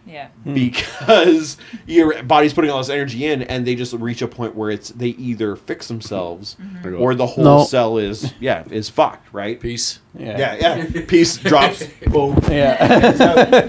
yeah. 0.06 0.30
because 0.54 1.58
your 1.88 2.24
body's 2.24 2.54
putting 2.54 2.70
all 2.72 2.80
this 2.80 2.90
energy 2.90 3.26
in 3.26 3.44
and 3.44 3.66
they 3.66 3.76
just 3.76 3.94
reach 3.94 4.22
a 4.22 4.28
point 4.28 4.56
where 4.56 4.70
it's 4.72 4.90
they 4.90 5.10
either 5.10 5.56
fix 5.56 5.88
themselves 5.88 6.58
or 6.98 7.14
the 7.16 7.26
whole 7.28 7.44
No. 7.44 7.64
cell 7.64 7.98
is 7.98 8.34
yeah 8.40 8.64
is 8.72 8.90
fucked 8.90 9.32
right 9.34 9.60
Peace. 9.60 10.00
yeah 10.18 10.56
yeah 10.60 11.02
piece 11.08 11.38
drops 11.50 11.84
boom 12.08 12.40
Yeah. 12.50 13.12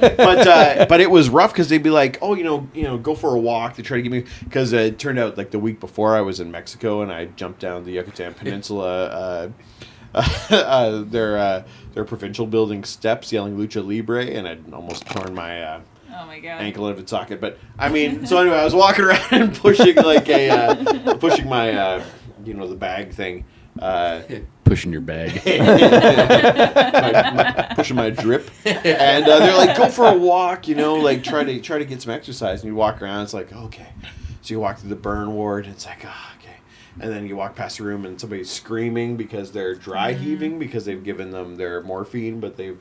but 0.16 0.46
uh, 0.46 0.87
but 0.88 1.00
it 1.00 1.11
was 1.11 1.28
rough 1.28 1.52
because 1.52 1.68
they'd 1.68 1.83
be 1.83 1.90
like, 1.90 2.18
oh, 2.22 2.35
you 2.35 2.44
know, 2.44 2.66
you 2.74 2.83
know, 2.83 2.98
go 2.98 3.14
for 3.14 3.35
a 3.35 3.38
walk. 3.38 3.76
They 3.76 3.83
try 3.83 3.98
to 3.98 4.02
give 4.02 4.12
me 4.12 4.24
because 4.44 4.72
uh, 4.74 4.78
it 4.78 4.98
turned 4.98 5.18
out 5.18 5.37
like 5.38 5.50
the 5.50 5.59
week 5.59 5.81
before 5.81 6.16
I 6.16 6.20
was 6.22 6.40
in 6.40 6.50
Mexico 6.50 7.02
and 7.02 7.12
I 7.12 7.26
jumped 7.26 7.61
down 7.61 7.85
the 7.85 7.92
Yucatan 7.92 8.35
Peninsula. 8.35 9.05
Uh, 9.07 9.48
uh, 10.51 11.03
their 11.07 11.38
uh, 11.38 11.62
their 11.94 12.05
provincial 12.05 12.46
building 12.46 12.85
steps, 12.85 13.33
yelling 13.33 13.57
"Lucha 13.57 13.87
Libre," 13.87 14.25
and 14.27 14.46
I'd 14.46 14.72
almost 14.72 15.07
torn 15.07 15.35
my 15.35 15.62
uh, 15.62 15.81
Oh 16.14 16.27
my 16.27 16.38
god. 16.40 16.61
ankle 16.61 16.87
out 16.87 16.92
of 16.92 16.98
its 16.98 17.11
socket. 17.11 17.40
But 17.40 17.59
I 17.79 17.88
mean, 17.88 18.27
so 18.27 18.38
anyway, 18.38 18.57
I 18.59 18.64
was 18.64 18.75
walking 18.75 19.05
around 19.07 19.33
and 19.33 19.55
pushing 19.55 19.96
like 19.96 20.29
a 20.29 20.51
uh, 20.51 21.14
pushing 21.16 21.48
my 21.48 21.72
uh, 21.72 22.05
you 22.44 22.55
know 22.55 22.68
the 22.68 22.77
bag 22.77 23.12
thing. 23.12 23.44
Uh, 23.79 24.20
Pushing 24.64 24.92
your 24.92 25.01
bag. 25.03 25.35
my, 25.46 27.31
my, 27.33 27.75
pushing 27.75 27.96
my 27.96 28.11
drip, 28.11 28.51
and 28.64 29.25
uh, 29.27 29.38
they're 29.38 29.57
like, 29.57 29.77
"Go 29.77 29.88
for 29.88 30.07
a 30.07 30.16
walk," 30.16 30.68
you 30.68 30.75
know, 30.75 30.96
like 30.96 31.22
try 31.22 31.44
to 31.44 31.61
try 31.61 31.79
to 31.79 31.85
get 31.85 32.01
some 32.03 32.12
exercise. 32.12 32.62
And 32.62 32.68
you 32.70 32.75
walk 32.75 33.01
around, 33.03 33.22
it's 33.25 33.35
like, 33.35 33.53
okay. 33.53 33.88
So 34.42 34.55
you 34.55 34.61
walk 34.61 34.79
through 34.79 34.90
the 34.90 34.96
burn 34.96 35.33
ward, 35.35 35.64
and 35.66 35.75
it's 35.75 35.87
like, 35.87 36.05
oh, 36.05 36.33
okay. 36.38 36.41
And 37.00 37.11
then 37.11 37.26
you 37.26 37.37
walk 37.37 37.55
past 37.57 37.78
a 37.78 37.83
room, 37.85 38.05
and 38.05 38.20
somebody's 38.20 38.50
screaming 38.50 39.16
because 39.16 39.52
they're 39.52 39.74
dry 39.74 40.12
heaving 40.12 40.59
because 40.59 40.85
they've 40.85 41.02
given 41.02 41.31
them 41.31 41.57
their 41.57 41.83
morphine, 41.83 42.38
but 42.40 42.57
they've 42.57 42.78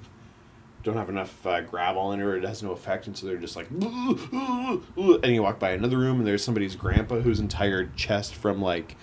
don't 0.84 0.98
have 0.98 1.10
enough 1.10 1.46
uh, 1.46 1.62
gravel 1.62 2.12
in 2.12 2.20
it, 2.20 2.24
or 2.24 2.36
it 2.36 2.44
has 2.44 2.64
no 2.64 2.72
effect, 2.72 3.06
and 3.08 3.16
so 3.16 3.28
they're 3.28 3.38
just 3.38 3.56
like, 3.56 3.68
and 3.70 5.26
you 5.36 5.44
walk 5.44 5.60
by 5.60 5.72
another 5.72 5.98
room, 5.98 6.18
and 6.18 6.28
there's 6.28 6.44
somebody's 6.44 6.76
grandpa 6.76 7.20
whose 7.20 7.40
entire 7.40 7.86
chest 7.96 8.34
from 8.36 8.62
like 8.62 8.96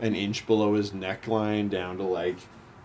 an 0.00 0.14
inch 0.14 0.46
below 0.46 0.74
his 0.74 0.90
neckline 0.90 1.70
down 1.70 1.96
to 1.98 2.02
like 2.02 2.36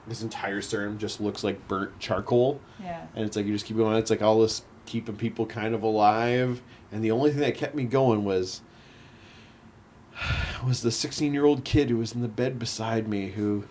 his 0.07 0.21
entire 0.21 0.61
sternum 0.61 0.97
just 0.99 1.19
looks 1.19 1.43
like 1.43 1.67
burnt 1.67 1.97
charcoal, 1.99 2.61
Yeah. 2.81 3.05
and 3.15 3.25
it's 3.25 3.35
like 3.35 3.45
you 3.47 3.53
just 3.53 3.65
keep 3.65 3.77
going. 3.77 3.97
It's 3.97 4.11
like 4.11 4.21
all 4.21 4.39
this 4.41 4.61
keeping 4.85 5.15
people 5.15 5.45
kind 5.47 5.73
of 5.73 5.81
alive, 5.83 6.61
and 6.91 7.03
the 7.03 7.11
only 7.11 7.31
thing 7.31 7.39
that 7.41 7.55
kept 7.55 7.73
me 7.75 7.83
going 7.85 8.23
was 8.23 8.61
was 10.65 10.81
the 10.81 10.91
16 10.91 11.33
year 11.33 11.45
old 11.45 11.63
kid 11.63 11.89
who 11.89 11.97
was 11.97 12.13
in 12.13 12.21
the 12.21 12.27
bed 12.27 12.57
beside 12.59 13.07
me 13.07 13.29
who 13.29 13.65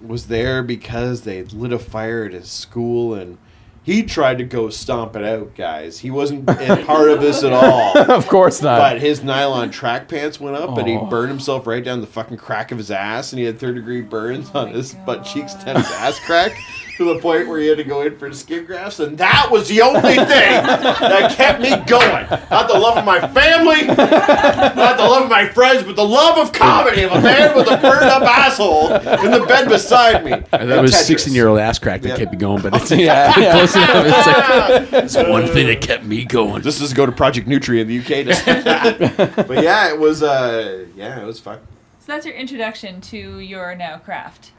was 0.00 0.26
there 0.26 0.62
because 0.62 1.22
they 1.22 1.42
lit 1.44 1.72
a 1.72 1.78
fire 1.78 2.24
at 2.24 2.32
his 2.32 2.50
school 2.50 3.14
and 3.14 3.38
he 3.84 4.02
tried 4.02 4.38
to 4.38 4.44
go 4.44 4.68
stomp 4.70 5.14
it 5.16 5.24
out 5.24 5.54
guys 5.54 5.98
he 6.00 6.10
wasn't 6.10 6.48
a 6.48 6.82
part 6.86 7.08
of 7.10 7.20
this 7.20 7.42
at 7.44 7.52
all 7.52 7.96
of 8.10 8.26
course 8.28 8.62
not. 8.62 8.78
but 8.78 9.00
his 9.00 9.22
nylon 9.22 9.70
track 9.70 10.08
pants 10.08 10.40
went 10.40 10.56
up 10.56 10.76
and 10.78 10.88
he 10.88 10.96
burned 11.08 11.28
himself 11.28 11.66
right 11.66 11.84
down 11.84 12.00
the 12.00 12.06
fucking 12.06 12.36
crack 12.36 12.72
of 12.72 12.78
his 12.78 12.90
ass 12.90 13.32
and 13.32 13.38
he 13.40 13.44
had 13.44 13.58
third 13.58 13.74
degree 13.76 14.00
burns 14.00 14.50
Oh 14.54 14.60
on 14.60 14.66
my 14.70 14.72
his 14.76 14.94
butt 14.94 15.24
cheeks 15.24 15.54
God. 15.54 15.68
and 15.68 15.78
his 15.78 15.90
ass 15.92 16.18
crack 16.20 16.52
to 16.96 17.04
the 17.14 17.18
point 17.20 17.48
where 17.48 17.58
he 17.58 17.66
had 17.68 17.78
to 17.78 17.84
go 17.84 18.02
in 18.02 18.18
for 18.18 18.30
skin 18.34 18.64
grafts 18.66 19.00
and 19.00 19.16
that 19.18 19.48
was 19.50 19.68
the 19.68 19.80
only 19.80 20.00
thing 20.00 20.16
that 20.26 21.32
kept 21.34 21.60
me 21.60 21.70
going 21.86 22.26
not 22.50 22.68
the 22.68 22.78
love 22.78 22.98
of 22.98 23.04
my 23.04 23.18
family 23.28 23.86
not 23.86 24.96
the 24.96 25.02
love 25.02 25.22
of 25.24 25.30
my 25.30 25.48
friends 25.48 25.82
but 25.82 25.96
the 25.96 26.04
love 26.06 26.36
of 26.38 26.52
comedy 26.52 27.02
of 27.02 27.12
a 27.12 27.20
man 27.20 27.56
with 27.56 27.66
a 27.66 27.76
burned 27.78 28.04
up 28.04 28.22
asshole 28.22 28.92
in 28.92 29.30
the 29.30 29.44
bed 29.48 29.68
beside 29.68 30.24
me 30.24 30.32
And 30.52 30.70
that 30.70 30.82
was 30.82 30.94
16 31.06 31.32
year 31.34 31.48
old 31.48 31.58
ass 31.58 31.78
crack 31.78 32.02
that 32.02 32.08
Yeah. 32.10 32.16
kept 32.16 32.32
me 32.32 32.38
going, 32.38 32.62
but 32.62 32.74
it's 32.80 32.90
yeah, 32.90 33.32
yeah. 33.38 33.52
close 33.52 33.74
enough. 33.74 34.06
It's, 34.06 34.92
like, 34.92 35.04
it's 35.04 35.16
one 35.30 35.46
thing 35.46 35.66
that 35.68 35.80
kept 35.80 36.04
me 36.04 36.24
going. 36.24 36.62
this 36.62 36.80
is 36.80 36.92
go 36.92 37.06
to 37.06 37.12
Project 37.12 37.48
Nutri 37.48 37.80
in 37.80 37.88
the 37.88 37.98
UK 38.00 38.26
to 38.26 39.44
but 39.48 39.62
yeah 39.62 39.88
it 39.92 39.98
was 39.98 40.22
uh 40.22 40.84
yeah 40.94 41.20
it 41.20 41.24
was 41.26 41.40
fun 41.40 41.58
So 42.00 42.12
that's 42.12 42.26
your 42.26 42.34
introduction 42.34 43.00
to 43.02 43.38
your 43.38 43.74
now 43.74 43.96
craft. 43.98 44.52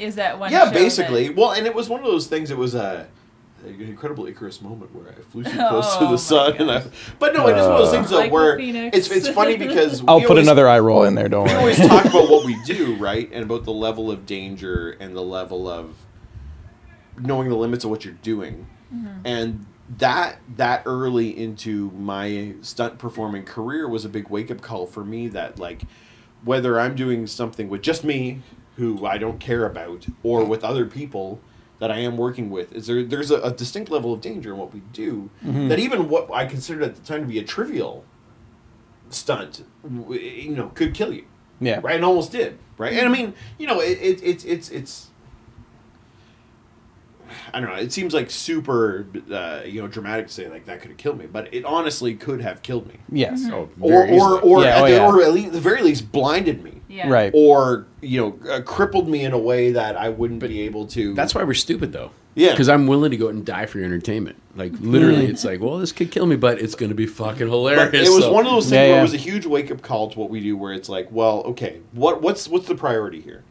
Is 0.00 0.16
that 0.16 0.38
one? 0.38 0.50
yeah, 0.50 0.66
show 0.66 0.72
basically. 0.72 1.28
that- 1.28 1.36
Well, 1.36 1.52
and 1.52 1.66
it 1.66 1.74
was 1.74 1.88
one 1.88 2.00
of 2.00 2.06
those 2.06 2.26
things. 2.26 2.50
It 2.50 2.56
was 2.58 2.74
a, 2.74 3.06
an 3.64 3.80
incredible 3.80 4.26
Icarus 4.26 4.62
moment 4.62 4.94
where 4.94 5.10
I 5.12 5.20
flew 5.30 5.44
too 5.44 5.50
close 5.68 5.84
Oh 5.96 5.98
to 6.00 6.04
the 6.06 6.12
oh 6.12 6.16
sun, 6.16 6.56
and 6.58 6.70
I. 6.70 6.82
But 7.18 7.34
no, 7.34 7.46
it 7.48 7.56
is 7.58 7.62
one 7.64 7.72
of 7.72 7.78
those 7.78 7.88
uh, 7.88 7.92
things 7.92 8.10
though 8.10 8.18
Michael 8.20 8.34
where 8.34 8.56
Phoenix. 8.56 8.96
it's 8.96 9.10
it's 9.10 9.28
funny 9.28 9.56
because 9.56 10.02
I'll 10.08 10.16
we 10.16 10.22
put 10.22 10.30
always- 10.30 10.46
another 10.46 10.66
eye 10.68 10.78
roll 10.80 11.04
in 11.04 11.14
there. 11.14 11.28
Don't 11.28 11.44
We 11.44 11.50
worry. 11.50 11.60
always 11.60 11.76
talk 11.78 12.04
about 12.06 12.30
what 12.30 12.44
we 12.46 12.56
do, 12.66 12.96
right, 12.96 13.28
and 13.32 13.44
about 13.44 13.64
the 13.64 13.72
level 13.72 14.10
of 14.10 14.24
danger 14.26 14.90
and 14.92 15.14
the 15.14 15.22
level 15.22 15.68
of 15.68 15.94
knowing 17.18 17.48
the 17.48 17.56
limits 17.56 17.84
of 17.84 17.90
what 17.90 18.04
you're 18.04 18.14
doing, 18.14 18.66
mm-hmm. 18.94 19.26
and 19.26 19.66
that 19.98 20.38
that 20.56 20.82
early 20.86 21.36
into 21.36 21.90
my 21.90 22.54
stunt 22.62 22.98
performing 22.98 23.44
career 23.44 23.88
was 23.88 24.04
a 24.04 24.08
big 24.08 24.30
wake 24.30 24.50
up 24.50 24.60
call 24.60 24.86
for 24.86 25.04
me. 25.04 25.28
That 25.28 25.58
like 25.58 25.82
whether 26.44 26.80
I'm 26.80 26.94
doing 26.94 27.26
something 27.26 27.68
with 27.68 27.82
just 27.82 28.04
me, 28.04 28.40
who 28.80 29.06
I 29.06 29.18
don't 29.18 29.38
care 29.38 29.64
about, 29.66 30.06
or 30.22 30.44
with 30.44 30.64
other 30.64 30.86
people 30.86 31.38
that 31.80 31.90
I 31.90 31.98
am 31.98 32.16
working 32.16 32.50
with, 32.50 32.72
is 32.74 32.86
there 32.88 33.02
there's 33.04 33.30
a, 33.30 33.40
a 33.40 33.52
distinct 33.52 33.90
level 33.90 34.12
of 34.12 34.20
danger 34.20 34.52
in 34.52 34.58
what 34.58 34.72
we 34.74 34.80
do 34.92 35.30
mm-hmm. 35.44 35.68
that 35.68 35.78
even 35.78 36.08
what 36.08 36.30
I 36.32 36.46
considered 36.46 36.82
at 36.82 36.94
the 36.96 37.02
time 37.02 37.20
to 37.22 37.26
be 37.26 37.38
a 37.38 37.44
trivial 37.44 38.04
stunt, 39.10 39.64
you 40.10 40.54
know, 40.56 40.68
could 40.68 40.94
kill 40.94 41.12
you 41.12 41.26
Yeah. 41.60 41.80
right? 41.82 41.96
And 41.96 42.04
almost 42.04 42.32
did, 42.32 42.58
right? 42.78 42.92
And 42.92 43.06
I 43.06 43.10
mean, 43.10 43.34
you 43.58 43.66
know, 43.66 43.80
it, 43.80 43.98
it, 44.00 44.22
it's 44.22 44.44
it's 44.44 44.68
it's. 44.70 45.09
I 47.52 47.60
don't 47.60 47.70
know. 47.70 47.76
It 47.76 47.92
seems 47.92 48.14
like 48.14 48.30
super, 48.30 49.06
uh, 49.30 49.62
you 49.64 49.80
know, 49.80 49.88
dramatic 49.88 50.28
to 50.28 50.32
say 50.32 50.48
like 50.48 50.66
that 50.66 50.80
could 50.80 50.90
have 50.90 50.98
killed 50.98 51.18
me, 51.18 51.26
but 51.26 51.52
it 51.52 51.64
honestly 51.64 52.14
could 52.14 52.40
have 52.40 52.62
killed 52.62 52.86
me, 52.86 52.94
Yes. 53.10 53.44
Oh, 53.52 53.68
or 53.80 54.06
or 54.08 54.40
or, 54.40 54.62
Yeah, 54.62 54.68
at 54.76 54.82
oh, 54.82 54.84
the, 54.86 54.90
yeah. 54.92 55.06
or 55.06 55.22
at 55.22 55.32
least, 55.32 55.52
the 55.52 55.60
very 55.60 55.82
least 55.82 56.10
blinded 56.12 56.62
me, 56.62 56.80
Yeah. 56.88 57.08
Right. 57.08 57.30
or 57.34 57.86
you 58.00 58.20
know, 58.20 58.50
uh, 58.50 58.60
crippled 58.62 59.08
me 59.08 59.24
in 59.24 59.32
a 59.32 59.38
way 59.38 59.72
that 59.72 59.96
I 59.96 60.08
wouldn't 60.08 60.40
be 60.40 60.60
able 60.62 60.86
to. 60.88 61.14
That's 61.14 61.34
why 61.34 61.42
we're 61.44 61.54
stupid, 61.54 61.92
though. 61.92 62.10
Yeah. 62.34 62.52
Because 62.52 62.68
I'm 62.68 62.86
willing 62.86 63.10
to 63.10 63.16
go 63.16 63.26
out 63.26 63.34
and 63.34 63.44
die 63.44 63.66
for 63.66 63.78
your 63.78 63.86
entertainment. 63.86 64.36
Like, 64.56 64.72
literally, 64.80 65.26
it's 65.26 65.44
like, 65.44 65.60
well, 65.60 65.78
this 65.78 65.90
could 65.92 66.10
kill 66.12 66.26
me, 66.26 66.36
but 66.36 66.60
it's 66.60 66.74
going 66.76 66.88
to 66.90 66.94
be 66.94 67.06
fucking 67.06 67.48
hilarious. 67.48 67.86
But 67.90 67.94
it 67.96 68.08
was 68.08 68.24
so- 68.24 68.32
one 68.32 68.46
of 68.46 68.52
those 68.52 68.64
things 68.64 68.72
Yeah, 68.72 68.80
where 68.82 68.90
yeah. 68.94 68.98
it 69.00 69.02
was 69.02 69.14
a 69.14 69.18
huge 69.18 69.46
wake 69.46 69.70
up 69.70 69.82
call 69.82 70.10
to 70.10 70.18
what 70.18 70.30
we 70.30 70.40
do, 70.40 70.56
where 70.56 70.72
it's 70.72 70.88
like, 70.88 71.08
well, 71.10 71.42
okay, 71.42 71.80
what 71.92 72.22
what's 72.22 72.46
what's 72.48 72.68
the 72.68 72.74
priority 72.76 73.20
here? 73.20 73.42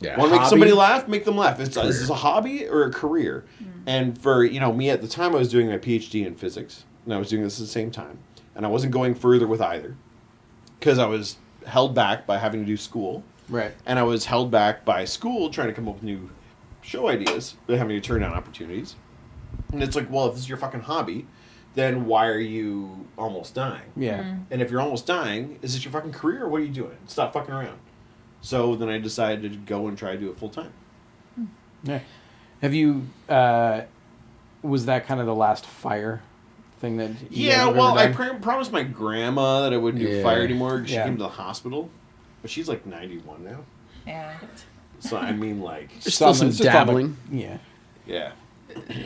Yeah, 0.00 0.18
Want 0.18 0.32
to 0.32 0.38
make 0.38 0.48
somebody 0.48 0.72
laugh? 0.72 1.06
Make 1.08 1.24
them 1.24 1.36
laugh. 1.36 1.60
Is, 1.60 1.68
is 1.76 2.00
this 2.00 2.10
a 2.10 2.14
hobby 2.14 2.66
or 2.66 2.84
a 2.84 2.92
career? 2.92 3.44
Mm. 3.62 3.66
And 3.86 4.18
for 4.20 4.44
you 4.44 4.60
know 4.60 4.72
me 4.72 4.90
at 4.90 5.00
the 5.00 5.08
time, 5.08 5.34
I 5.34 5.38
was 5.38 5.48
doing 5.50 5.68
my 5.68 5.78
PhD 5.78 6.26
in 6.26 6.34
physics, 6.34 6.84
and 7.04 7.14
I 7.14 7.18
was 7.18 7.28
doing 7.28 7.42
this 7.42 7.58
at 7.58 7.62
the 7.66 7.70
same 7.72 7.90
time, 7.90 8.18
and 8.54 8.66
I 8.66 8.68
wasn't 8.68 8.92
going 8.92 9.14
further 9.14 9.46
with 9.46 9.60
either, 9.60 9.96
because 10.78 10.98
I 10.98 11.06
was 11.06 11.36
held 11.66 11.94
back 11.94 12.26
by 12.26 12.38
having 12.38 12.60
to 12.60 12.66
do 12.66 12.76
school, 12.76 13.22
Right. 13.48 13.72
and 13.86 13.98
I 13.98 14.02
was 14.02 14.26
held 14.26 14.50
back 14.50 14.84
by 14.84 15.04
school 15.04 15.48
trying 15.50 15.68
to 15.68 15.74
come 15.74 15.88
up 15.88 15.94
with 15.94 16.02
new 16.02 16.30
show 16.82 17.08
ideas, 17.08 17.56
but 17.66 17.78
having 17.78 17.96
to 17.96 18.06
turn 18.06 18.20
down 18.20 18.32
opportunities. 18.34 18.96
And 19.72 19.82
it's 19.82 19.96
like, 19.96 20.10
well, 20.10 20.26
if 20.26 20.34
this 20.34 20.42
is 20.42 20.48
your 20.48 20.58
fucking 20.58 20.80
hobby, 20.80 21.26
then 21.74 22.06
why 22.06 22.26
are 22.26 22.38
you 22.38 23.06
almost 23.16 23.54
dying? 23.54 23.90
Yeah. 23.96 24.22
Mm. 24.22 24.44
And 24.50 24.62
if 24.62 24.70
you're 24.70 24.80
almost 24.80 25.06
dying, 25.06 25.58
is 25.62 25.74
this 25.74 25.84
your 25.84 25.92
fucking 25.92 26.12
career 26.12 26.44
or 26.44 26.48
what 26.48 26.60
are 26.60 26.64
you 26.64 26.72
doing? 26.72 26.96
Stop 27.06 27.32
fucking 27.32 27.54
around. 27.54 27.78
So 28.44 28.76
then 28.76 28.90
I 28.90 28.98
decided 28.98 29.52
to 29.52 29.58
go 29.58 29.88
and 29.88 29.96
try 29.96 30.12
to 30.12 30.18
do 30.18 30.28
it 30.30 30.36
full 30.36 30.50
time. 30.50 30.70
Yeah. 31.82 32.00
Have 32.60 32.74
you? 32.74 33.06
Uh, 33.26 33.82
was 34.62 34.84
that 34.84 35.06
kind 35.06 35.18
of 35.18 35.24
the 35.24 35.34
last 35.34 35.64
fire 35.64 36.20
thing 36.78 36.98
that? 36.98 37.10
you 37.30 37.48
Yeah, 37.48 37.64
have 37.64 37.74
well, 37.76 37.98
ever 37.98 38.22
I 38.22 38.28
pr- 38.32 38.34
promised 38.42 38.70
my 38.70 38.82
grandma 38.82 39.62
that 39.62 39.72
I 39.72 39.78
wouldn't 39.78 40.02
do 40.04 40.10
Yeah. 40.10 40.22
fire 40.22 40.42
anymore. 40.42 40.84
She 40.86 40.92
Yeah. 40.92 41.04
came 41.04 41.16
to 41.16 41.22
the 41.22 41.28
hospital, 41.30 41.88
but 42.42 42.50
she's 42.50 42.68
like 42.68 42.84
91 42.84 43.42
now. 43.44 43.60
Yeah. 44.06 44.34
So 45.00 45.16
I 45.16 45.32
mean, 45.32 45.62
like, 45.62 45.88
There's 46.04 46.14
still 46.14 46.34
some 46.34 46.48
it's 46.48 46.58
just 46.58 46.68
on 46.68 46.74
dabbling, 46.86 47.16
yeah. 47.32 47.56
yeah. 48.06 48.32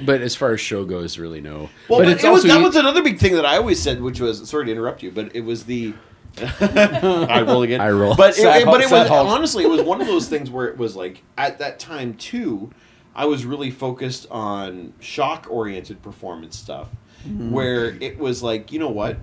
but 0.04 0.20
as 0.20 0.34
far 0.34 0.52
as 0.52 0.60
show 0.60 0.84
goes, 0.84 1.16
really 1.16 1.40
no. 1.40 1.70
Well, 1.88 2.00
but, 2.00 2.08
it's 2.08 2.24
it 2.24 2.28
was, 2.30 2.40
also 2.44 2.48
that 2.48 2.58
you- 2.58 2.64
was 2.66 2.74
another 2.76 3.02
big 3.04 3.20
thing 3.20 3.34
that 3.36 3.46
I 3.46 3.56
always 3.56 3.80
said, 3.80 4.00
which 4.02 4.18
was 4.20 4.48
sorry 4.48 4.66
to 4.66 4.72
interrupt 4.72 5.04
you, 5.04 5.12
but 5.12 5.34
it 5.36 5.42
was 5.42 5.64
the 5.66 5.94
I 6.42 7.42
roll 7.42 7.62
again. 7.62 7.80
I 7.80 7.90
roll. 7.90 8.14
But 8.14 8.38
it, 8.38 8.44
it- 8.44 8.64
but 8.64 8.80
it 8.80 8.90
was 8.90 9.10
honestly 9.10 9.64
it 9.64 9.70
was 9.70 9.82
one 9.82 10.00
of 10.00 10.06
those 10.06 10.28
things 10.28 10.50
where 10.50 10.66
it 10.66 10.76
was 10.76 10.96
like 10.96 11.22
at 11.36 11.58
that 11.58 11.78
time 11.78 12.14
too, 12.14 12.70
I 13.14 13.26
was 13.26 13.44
really 13.44 13.70
focused 13.70 14.26
on 14.30 14.92
shock 15.00 15.46
oriented 15.50 16.02
performance 16.02 16.56
stuff, 16.58 16.88
Mm-hmm. 17.26 17.50
where 17.50 17.96
it 18.00 18.18
was 18.18 18.42
like 18.44 18.70
you 18.72 18.78
know 18.78 18.90
what, 18.90 19.16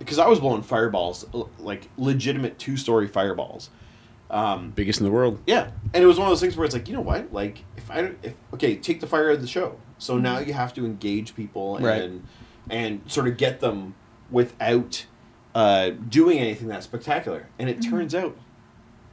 because 0.00 0.18
I 0.18 0.26
was 0.26 0.40
blowing 0.40 0.62
fireballs 0.62 1.24
like 1.58 1.88
legitimate 1.96 2.58
two 2.58 2.76
story 2.76 3.06
fireballs. 3.06 3.70
Um, 4.30 4.72
biggest 4.72 5.00
in 5.00 5.06
the 5.06 5.10
world. 5.12 5.40
yeah, 5.46 5.70
and 5.94 6.04
it 6.04 6.06
was 6.06 6.18
one 6.18 6.26
of 6.26 6.32
those 6.32 6.40
things 6.40 6.54
where 6.54 6.66
it's 6.66 6.74
like, 6.74 6.86
you 6.86 6.94
know 6.94 7.00
what? 7.00 7.32
Like, 7.32 7.64
if 7.78 7.90
I, 7.90 8.10
if 8.22 8.34
okay, 8.52 8.76
take 8.76 9.00
the 9.00 9.06
fire 9.06 9.30
of 9.30 9.40
the 9.40 9.46
show. 9.46 9.78
So 9.96 10.18
now 10.18 10.38
you 10.38 10.52
have 10.52 10.74
to 10.74 10.84
engage 10.84 11.34
people 11.34 11.76
and 11.76 11.84
Right. 11.86 12.10
and 12.68 13.00
sort 13.10 13.26
of 13.26 13.38
get 13.38 13.60
them 13.60 13.94
without 14.30 15.06
uh, 15.54 15.90
doing 15.90 16.38
anything 16.38 16.68
that 16.68 16.82
spectacular. 16.82 17.46
And 17.58 17.68
it 17.68 17.80
turns 17.82 18.14
out 18.14 18.36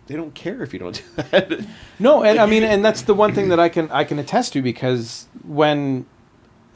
they 0.08 0.15
don't 0.15 0.34
care 0.36 0.62
if 0.62 0.74
you 0.74 0.80
don't 0.80 0.95
do 1.15 1.24
that. 1.32 1.65
No, 2.00 2.24
and 2.24 2.39
I 2.39 2.45
mean, 2.45 2.63
and 2.63 2.84
that's 2.84 3.04
the 3.04 3.13
one 3.13 3.34
thing 3.34 3.50
that 3.50 3.60
I 3.60 3.69
can 3.76 3.89
I 3.91 4.04
can 4.04 4.19
attest 4.19 4.54
to 4.54 4.62
because 4.62 5.28
when 5.45 6.06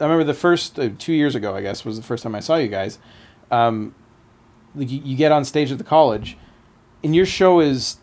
I 0.00 0.04
remember 0.04 0.24
the 0.24 0.34
first 0.34 0.78
uh, 0.78 0.90
two 0.98 1.12
years 1.12 1.34
ago, 1.34 1.54
I 1.54 1.60
guess 1.62 1.84
was 1.84 1.96
the 1.96 2.02
first 2.02 2.22
time 2.22 2.34
I 2.34 2.40
saw 2.40 2.56
you 2.56 2.68
guys. 2.68 2.98
Um, 3.50 3.94
like 4.74 4.90
you, 4.90 5.00
you 5.04 5.16
get 5.16 5.30
on 5.32 5.44
stage 5.44 5.70
at 5.72 5.78
the 5.78 5.84
college, 5.84 6.38
and 7.04 7.14
your 7.14 7.26
show 7.26 7.60
is 7.60 7.98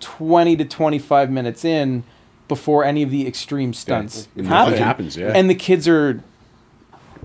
twenty 0.00 0.56
to 0.56 0.64
twenty 0.64 0.98
five 0.98 1.30
minutes 1.30 1.64
in 1.64 2.04
before 2.48 2.84
any 2.84 3.02
of 3.02 3.10
the 3.10 3.26
extreme 3.26 3.72
stunts 3.72 4.28
And 4.36 4.46
happen. 4.46 4.74
happens, 4.78 5.16
yeah. 5.16 5.32
and 5.34 5.48
the 5.48 5.54
kids 5.54 5.88
are 5.88 6.22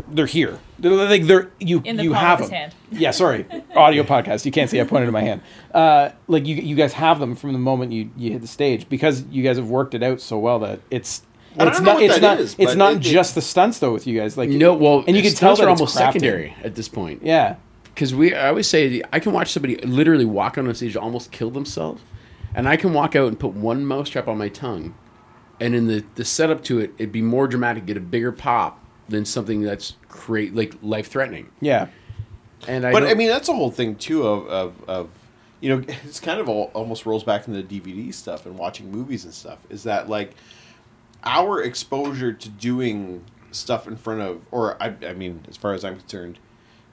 they're 0.09 0.25
here. 0.25 0.59
They're 0.79 0.91
like 0.91 1.23
they're 1.23 1.51
you 1.59 1.81
In 1.83 1.97
the 1.97 2.03
you 2.03 2.13
palm 2.13 2.19
have 2.23 2.39
of 2.39 2.39
his 2.41 2.49
them. 2.49 2.57
hand. 2.59 2.75
Yeah, 2.91 3.11
sorry, 3.11 3.45
audio 3.75 4.03
podcast. 4.03 4.45
You 4.45 4.51
can't 4.51 4.69
see. 4.69 4.79
I 4.79 4.83
pointed 4.85 5.07
to 5.07 5.11
my 5.11 5.21
hand. 5.21 5.41
Uh, 5.73 6.09
like 6.27 6.45
you, 6.45 6.55
you 6.55 6.75
guys 6.75 6.93
have 6.93 7.19
them 7.19 7.35
from 7.35 7.51
the 7.53 7.59
moment 7.59 7.91
you, 7.91 8.09
you 8.15 8.31
hit 8.31 8.41
the 8.41 8.47
stage 8.47 8.87
because 8.87 9.23
you 9.23 9.43
guys 9.43 9.57
have 9.57 9.69
worked 9.69 9.93
it 9.93 10.03
out 10.03 10.21
so 10.21 10.37
well 10.39 10.59
that 10.59 10.79
it's. 10.91 11.23
I 11.59 11.65
don't 11.65 11.69
it's 11.69 11.79
know 11.79 11.85
not. 11.85 11.93
what 11.95 12.03
It's 12.03 12.13
that 12.15 12.21
not. 12.21 12.39
is, 12.39 12.55
it's 12.59 12.71
but 12.71 12.77
not 12.77 12.93
it- 12.93 12.97
it- 12.97 13.01
just 13.01 13.33
the 13.35 13.41
stunts 13.41 13.79
though 13.79 13.91
with 13.91 14.05
you 14.07 14.17
guys. 14.19 14.37
Like 14.37 14.49
No, 14.49 14.73
well, 14.75 15.03
and 15.07 15.15
you 15.17 15.23
can 15.23 15.31
tell 15.33 15.55
stunts 15.55 15.59
that 15.61 15.65
are 15.65 15.69
almost 15.69 15.95
crafted. 15.95 15.99
secondary 15.99 16.55
at 16.63 16.75
this 16.75 16.87
point. 16.87 17.23
Yeah, 17.23 17.55
because 17.85 18.13
we 18.13 18.33
I 18.35 18.49
always 18.49 18.67
say 18.67 19.01
I 19.11 19.19
can 19.19 19.33
watch 19.33 19.51
somebody 19.51 19.75
literally 19.77 20.25
walk 20.25 20.57
on 20.57 20.67
a 20.67 20.75
stage 20.75 20.95
almost 20.95 21.31
kill 21.31 21.49
themselves, 21.49 22.01
and 22.55 22.69
I 22.69 22.77
can 22.77 22.93
walk 22.93 23.15
out 23.15 23.27
and 23.27 23.39
put 23.39 23.53
one 23.53 23.83
mousetrap 23.85 24.27
on 24.27 24.37
my 24.37 24.49
tongue, 24.49 24.93
and 25.59 25.73
in 25.75 25.87
the 25.87 26.05
the 26.15 26.23
setup 26.23 26.63
to 26.65 26.79
it, 26.79 26.93
it'd 26.99 27.11
be 27.11 27.21
more 27.23 27.47
dramatic, 27.47 27.85
get 27.87 27.97
a 27.97 28.01
bigger 28.01 28.31
pop 28.31 28.79
than 29.09 29.25
something 29.25 29.61
that's 29.61 29.95
create 30.09 30.53
like 30.55 30.73
life 30.81 31.07
threatening. 31.07 31.49
yeah, 31.61 31.87
And 32.67 32.85
I 32.85 32.91
but 32.91 33.03
I 33.03 33.13
mean, 33.13 33.29
that's 33.29 33.47
the 33.47 33.53
whole 33.55 33.71
thing 33.71 33.95
too 33.95 34.27
of, 34.27 34.47
of, 34.47 34.89
of 34.89 35.09
you 35.61 35.69
know, 35.75 35.83
it's 36.05 36.19
kind 36.19 36.39
of 36.39 36.49
all, 36.49 36.71
almost 36.73 37.05
rolls 37.05 37.23
back 37.23 37.47
into 37.47 37.61
the 37.61 37.79
DVD 37.81 38.13
stuff 38.13 38.45
and 38.45 38.57
watching 38.57 38.91
movies 38.91 39.23
and 39.25 39.33
stuff. 39.33 39.59
Is 39.69 39.83
that 39.83 40.09
like 40.09 40.33
our 41.23 41.61
exposure 41.61 42.33
to 42.33 42.49
doing 42.49 43.23
stuff 43.51 43.87
in 43.87 43.95
front 43.97 44.21
of, 44.21 44.41
or 44.51 44.81
I, 44.81 44.93
I 45.05 45.13
mean, 45.13 45.43
as 45.49 45.57
far 45.57 45.73
as 45.73 45.83
I'm 45.83 45.97
concerned, 45.97 46.39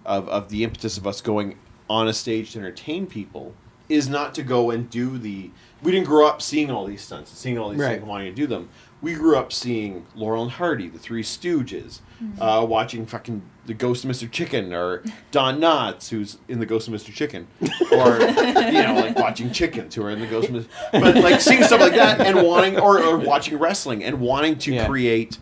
of 0.05 0.29
of 0.29 0.49
the 0.51 0.65
impetus 0.65 0.97
of 0.99 1.07
us 1.07 1.21
going 1.21 1.59
on 1.89 2.09
a 2.09 2.13
stage 2.13 2.53
to 2.53 2.59
entertain 2.59 3.07
people 3.07 3.55
is 3.89 4.09
not 4.09 4.35
to 4.35 4.43
go 4.43 4.71
and 4.71 4.89
do 4.91 5.19
the. 5.19 5.51
We 5.83 5.93
didn't 5.93 6.07
grow 6.07 6.27
up 6.27 6.41
seeing 6.41 6.71
all 6.71 6.87
these 6.87 7.03
stunts 7.03 7.31
and 7.31 7.39
seeing 7.39 7.59
all 7.59 7.69
these 7.71 7.81
Right. 7.81 7.89
things 7.91 8.01
and 8.01 8.09
wanting 8.09 8.35
to 8.35 8.41
do 8.41 8.47
them. 8.47 8.69
We 9.05 9.13
grew 9.13 9.37
up 9.37 9.53
seeing 9.53 10.07
Laurel 10.15 10.45
and 10.45 10.53
Hardy, 10.53 10.89
the 10.89 10.99
Three 10.99 11.23
Stooges, 11.23 12.01
uh, 12.41 12.65
watching 12.67 13.05
fucking 13.05 13.43
the 13.67 13.75
Ghost 13.75 14.03
of 14.05 14.11
Mr. 14.11 14.31
Chicken, 14.31 14.73
or 14.73 15.03
Don 15.31 15.61
Knotts, 15.61 16.09
who's 16.09 16.39
in 16.49 16.59
the 16.59 16.65
Ghost 16.65 16.89
of 16.89 16.95
Mr. 16.95 17.13
Chicken, 17.13 17.47
or 17.93 18.19
you 18.21 18.83
know, 18.83 18.95
like 18.97 19.19
watching 19.19 19.53
chickens 19.53 19.95
who 19.95 20.03
are 20.05 20.11
in 20.11 20.21
the 20.21 20.27
Ghost 20.27 20.49
of 20.49 20.55
Mr. 20.55 20.67
But 20.93 21.17
like 21.17 21.43
seeing 21.43 21.63
stuff 21.65 21.81
like 21.81 21.93
that 21.93 22.23
and 22.23 22.43
wanting, 22.47 22.79
or, 22.79 23.03
or 23.03 23.19
watching 23.19 23.59
wrestling 23.59 24.03
and 24.03 24.21
wanting 24.21 24.57
to 24.61 24.73
Yeah. 24.73 24.87
create 24.87 25.39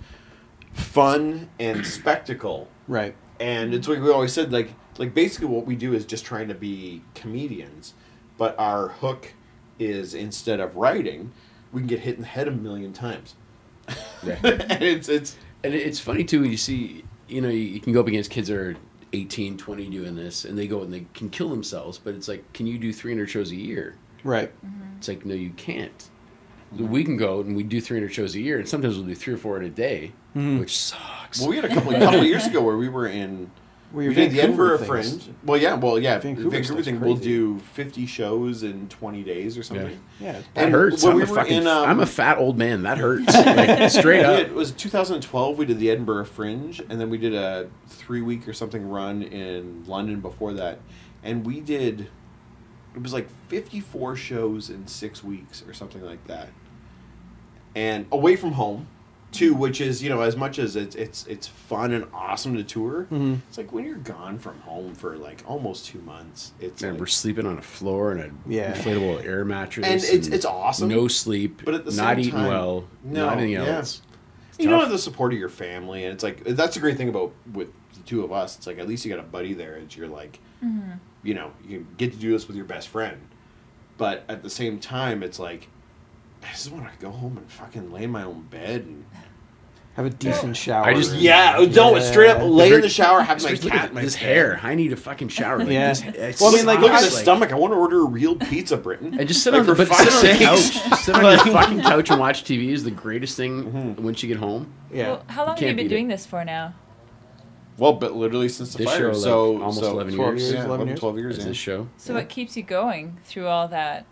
fun 0.72 1.48
and 1.60 1.86
spectacle 1.86 2.66
right. 2.88 3.14
and 3.38 3.74
it's 3.74 3.86
like 3.86 4.00
we 4.00 4.10
always 4.10 4.32
said 4.32 4.50
like 4.52 4.70
like 4.98 5.12
basically 5.14 5.46
what 5.46 5.66
we 5.66 5.76
do 5.76 5.92
is 5.92 6.06
just 6.06 6.24
trying 6.24 6.48
to 6.48 6.54
be 6.54 7.02
comedians 7.14 7.92
but 8.38 8.58
our 8.58 8.88
hook 8.88 9.34
is 9.78 10.14
instead 10.14 10.60
of 10.60 10.74
writing 10.76 11.30
we 11.72 11.82
can 11.82 11.86
get 11.88 12.00
hit 12.00 12.14
in 12.16 12.22
the 12.22 12.26
head 12.26 12.48
a 12.48 12.50
million 12.50 12.92
times 12.92 13.34
Yeah. 14.24 14.38
and 14.44 14.82
it's 14.82 15.08
it's 15.08 15.36
And 15.64 15.74
it's 15.74 16.00
funny 16.00 16.24
too 16.24 16.40
when 16.42 16.50
you 16.50 16.56
see, 16.56 17.04
you 17.28 17.40
know, 17.40 17.48
you, 17.48 17.58
you 17.58 17.80
can 17.80 17.92
go 17.92 18.00
up 18.00 18.08
against 18.08 18.30
kids 18.30 18.48
that 18.48 18.56
are 18.56 18.76
18, 19.12 19.58
20 19.58 19.90
doing 19.90 20.16
this, 20.16 20.44
and 20.44 20.58
they 20.58 20.66
go 20.66 20.82
and 20.82 20.92
they 20.92 21.06
can 21.14 21.28
kill 21.30 21.48
themselves. 21.48 21.98
But 21.98 22.14
it's 22.14 22.28
like, 22.28 22.52
can 22.52 22.66
you 22.66 22.78
do 22.78 22.92
300 22.92 23.28
shows 23.28 23.50
a 23.50 23.56
year? 23.56 23.96
Right. 24.24 24.52
Mm-hmm. 24.64 24.96
It's 24.98 25.08
like, 25.08 25.24
no, 25.24 25.34
you 25.34 25.50
can't. 25.50 26.08
We 26.76 27.04
can 27.04 27.18
go 27.18 27.40
and 27.40 27.54
we 27.54 27.64
do 27.64 27.82
300 27.82 28.08
shows 28.14 28.34
a 28.34 28.40
year, 28.40 28.58
and 28.58 28.66
sometimes 28.66 28.96
we'll 28.96 29.06
do 29.06 29.14
three 29.14 29.34
or 29.34 29.36
four 29.36 29.58
in 29.58 29.64
a 29.64 29.70
day, 29.70 30.12
mm-hmm. 30.34 30.58
which 30.58 30.78
sucks. 30.78 31.38
well 31.38 31.50
we 31.50 31.56
had 31.56 31.66
a 31.66 31.68
couple 31.68 31.94
a 31.94 31.98
couple 31.98 32.20
of 32.20 32.26
years 32.26 32.46
ago 32.46 32.62
where 32.62 32.78
we 32.78 32.88
were 32.88 33.08
in 33.08 33.50
Well, 33.92 33.98
we 33.98 34.04
your 34.06 34.14
did 34.14 34.30
the 34.30 34.36
Vancouver 34.36 34.74
Edinburgh 34.74 34.98
things- 35.00 35.24
Fringe. 35.24 35.36
Well, 35.44 35.60
yeah, 35.60 35.74
well, 35.74 35.98
yeah. 35.98 36.18
Vancouver 36.18 36.48
Vancouver, 36.50 36.82
thing. 36.82 37.00
We'll 37.00 37.16
do 37.16 37.58
fifty 37.74 38.06
shows 38.06 38.62
in 38.62 38.88
twenty 38.88 39.22
days 39.22 39.58
or 39.58 39.62
something. 39.62 40.00
Yeah. 40.20 40.32
that 40.32 40.44
And 40.64 40.72
hurts. 40.72 41.04
I'm, 41.04 41.16
we 41.16 41.22
a 41.22 41.26
fucking, 41.26 41.58
in, 41.58 41.66
um, 41.66 41.88
I'm 41.88 42.00
a 42.00 42.06
fat 42.06 42.38
old 42.38 42.56
man. 42.56 42.82
That 42.82 42.98
hurts. 42.98 43.34
Like, 43.34 43.90
straight 43.90 44.24
up. 44.24 44.38
did- 44.38 44.46
it 44.48 44.54
was 44.54 44.72
2012. 44.72 45.58
We 45.58 45.66
did 45.66 45.78
the 45.78 45.90
Edinburgh 45.90 46.24
Fringe, 46.24 46.80
and 46.88 47.00
then 47.00 47.10
we 47.10 47.18
did 47.18 47.34
a 47.34 47.68
three 47.88 48.22
week 48.22 48.48
or 48.48 48.52
something 48.54 48.88
run 48.88 49.22
in 49.22 49.84
London 49.86 50.20
before 50.20 50.52
that, 50.54 50.78
and 51.22 51.44
we 51.44 51.60
did. 51.60 52.08
It 52.94 53.02
was 53.02 53.12
like 53.12 53.28
54 53.48 54.16
shows 54.16 54.68
in 54.70 54.86
six 54.86 55.22
weeks 55.24 55.62
or 55.66 55.72
something 55.74 56.02
like 56.02 56.26
that, 56.26 56.48
and 57.74 58.06
away 58.12 58.36
from 58.36 58.52
home, 58.52 58.86
too. 59.32 59.54
Which 59.54 59.80
is 59.80 60.02
you 60.02 60.08
know 60.10 60.20
as 60.20 60.36
much 60.36 60.58
as 60.58 60.76
it's 60.76 60.94
it's 60.94 61.26
it's 61.26 61.46
fun 61.46 61.92
and 61.92 62.06
awesome 62.14 62.54
to 62.56 62.62
tour. 62.64 63.06
Mhm. 63.10 63.38
It's 63.48 63.58
like 63.58 63.72
when 63.72 63.84
you're 63.84 63.96
gone 63.96 64.38
from 64.38 64.60
home 64.60 64.94
for 64.94 65.16
like 65.16 65.42
almost 65.46 65.86
two 65.86 66.00
months. 66.02 66.52
It's 66.60 66.82
And 66.82 66.92
like- 66.92 67.00
we're 67.00 67.06
sleeping 67.06 67.46
on 67.46 67.58
a 67.58 67.62
floor 67.62 68.12
and 68.12 68.20
a 68.20 68.30
Yeah. 68.48 68.72
inflatable 68.74 69.24
air 69.24 69.44
mattress. 69.44 69.86
And 69.86 69.96
it's- 70.02 70.28
it's 70.28 70.44
awesome. 70.44 70.88
No 70.88 71.08
sleep. 71.08 71.62
But 71.64 71.74
at 71.74 71.84
the 71.84 71.92
not 71.92 72.10
same 72.16 72.18
eating 72.20 72.32
time- 72.32 72.48
well. 72.48 72.84
No, 73.04 73.26
not 73.26 73.38
anything 73.38 73.52
yeah. 73.54 73.76
else. 73.78 74.02
you 74.58 74.68
don't 74.68 74.80
have 74.80 74.90
the 74.90 74.98
support 74.98 75.32
of 75.32 75.38
your 75.40 75.48
family, 75.48 76.04
and 76.04 76.12
it's 76.14 76.22
like 76.22 76.44
that's 76.44 76.74
the 76.74 76.80
great 76.80 76.96
thing 76.96 77.08
about 77.08 77.32
with 77.52 77.68
the 77.94 78.00
two 78.04 78.22
of 78.22 78.30
us. 78.30 78.56
It's 78.56 78.66
like 78.66 78.78
at 78.78 78.86
least 78.86 79.04
you 79.04 79.10
got 79.12 79.18
a 79.18 79.26
buddy 79.26 79.54
there. 79.54 79.74
and 79.74 79.94
you're 79.96 80.06
like, 80.08 80.38
you 81.24 81.34
know, 81.34 81.50
you 81.66 81.86
get 81.96 82.12
to 82.12 82.18
do 82.18 82.30
this 82.32 82.46
with 82.46 82.56
your 82.56 82.64
best 82.66 82.88
friend, 82.88 83.16
but 83.98 84.24
at 84.28 84.42
the 84.44 84.50
same 84.50 84.78
time, 84.78 85.22
it's 85.22 85.38
like 85.40 85.68
I 86.42 86.48
just 86.50 86.70
want 86.72 86.84
to 86.92 86.98
go 86.98 87.10
home 87.10 87.36
and 87.36 87.50
fucking 87.50 87.92
lay 87.92 88.04
in 88.04 88.10
my 88.10 88.24
own 88.24 88.42
bed 88.50 88.82
and 88.82 89.04
Have 89.94 90.06
a 90.06 90.10
decent 90.10 90.56
shower. 90.56 90.86
I 90.86 90.94
just- 90.94 91.14
yeah, 91.16 91.66
no, 91.70 91.98
straight 92.00 92.30
up 92.30 92.38
lay 92.42 92.72
in 92.72 92.80
the 92.80 92.88
shower, 92.88 93.20
have 93.20 93.42
my 93.42 93.50
Just 93.50 93.62
look 93.64 93.74
cat, 93.74 93.82
at 93.84 93.88
in 93.90 93.94
my 93.96 94.00
this 94.00 94.14
bed. 94.14 94.22
hair. 94.22 94.60
I 94.62 94.74
need 94.74 94.90
a 94.92 94.96
fucking 94.96 95.28
shower. 95.28 95.58
Like, 95.58 95.68
Yeah. 95.68 95.88
this- 95.90 96.02
it's 96.02 96.40
Well, 96.40 96.50
I 96.50 96.56
mean, 96.56 96.64
like, 96.66 96.78
look 96.80 96.92
at 96.92 97.00
I- 97.02 97.04
the 97.04 97.10
stomach. 97.10 97.52
I 97.52 97.56
want 97.56 97.74
to 97.74 97.76
order 97.76 98.00
a 98.00 98.04
real 98.06 98.34
pizza, 98.34 98.78
Britain. 98.78 99.14
And 99.18 99.28
just 99.28 99.42
sit 99.44 99.52
Like, 99.52 99.60
on 99.60 99.66
the, 99.66 99.76
for 99.76 99.84
but 99.86 99.94
sit 99.98 100.08
fuck's 100.08 100.16
on 100.16 100.22
the 100.22 100.34
sakes. 100.56 100.70
couch. 100.88 100.98
Sit 101.00 101.14
on 101.14 101.22
your 101.24 101.38
fucking 101.54 101.82
couch 101.82 102.08
and 102.10 102.18
watch 102.18 102.42
TV 102.44 102.70
is 102.72 102.84
the 102.84 102.90
greatest 102.90 103.36
thing 103.36 103.64
Mm-hmm. 103.64 104.02
once 104.02 104.22
you 104.22 104.28
get 104.30 104.38
home. 104.38 104.68
Yeah. 104.90 105.08
Well, 105.08 105.22
how 105.26 105.42
long 105.42 105.48
have 105.50 105.58
can't 105.58 105.70
you 105.72 105.76
been 105.76 105.76
beat 105.76 105.86
it. 105.86 105.88
doing 105.90 106.08
this 106.08 106.24
for 106.24 106.42
now? 106.42 106.72
Well, 107.76 107.92
but 107.92 108.14
literally 108.16 108.48
since 108.48 108.72
the 108.72 108.78
This 108.78 108.86
fire, 108.88 108.98
show, 108.98 109.06
like, 109.08 109.16
so 109.16 109.52
almost 109.60 109.80
so 109.80 109.90
11 109.90 110.14
12 110.14 110.30
years. 110.36 110.42
years, 110.42 110.52
Yeah, 110.54 110.58
11 110.60 110.70
11, 110.70 110.86
years. 110.88 111.00
12 111.00 111.18
years. 111.18 111.36
Is 111.38 111.42
yeah. 111.44 111.48
this 111.48 111.56
show? 111.58 111.88
So 111.98 112.14
what 112.14 112.28
keeps 112.30 112.56
you 112.56 112.62
going 112.62 113.18
through 113.24 113.46
all 113.48 113.68
that? 113.68 114.06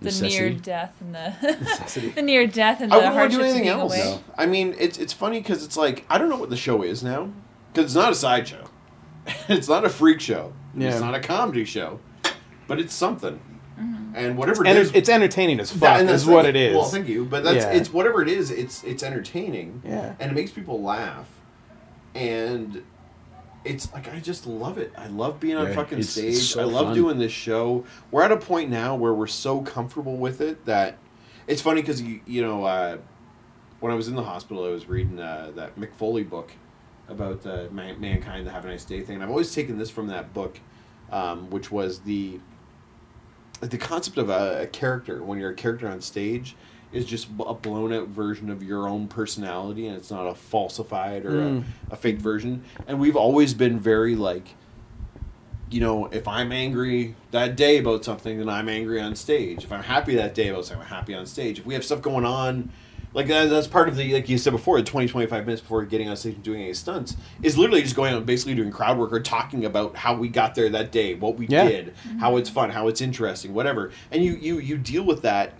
The 0.00 0.04
Necessity. 0.06 0.38
near 0.38 0.50
death 0.54 0.94
and 1.00 1.14
the 1.14 2.12
the 2.14 2.22
near 2.22 2.46
death 2.46 2.80
and 2.80 2.92
I 2.92 2.96
the 2.96 3.00
wouldn't 3.00 3.16
want 3.16 3.32
to 3.32 3.36
hardships 3.36 3.36
do 3.36 3.42
anything 3.42 3.62
being 3.62 3.74
else. 3.80 3.94
away. 3.94 4.20
I 4.38 4.46
mean, 4.46 4.74
it's 4.78 4.96
it's 4.98 5.12
funny 5.12 5.40
because 5.40 5.64
it's 5.64 5.76
like 5.76 6.04
I 6.08 6.18
don't 6.18 6.28
know 6.28 6.36
what 6.36 6.50
the 6.50 6.56
show 6.56 6.82
is 6.82 7.02
now 7.02 7.30
because 7.72 7.86
it's 7.86 7.94
not 7.96 8.12
a 8.12 8.14
sideshow, 8.14 8.64
it's 9.48 9.68
not 9.68 9.84
a 9.84 9.88
freak 9.88 10.20
show, 10.20 10.52
Yeah. 10.76 10.90
it's 10.90 11.00
not 11.00 11.14
a 11.14 11.20
comedy 11.20 11.64
show, 11.64 11.98
but 12.68 12.78
it's 12.78 12.94
something, 12.94 13.40
Mm-hmm. 13.78 14.12
and 14.16 14.36
whatever 14.36 14.64
it 14.64 14.68
And 14.68 14.78
is, 14.78 14.88
it's, 14.88 14.96
it's 14.96 15.08
entertaining 15.08 15.60
as 15.60 15.70
that- 15.72 15.78
fuck. 15.78 16.00
and 16.00 16.10
Is 16.10 16.24
that's 16.24 16.32
what 16.34 16.46
it 16.46 16.56
is. 16.56 16.74
Well, 16.74 16.84
thank 16.84 17.06
you, 17.08 17.24
but 17.24 17.42
that's 17.44 17.64
Yeah. 17.64 17.72
it's 17.72 17.92
whatever 17.92 18.22
it 18.22 18.28
is. 18.28 18.50
It's 18.50 18.82
it's 18.84 19.02
entertaining, 19.02 19.82
Yeah. 19.84 20.14
and 20.20 20.30
it 20.30 20.34
makes 20.34 20.50
people 20.52 20.80
laugh, 20.82 21.28
and 22.14 22.82
it's 23.64 23.92
like 23.92 24.08
I 24.12 24.20
just 24.20 24.46
love 24.46 24.78
it. 24.78 24.92
I 24.96 25.08
love 25.08 25.40
being 25.40 25.56
on 25.56 25.66
Yeah, 25.68 25.74
fucking 25.74 25.98
it's- 25.98 26.10
stage. 26.10 26.34
it's 26.34 26.42
so 26.50 26.60
I 26.60 26.64
love 26.64 26.86
fun. 26.86 26.94
doing 26.94 27.18
this 27.18 27.32
show. 27.32 27.84
We're 28.10 28.22
at 28.22 28.32
a 28.32 28.36
point 28.36 28.70
now 28.70 28.94
where 28.94 29.12
we're 29.12 29.26
so 29.26 29.60
comfortable 29.62 30.16
with 30.16 30.40
it 30.40 30.64
that 30.64 30.96
it's 31.46 31.60
funny 31.62 31.80
because 31.82 32.00
you 32.00 32.20
you 32.26 32.42
know 32.42 32.64
uh, 32.64 32.98
when 33.80 33.92
I 33.92 33.94
was 33.94 34.08
in 34.08 34.14
the 34.14 34.22
hospital, 34.22 34.64
I 34.64 34.70
was 34.70 34.88
reading 34.88 35.18
uh, 35.20 35.52
that 35.56 35.78
Mick 35.78 35.92
Foley 35.94 36.22
book 36.24 36.52
about 37.08 37.46
uh, 37.46 37.64
man- 37.70 38.00
mankind, 38.00 38.46
the 38.46 38.50
Have 38.50 38.64
a 38.64 38.68
Nice 38.68 38.84
Day 38.84 39.00
thing, 39.02 39.16
and 39.16 39.24
I've 39.24 39.30
always 39.30 39.54
taken 39.54 39.78
this 39.78 39.88
from 39.90 40.08
that 40.08 40.32
book, 40.34 40.60
um, 41.10 41.50
which 41.50 41.70
was 41.70 42.00
the 42.00 42.40
the 43.60 43.78
concept 43.78 44.18
of 44.18 44.30
a, 44.30 44.62
a 44.62 44.66
character 44.68 45.22
when 45.22 45.38
you're 45.38 45.50
a 45.50 45.54
character 45.54 45.88
on 45.88 46.00
stage 46.00 46.54
is 46.92 47.04
just 47.04 47.28
a 47.46 47.54
blown 47.54 47.92
out 47.92 48.08
version 48.08 48.48
of 48.50 48.62
your 48.62 48.88
own 48.88 49.08
personality 49.08 49.86
and 49.86 49.96
it's 49.96 50.10
not 50.10 50.26
a 50.26 50.34
falsified 50.34 51.24
or 51.26 51.32
Mm. 51.32 51.64
a, 51.90 51.92
a 51.94 51.96
fake 51.96 52.18
version. 52.18 52.62
And 52.86 52.98
we've 52.98 53.16
always 53.16 53.52
been 53.54 53.78
very 53.78 54.14
like 54.16 54.54
you 55.70 55.80
know 55.80 56.06
if 56.06 56.26
i'm 56.26 56.50
angry 56.50 57.14
that 57.30 57.54
day 57.54 57.76
about 57.76 58.02
something 58.02 58.38
then 58.38 58.48
i'm 58.48 58.68
angry 58.70 59.00
on 59.00 59.14
stage. 59.14 59.64
If 59.64 59.72
i'm 59.72 59.82
happy 59.82 60.14
that 60.16 60.34
day 60.34 60.48
about 60.48 60.64
something 60.64 60.82
i'm 60.82 60.88
happy 60.90 61.14
on 61.14 61.26
stage. 61.26 61.58
If 61.58 61.66
we 61.66 61.74
have 61.74 61.84
stuff 61.84 62.00
going 62.00 62.24
on 62.24 62.70
like 63.14 63.26
that, 63.28 63.48
that's 63.50 63.66
part 63.66 63.88
of 63.88 63.96
the 63.96 64.14
like 64.14 64.28
you 64.30 64.38
said 64.38 64.52
before 64.52 64.78
the 64.78 64.84
20 64.86 65.08
25 65.08 65.44
minutes 65.44 65.60
before 65.60 65.84
getting 65.84 66.08
on 66.08 66.16
stage 66.16 66.34
and 66.36 66.42
doing 66.42 66.62
any 66.62 66.72
stunts 66.74 67.16
is 67.42 67.58
literally 67.58 67.82
just 67.82 67.96
going 67.96 68.12
out 68.12 68.18
and 68.18 68.26
basically 68.26 68.54
doing 68.54 68.70
crowd 68.70 68.96
work 68.96 69.12
or 69.12 69.20
talking 69.20 69.64
about 69.66 69.94
how 69.96 70.14
we 70.14 70.28
got 70.28 70.54
there 70.54 70.70
that 70.70 70.90
day 70.90 71.14
what 71.14 71.36
we 71.36 71.46
Yeah. 71.48 71.68
did 71.68 71.94
how 72.20 72.38
it's 72.38 72.48
fun 72.48 72.70
how 72.70 72.88
it's 72.88 73.02
interesting 73.02 73.52
whatever. 73.52 73.92
And 74.10 74.24
you 74.24 74.36
you 74.36 74.58
you 74.60 74.78
deal 74.78 75.02
with 75.04 75.20
that 75.22 75.52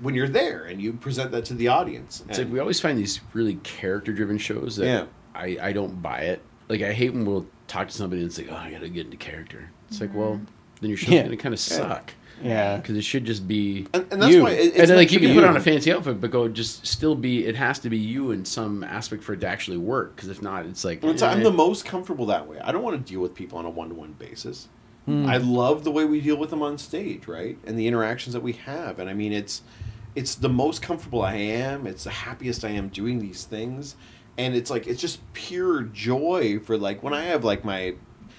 when 0.00 0.14
you're 0.14 0.28
there 0.28 0.64
and 0.64 0.80
you 0.80 0.92
present 0.92 1.30
that 1.32 1.44
to 1.46 1.54
the 1.54 1.68
audience 1.68 2.22
It's 2.28 2.38
like 2.38 2.50
we 2.50 2.58
always 2.58 2.80
find 2.80 2.98
these 2.98 3.20
really 3.32 3.54
character 3.56 4.12
driven 4.12 4.38
shows 4.38 4.76
that 4.76 4.86
Yeah. 4.86 5.04
I, 5.34 5.58
I 5.60 5.72
don't 5.72 6.00
buy 6.02 6.20
it. 6.20 6.42
Like 6.68 6.82
I 6.82 6.92
hate 6.92 7.12
when 7.12 7.24
we'll 7.24 7.46
talk 7.68 7.88
to 7.88 7.94
somebody 7.94 8.22
and 8.22 8.30
it's 8.30 8.38
like, 8.38 8.48
oh, 8.50 8.56
I 8.56 8.70
gotta 8.70 8.88
get 8.88 9.06
into 9.06 9.16
character. 9.16 9.70
It's 9.88 10.00
like, 10.00 10.14
well, 10.14 10.40
then 10.80 10.90
your 10.90 10.96
show's 10.98 11.10
Yeah. 11.10 11.22
gonna 11.24 11.36
kind 11.36 11.54
of 11.54 11.60
suck 11.60 12.12
yeah. 12.42 12.76
because 12.76 12.96
it 12.96 13.02
should 13.02 13.24
just 13.24 13.48
be. 13.48 13.86
and, 13.94 14.06
and 14.12 14.22
that's 14.22 14.34
You. 14.34 14.42
why 14.42 14.50
it, 14.50 14.66
it's 14.68 14.78
and 14.78 14.88
then, 14.90 14.96
like 14.96 15.12
you 15.12 15.18
can 15.18 15.28
be 15.28 15.34
put 15.34 15.44
on 15.44 15.56
a 15.56 15.60
fancy 15.60 15.92
outfit, 15.92 16.20
but 16.20 16.30
go 16.30 16.48
just 16.48 16.86
still 16.86 17.14
be. 17.14 17.46
It 17.46 17.56
has 17.56 17.78
to 17.80 17.90
be 17.90 17.96
you 17.98 18.30
in 18.32 18.44
some 18.44 18.84
aspect 18.84 19.22
for 19.22 19.32
it 19.32 19.40
to 19.40 19.46
actually 19.46 19.78
work. 19.78 20.16
Because 20.16 20.28
if 20.28 20.42
not, 20.42 20.66
it's 20.66 20.84
like 20.84 20.98
it's- 21.02 21.22
eh. 21.22 21.26
I'm 21.30 21.42
the 21.42 21.50
most 21.52 21.84
comfortable 21.86 22.26
that 22.26 22.46
way. 22.46 22.58
I 22.60 22.72
don't 22.72 22.82
want 22.82 23.04
to 23.04 23.10
deal 23.12 23.20
with 23.20 23.34
people 23.34 23.58
on 23.58 23.64
a 23.64 23.70
one 23.70 23.88
to 23.88 23.94
one 23.94 24.12
basis. 24.18 24.68
Hmm. 25.06 25.26
I 25.26 25.36
love 25.36 25.84
the 25.84 25.92
way 25.92 26.04
we 26.04 26.20
deal 26.20 26.36
with 26.36 26.50
them 26.50 26.62
on 26.62 26.78
stage, 26.78 27.28
right? 27.28 27.56
And 27.64 27.78
the 27.78 27.86
interactions 27.86 28.32
that 28.34 28.42
we 28.42 28.54
have. 28.54 28.98
And 28.98 29.08
I 29.08 29.14
mean, 29.14 29.32
it's 29.32 29.62
it's 30.16 30.34
the 30.34 30.48
most 30.48 30.82
comfortable 30.82 31.22
I 31.22 31.34
am. 31.34 31.86
It's 31.86 32.04
the 32.04 32.10
happiest 32.10 32.64
I 32.64 32.70
am 32.70 32.88
doing 32.88 33.20
these 33.20 33.44
things, 33.44 33.94
and 34.36 34.56
it's 34.56 34.70
like 34.70 34.86
it's 34.88 35.00
just 35.00 35.20
pure 35.34 35.82
joy 35.82 36.58
for 36.58 36.76
like 36.76 37.02
when 37.02 37.14
I 37.14 37.24
have 37.24 37.44
like 37.44 37.64
my. 37.64 37.94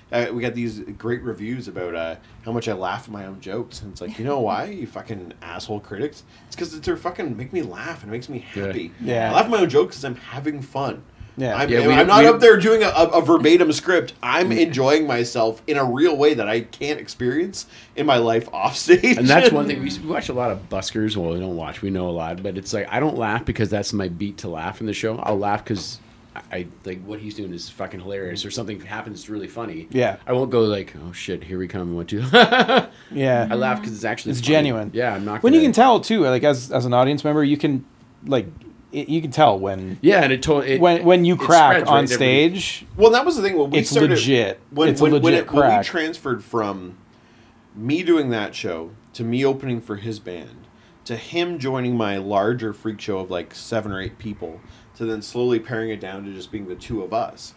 Uh, 0.10 0.28
we 0.32 0.42
got 0.42 0.56
these 0.56 0.80
great 0.98 1.22
reviews 1.22 1.68
about 1.68 1.94
uh, 1.94 2.16
how 2.46 2.54
much 2.54 2.70
I 2.70 2.74
laugh 2.74 3.04
at 3.04 3.12
my 3.12 3.26
own 3.26 3.42
jokes, 3.42 3.82
and 3.82 3.92
it's 3.92 4.00
like, 4.00 4.18
you 4.18 4.24
know 4.24 4.40
why, 4.40 4.66
you 4.66 4.88
fucking 4.88 5.34
asshole 5.42 5.82
critics? 5.82 6.24
It's 6.48 6.56
because 6.56 6.80
they're 6.80 6.96
fucking 6.96 7.36
make 7.36 7.52
me 7.52 7.62
laugh 7.62 8.04
and 8.04 8.10
it 8.10 8.14
makes 8.14 8.30
me 8.30 8.40
happy. 8.40 8.94
Yeah. 9.02 9.32
I 9.32 9.34
laugh 9.34 9.46
at 9.46 9.52
my 9.52 9.58
own 9.60 9.70
jokes 9.70 9.98
because 9.98 10.06
I'm 10.06 10.16
having 10.16 10.62
fun. 10.62 11.04
Yeah. 11.38 11.56
I'm, 11.56 11.70
Yeah, 11.70 11.88
we- 11.88 11.94
I'm 11.94 12.08
not 12.08 12.24
we- 12.24 12.28
up 12.28 12.40
there 12.40 12.58
doing 12.58 12.82
a, 12.84 12.88
a, 12.88 13.08
a 13.10 13.22
verbatim 13.22 13.72
script. 13.72 14.14
I'm 14.24 14.50
mm. 14.50 14.60
enjoying 14.60 15.06
myself 15.06 15.62
in 15.68 15.78
a 15.78 15.86
real 15.86 16.18
way 16.18 16.34
that 16.34 16.50
I 16.50 16.62
can't 16.62 17.00
experience 17.00 17.68
in 17.96 18.06
my 18.08 18.18
life 18.18 18.50
off 18.52 18.76
stage. 18.76 19.18
And 19.18 19.28
that's 19.28 19.52
one 19.52 19.68
thing 19.68 19.82
we, 19.84 19.90
we 20.04 20.10
watch 20.10 20.30
a 20.30 20.34
lot 20.34 20.52
of 20.52 20.68
buskers. 20.70 21.16
Well, 21.16 21.34
we 21.34 21.40
don't 21.40 21.56
watch. 21.56 21.82
We 21.84 21.92
know 21.92 22.10
a 22.10 22.12
lot, 22.12 22.42
but 22.42 22.58
it's 22.58 22.74
like 22.74 22.88
I 22.92 23.00
don't 23.00 23.18
laugh 23.18 23.46
because 23.46 23.70
that's 23.70 23.94
my 23.94 24.08
beat 24.08 24.40
to 24.40 24.50
laugh 24.50 24.82
in 24.82 24.88
the 24.88 24.94
show. 24.94 25.18
I'll 25.20 25.38
laugh 25.38 25.64
because 25.64 26.00
I, 26.36 26.42
I 26.52 26.68
like 26.86 27.04
what 27.04 27.20
he's 27.20 27.36
doing 27.36 27.54
is 27.54 27.70
fucking 27.70 28.00
hilarious, 28.00 28.44
or 28.44 28.50
something 28.52 28.80
happens 28.82 29.30
really 29.30 29.48
funny. 29.48 29.88
Yeah. 29.92 30.18
I 30.26 30.34
won't 30.34 30.50
go 30.50 30.62
like, 30.62 30.96
oh 31.06 31.12
shit, 31.12 31.44
here 31.44 31.60
we 31.60 31.68
come. 31.68 31.96
What 31.96 32.08
to? 32.10 32.90
Yeah. 33.12 33.48
I 33.50 33.56
laugh 33.56 33.80
because 33.80 33.94
it's 33.96 34.04
actually 34.04 34.32
It's 34.32 34.42
funny. 34.42 34.54
genuine. 34.56 34.92
Yeah, 34.94 35.14
I'm 35.14 35.24
not. 35.24 35.44
when 35.44 35.54
you 35.54 35.60
gonna- 35.60 35.68
can 35.68 35.74
tell 35.74 36.00
too, 36.00 36.22
like 36.24 36.44
as 36.44 36.72
as 36.72 36.86
an 36.86 36.94
audience 36.94 37.24
member, 37.24 37.44
you 37.44 37.58
can 37.58 37.86
like 38.26 38.48
it, 38.92 39.10
you 39.10 39.22
can 39.22 39.32
tell 39.32 39.58
when 39.60 39.98
Yeah, 40.02 40.24
and 40.24 40.32
it 40.34 40.42
told 40.42 40.64
it, 40.66 40.80
when 40.80 41.04
when 41.04 41.26
you 41.26 41.36
crack 41.36 41.88
on 41.88 41.94
right? 41.94 42.04
Every- 42.04 42.16
stage. 42.16 42.86
well, 42.96 43.12
that 43.12 43.26
was 43.26 43.36
the 43.36 43.42
thing 43.42 43.58
when 43.58 43.70
we 43.72 43.80
It's 43.80 43.90
started. 43.90 44.12
legit. 44.12 44.60
When, 44.72 44.90
It's 44.90 45.00
a 45.00 45.04
when, 45.04 45.12
when, 45.14 45.24
legit 45.24 45.40
it, 45.48 45.52
when 45.54 45.78
we 45.78 45.84
transferred 45.84 46.44
from 46.44 46.98
me 47.76 48.04
doing 48.04 48.30
that 48.30 48.56
show 48.56 48.92
to 49.14 49.24
me 49.24 49.44
opening 49.46 49.82
for 49.82 49.98
his 49.98 50.20
band 50.20 50.68
to 51.06 51.16
him 51.16 51.58
joining 51.60 51.96
my 51.96 52.18
larger 52.18 52.74
freak 52.74 53.00
show 53.00 53.20
of 53.20 53.30
like 53.32 53.54
seven 53.56 53.92
or 53.92 54.02
eight 54.02 54.18
people 54.18 54.60
to 54.96 55.06
then 55.06 55.22
slowly 55.22 55.60
paring 55.60 55.90
it 55.90 56.00
down 56.02 56.26
to 56.26 56.34
just 56.34 56.52
being 56.52 56.68
the 56.68 56.76
two 56.76 57.02
of 57.04 57.14
us 57.14 57.54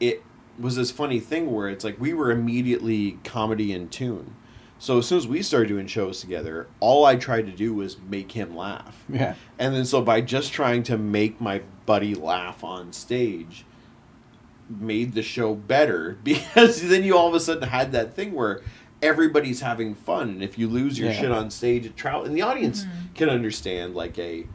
it 0.00 0.22
was 0.58 0.76
this 0.76 0.90
funny 0.90 1.18
thing 1.20 1.52
where 1.52 1.68
it's 1.68 1.84
like 1.84 2.00
we 2.00 2.14
were 2.14 2.30
immediately 2.30 3.18
comedy 3.24 3.72
in 3.72 3.88
tune 3.88 4.34
so 4.78 4.98
as 4.98 5.06
soon 5.06 5.18
as 5.18 5.26
we 5.26 5.42
started 5.42 5.68
doing 5.68 5.86
shows 5.86 6.20
together 6.20 6.66
all 6.80 7.04
i 7.04 7.16
tried 7.16 7.46
to 7.46 7.52
do 7.52 7.72
was 7.74 7.96
make 8.08 8.32
him 8.32 8.54
laugh 8.56 9.04
Yeah. 9.08 9.34
and 9.58 9.74
then 9.74 9.84
so 9.84 10.02
by 10.02 10.20
just 10.20 10.52
trying 10.52 10.82
to 10.84 10.98
make 10.98 11.40
my 11.40 11.62
buddy 11.86 12.14
laugh 12.14 12.62
on 12.64 12.92
stage 12.92 13.64
made 14.68 15.14
the 15.14 15.22
show 15.22 15.54
better 15.54 16.18
because 16.24 16.82
then 16.88 17.04
you 17.04 17.16
all 17.16 17.28
of 17.28 17.34
a 17.34 17.40
sudden 17.40 17.68
had 17.68 17.92
that 17.92 18.14
thing 18.14 18.32
where 18.32 18.60
everybody's 19.02 19.60
having 19.60 19.94
fun 19.94 20.28
and 20.30 20.42
if 20.42 20.58
you 20.58 20.68
lose 20.68 20.98
your 20.98 21.10
Yeah. 21.10 21.20
shit 21.20 21.30
on 21.32 21.50
stage 21.50 21.86
it 21.86 21.96
travel 21.96 22.24
and 22.24 22.36
the 22.36 22.42
audience 22.42 22.84
mm-hmm. 22.84 23.12
can 23.14 23.28
understand 23.28 23.94
like 23.94 24.18
a 24.18 24.46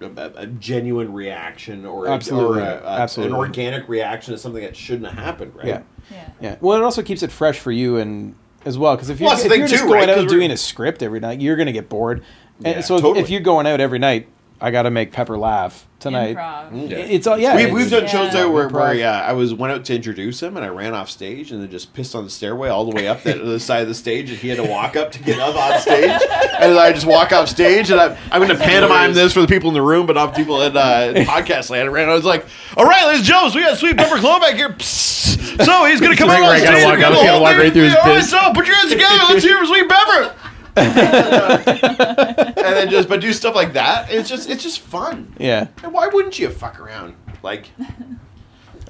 a, 0.00 0.30
a 0.36 0.46
genuine 0.46 1.12
reaction 1.12 1.84
or, 1.84 2.06
a, 2.06 2.10
Absolutely. 2.12 2.60
or 2.62 2.64
a, 2.64 2.76
a- 2.84 2.98
Absolutely. 3.00 3.32
an 3.34 3.38
organic 3.38 3.88
reaction 3.88 4.32
to 4.32 4.38
something 4.38 4.62
that 4.62 4.76
shouldn't 4.76 5.12
have 5.12 5.18
happened 5.24 5.54
right 5.56 5.66
Yeah. 5.66 5.82
Yeah. 6.10 6.30
Yeah. 6.40 6.56
Well, 6.60 6.78
it 6.78 6.84
also 6.84 7.02
keeps 7.02 7.22
it 7.24 7.32
fresh 7.32 7.58
for 7.58 7.72
you 7.72 7.96
and 7.96 8.34
as 8.64 8.76
well 8.78 8.94
because 8.96 9.10
if 9.10 9.20
you're, 9.20 9.28
Well, 9.30 9.38
if 9.38 9.44
you're 9.56 9.66
just 9.68 9.82
too, 9.82 9.88
going 9.88 10.00
right? 10.00 10.08
out 10.08 10.14
'Cause 10.16 10.24
we're- 10.26 10.36
doing 10.40 10.50
a 10.50 10.56
script 10.56 11.02
every 11.02 11.20
night, 11.20 11.40
you're 11.40 11.56
gonna 11.56 11.72
get 11.72 11.88
bored. 11.88 12.22
Yeah, 12.60 12.70
and 12.70 12.84
so 12.84 12.96
if- 12.96 13.02
totally. 13.02 13.20
if 13.20 13.30
you're 13.30 13.40
going 13.40 13.66
out 13.66 13.80
every 13.80 13.98
night, 13.98 14.26
I 14.60 14.72
got 14.72 14.82
to 14.82 14.90
make 14.90 15.12
Pepper 15.12 15.38
laugh 15.38 15.86
tonight. 16.00 16.34
Improv. 16.36 16.90
Yeah. 16.90 16.96
It's 16.96 17.28
all 17.28 17.38
yeah. 17.38 17.54
We've, 17.54 17.72
we've 17.72 17.88
done 17.88 18.02
Yeah. 18.02 18.08
shows 18.08 18.32
there 18.32 18.48
where, 18.48 18.68
where 18.68 18.92
yeah, 18.92 19.20
I 19.24 19.32
was 19.32 19.54
went 19.54 19.72
out 19.72 19.84
to 19.84 19.94
introduce 19.94 20.42
him 20.42 20.56
and 20.56 20.66
I 20.66 20.68
ran 20.68 20.94
off 20.94 21.08
stage 21.08 21.52
and 21.52 21.62
then 21.62 21.70
just 21.70 21.94
pissed 21.94 22.16
on 22.16 22.24
the 22.24 22.30
stairway 22.30 22.68
all 22.68 22.84
the 22.84 22.90
way 22.96 23.06
up 23.06 23.22
the, 23.22 23.34
the 23.34 23.60
side 23.60 23.82
of 23.82 23.88
the 23.88 23.94
stage 23.94 24.30
and 24.30 24.36
he 24.40 24.48
had 24.48 24.56
to 24.56 24.64
walk 24.64 24.96
up 24.96 25.12
to 25.12 25.22
get 25.22 25.38
up 25.38 25.54
on 25.54 25.78
stage 25.80 26.10
and 26.58 26.76
I 26.76 26.90
just 26.92 27.06
walk 27.06 27.30
off 27.32 27.48
stage 27.48 27.92
and 27.92 28.00
I'm, 28.00 28.16
I'm 28.32 28.42
going 28.44 28.56
to 28.58 28.60
pantomime 28.64 29.12
this 29.14 29.32
for 29.32 29.42
the 29.42 29.46
people 29.46 29.68
in 29.68 29.74
the 29.74 29.82
room 29.82 30.06
but 30.06 30.14
not 30.14 30.34
people 30.34 30.60
in 30.62 30.76
uh, 30.76 31.12
podcast 31.28 31.70
land. 31.70 31.88
I 31.88 31.92
ran. 31.92 32.08
I 32.08 32.14
was 32.14 32.24
like, 32.24 32.44
all 32.76 32.84
right, 32.84 33.04
ladies 33.06 33.20
and 33.20 33.28
gentlemen, 33.28 33.54
we 33.54 33.62
got 33.62 33.78
Sweet 33.78 33.96
Pepper 33.96 34.16
Klopek 34.16 34.40
back 34.40 34.54
here. 34.56 34.70
Psst. 34.70 35.37
So 35.64 35.84
he's 35.86 36.00
going 36.00 36.12
to 36.12 36.18
come 36.18 36.30
out 36.30 36.40
on 36.42 36.56
stage. 36.58 36.68
gotta 36.68 36.84
walk 36.84 36.94
and 36.94 37.04
up, 37.04 37.12
the 37.12 37.24
gotta 37.24 37.40
walk 37.42 37.56
right 37.56 37.72
through 37.72 37.84
his 37.84 37.94
all 37.94 38.02
right, 38.02 38.16
piss. 38.18 38.30
so 38.30 38.52
put 38.54 38.66
your 38.66 38.76
hands 38.76 38.92
together. 38.92 39.16
Let's 39.28 39.44
hear 39.44 39.64
Sweet 39.66 39.88
Pepper. 39.88 40.34
and 40.76 42.54
then 42.56 42.88
just 42.90 43.08
but 43.08 43.20
do 43.20 43.32
stuff 43.32 43.54
like 43.54 43.72
that. 43.72 44.10
It's 44.10 44.28
just 44.28 44.48
it's 44.48 44.62
just 44.62 44.80
fun. 44.80 45.34
yeah. 45.38 45.68
And 45.82 45.92
why 45.92 46.06
wouldn't 46.08 46.38
you 46.38 46.48
fuck 46.50 46.78
around? 46.80 47.14
Like 47.42 47.68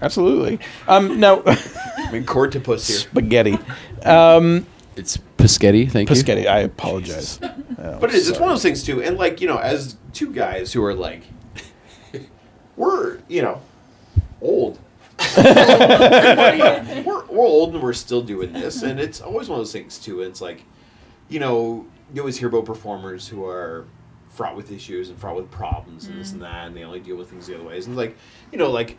Absolutely. 0.01 0.61
Um. 0.87 1.19
Now, 1.19 1.43
I 1.47 2.11
mean, 2.13 2.25
court 2.25 2.53
to 2.53 2.61
puss 2.61 2.87
here. 2.87 2.99
spaghetti. 2.99 3.59
Um. 4.05 4.67
It's 4.97 5.17
Piscetti. 5.39 5.91
Thank 5.91 6.11
you. 6.11 6.17
Piscetti. 6.17 6.47
I 6.47 6.61
apologize. 6.61 7.39
Oh, 7.43 7.99
But 8.01 8.11
it 8.11 8.17
is. 8.17 8.29
It's 8.29 8.39
one 8.39 8.49
of 8.51 8.55
those 8.55 8.63
things 8.63 8.83
too. 8.85 9.03
And 9.03 9.17
like 9.17 9.41
you 9.41 9.49
know, 9.49 9.59
as 9.59 9.97
two 10.13 10.33
guys 10.33 10.73
who 10.73 10.85
are 10.85 10.95
like, 10.95 11.23
we're 12.77 13.19
you 13.29 13.43
know, 13.43 13.61
old. 14.41 14.79
We're, 15.37 17.25
we're 17.31 17.47
old 17.47 17.75
and 17.75 17.83
we're 17.83 17.93
still 17.93 18.23
doing 18.23 18.53
this, 18.53 18.83
and 18.83 19.01
it's 19.01 19.21
always 19.21 19.49
one 19.49 19.59
of 19.59 19.61
those 19.67 19.73
things 19.73 19.99
too. 19.99 20.21
And 20.23 20.31
It's 20.31 20.41
like, 20.41 20.65
you 21.29 21.41
know, 21.41 21.87
you 22.15 22.21
always 22.23 22.39
hear 22.39 22.49
about 22.49 22.65
performers 22.65 23.29
who 23.29 23.45
are 23.47 23.85
fraught 24.31 24.57
with 24.57 24.71
issues 24.73 25.09
and 25.09 25.19
fraught 25.19 25.37
with 25.37 25.51
problems 25.51 26.07
and 26.07 26.19
this 26.21 26.33
and 26.33 26.43
that, 26.43 26.67
and 26.69 26.77
they 26.77 26.85
only 26.85 27.01
deal 27.01 27.17
with 27.17 27.31
things 27.31 27.47
the 27.47 27.55
other 27.55 27.65
ways. 27.65 27.87
And 27.87 27.97
like, 27.97 28.17
you 28.53 28.59
know, 28.59 28.71
like 28.71 28.97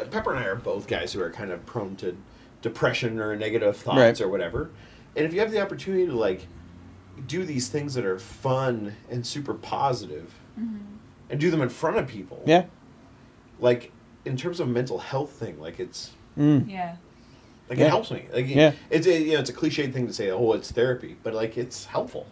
uh, 0.00 0.04
Pepper 0.04 0.34
and 0.34 0.42
I 0.44 0.46
are 0.46 0.54
both 0.54 0.86
guys 0.86 1.12
who 1.12 1.20
are 1.20 1.30
kind 1.30 1.50
of 1.50 1.64
prone 1.66 1.96
to 1.96 2.16
depression 2.62 3.20
or 3.20 3.36
negative 3.36 3.76
thoughts 3.76 3.98
Right. 3.98 4.20
or 4.20 4.28
whatever. 4.28 4.70
And 5.16 5.24
if 5.26 5.32
you 5.34 5.40
have 5.40 5.50
the 5.50 5.60
opportunity 5.60 6.06
to 6.06 6.14
like 6.16 6.46
do 7.26 7.44
these 7.44 7.68
things 7.68 7.94
that 7.94 8.04
are 8.04 8.18
fun 8.18 8.94
and 9.10 9.26
super 9.26 9.54
positive 9.54 10.34
and 11.28 11.40
do 11.40 11.50
them 11.50 11.60
in 11.60 11.68
front 11.68 11.96
of 11.98 12.06
people, 12.06 12.42
Yeah. 12.46 12.64
like 13.60 13.92
in 14.26 14.36
terms 14.36 14.60
of 14.60 14.68
mental 14.68 14.98
health 14.98 15.30
thing, 15.32 15.60
like 15.60 15.78
it's 15.80 16.10
Mm. 16.38 16.68
Yeah. 16.70 16.96
like 17.70 17.78
Yeah. 17.78 17.86
it 17.86 17.88
helps 17.88 18.10
me. 18.10 18.26
Like 18.32 18.46
Yeah. 18.48 18.72
it's 18.90 19.06
a 19.06 19.18
you 19.22 19.34
know 19.34 19.40
it's 19.40 19.50
a 19.50 19.54
cliched 19.54 19.92
thing 19.92 20.06
to 20.06 20.12
say, 20.12 20.30
oh, 20.30 20.52
it's 20.52 20.70
therapy, 20.70 21.16
but 21.22 21.32
like 21.34 21.56
it's 21.56 21.86
helpful. 21.86 22.26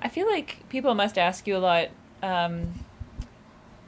I 0.00 0.08
feel 0.08 0.26
like 0.26 0.68
people 0.68 0.94
must 0.94 1.16
ask 1.18 1.46
you 1.46 1.56
a 1.56 1.58
lot. 1.58 1.88
Um, 2.22 2.74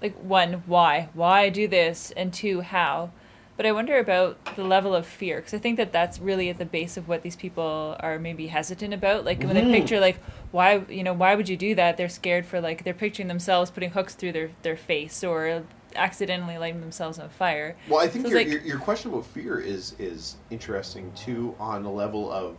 like 0.00 0.14
one, 0.22 0.62
why? 0.66 1.08
Why 1.14 1.48
do 1.48 1.66
this? 1.66 2.12
And 2.16 2.32
two, 2.32 2.60
how? 2.60 3.10
But 3.56 3.66
I 3.66 3.72
wonder 3.72 3.98
about 3.98 4.38
the 4.54 4.62
level 4.62 4.94
of 4.94 5.04
fear 5.04 5.38
because 5.38 5.52
I 5.52 5.58
think 5.58 5.76
that 5.78 5.92
that's 5.92 6.20
really 6.20 6.48
at 6.48 6.58
the 6.58 6.64
base 6.64 6.96
of 6.96 7.08
what 7.08 7.22
these 7.22 7.34
people 7.34 7.96
are 7.98 8.16
maybe 8.18 8.46
hesitant 8.46 8.94
about. 8.94 9.24
Like 9.24 9.42
when 9.42 9.54
they 9.54 9.64
picture 9.64 9.98
like 9.98 10.20
why 10.52 10.82
you 10.88 11.02
know 11.02 11.12
why 11.12 11.34
would 11.34 11.48
you 11.48 11.56
do 11.56 11.74
that? 11.74 11.96
They're 11.96 12.08
scared 12.08 12.46
for 12.46 12.60
like 12.60 12.84
they're 12.84 12.94
picturing 12.94 13.26
themselves 13.26 13.72
putting 13.72 13.90
hooks 13.90 14.14
through 14.14 14.30
their 14.32 14.50
their 14.62 14.76
face 14.76 15.24
or 15.24 15.64
accidentally 15.96 16.58
lighting 16.58 16.80
themselves 16.80 17.18
on 17.18 17.28
fire. 17.28 17.76
Well, 17.88 18.00
I 18.00 18.08
think 18.08 18.26
So 18.26 18.30
your, 18.30 18.38
like- 18.38 18.48
your, 18.48 18.60
your 18.60 18.78
question 18.78 19.10
about 19.10 19.26
fear 19.26 19.58
is 19.58 19.94
is 19.98 20.36
interesting 20.50 21.12
too 21.14 21.54
on 21.58 21.82
the 21.82 21.90
level 21.90 22.30
of 22.30 22.56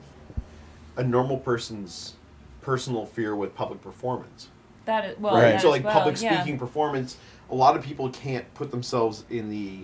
a 0.98 1.04
normal 1.04 1.38
person's 1.38 2.16
personal 2.62 3.06
fear 3.06 3.36
with 3.36 3.56
public 3.56 3.82
performance. 3.82 4.50
That 4.86 5.06
is 5.06 5.20
well, 5.20 5.36
right. 5.36 5.52
that 5.52 5.62
So 5.62 5.70
like 5.70 5.84
well, 5.84 5.94
public 5.94 6.22
yeah. 6.22 6.42
speaking 6.42 6.60
performance, 6.60 7.18
a 7.50 7.56
lot 7.56 7.76
of 7.76 7.84
people 7.84 8.10
can't 8.10 8.52
put 8.54 8.72
themselves 8.72 9.24
in 9.30 9.50
the 9.50 9.82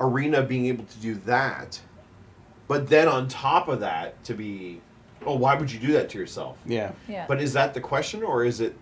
arena 0.00 0.42
being 0.42 0.66
able 0.66 0.84
to 0.84 0.98
do 0.98 1.14
that. 1.26 1.80
But 2.68 2.88
then 2.88 3.08
on 3.08 3.28
top 3.28 3.68
of 3.68 3.80
that 3.80 4.22
to 4.24 4.34
be 4.34 4.80
oh, 5.26 5.34
why 5.36 5.54
would 5.54 5.70
you 5.70 5.78
do 5.78 5.92
that 5.92 6.08
to 6.10 6.18
yourself? 6.18 6.58
Yeah. 6.64 6.92
Yeah. 7.08 7.26
But 7.26 7.40
is 7.40 7.52
that 7.52 7.74
the 7.74 7.80
question 7.80 8.22
or 8.22 8.44
is 8.44 8.60
it 8.60 8.76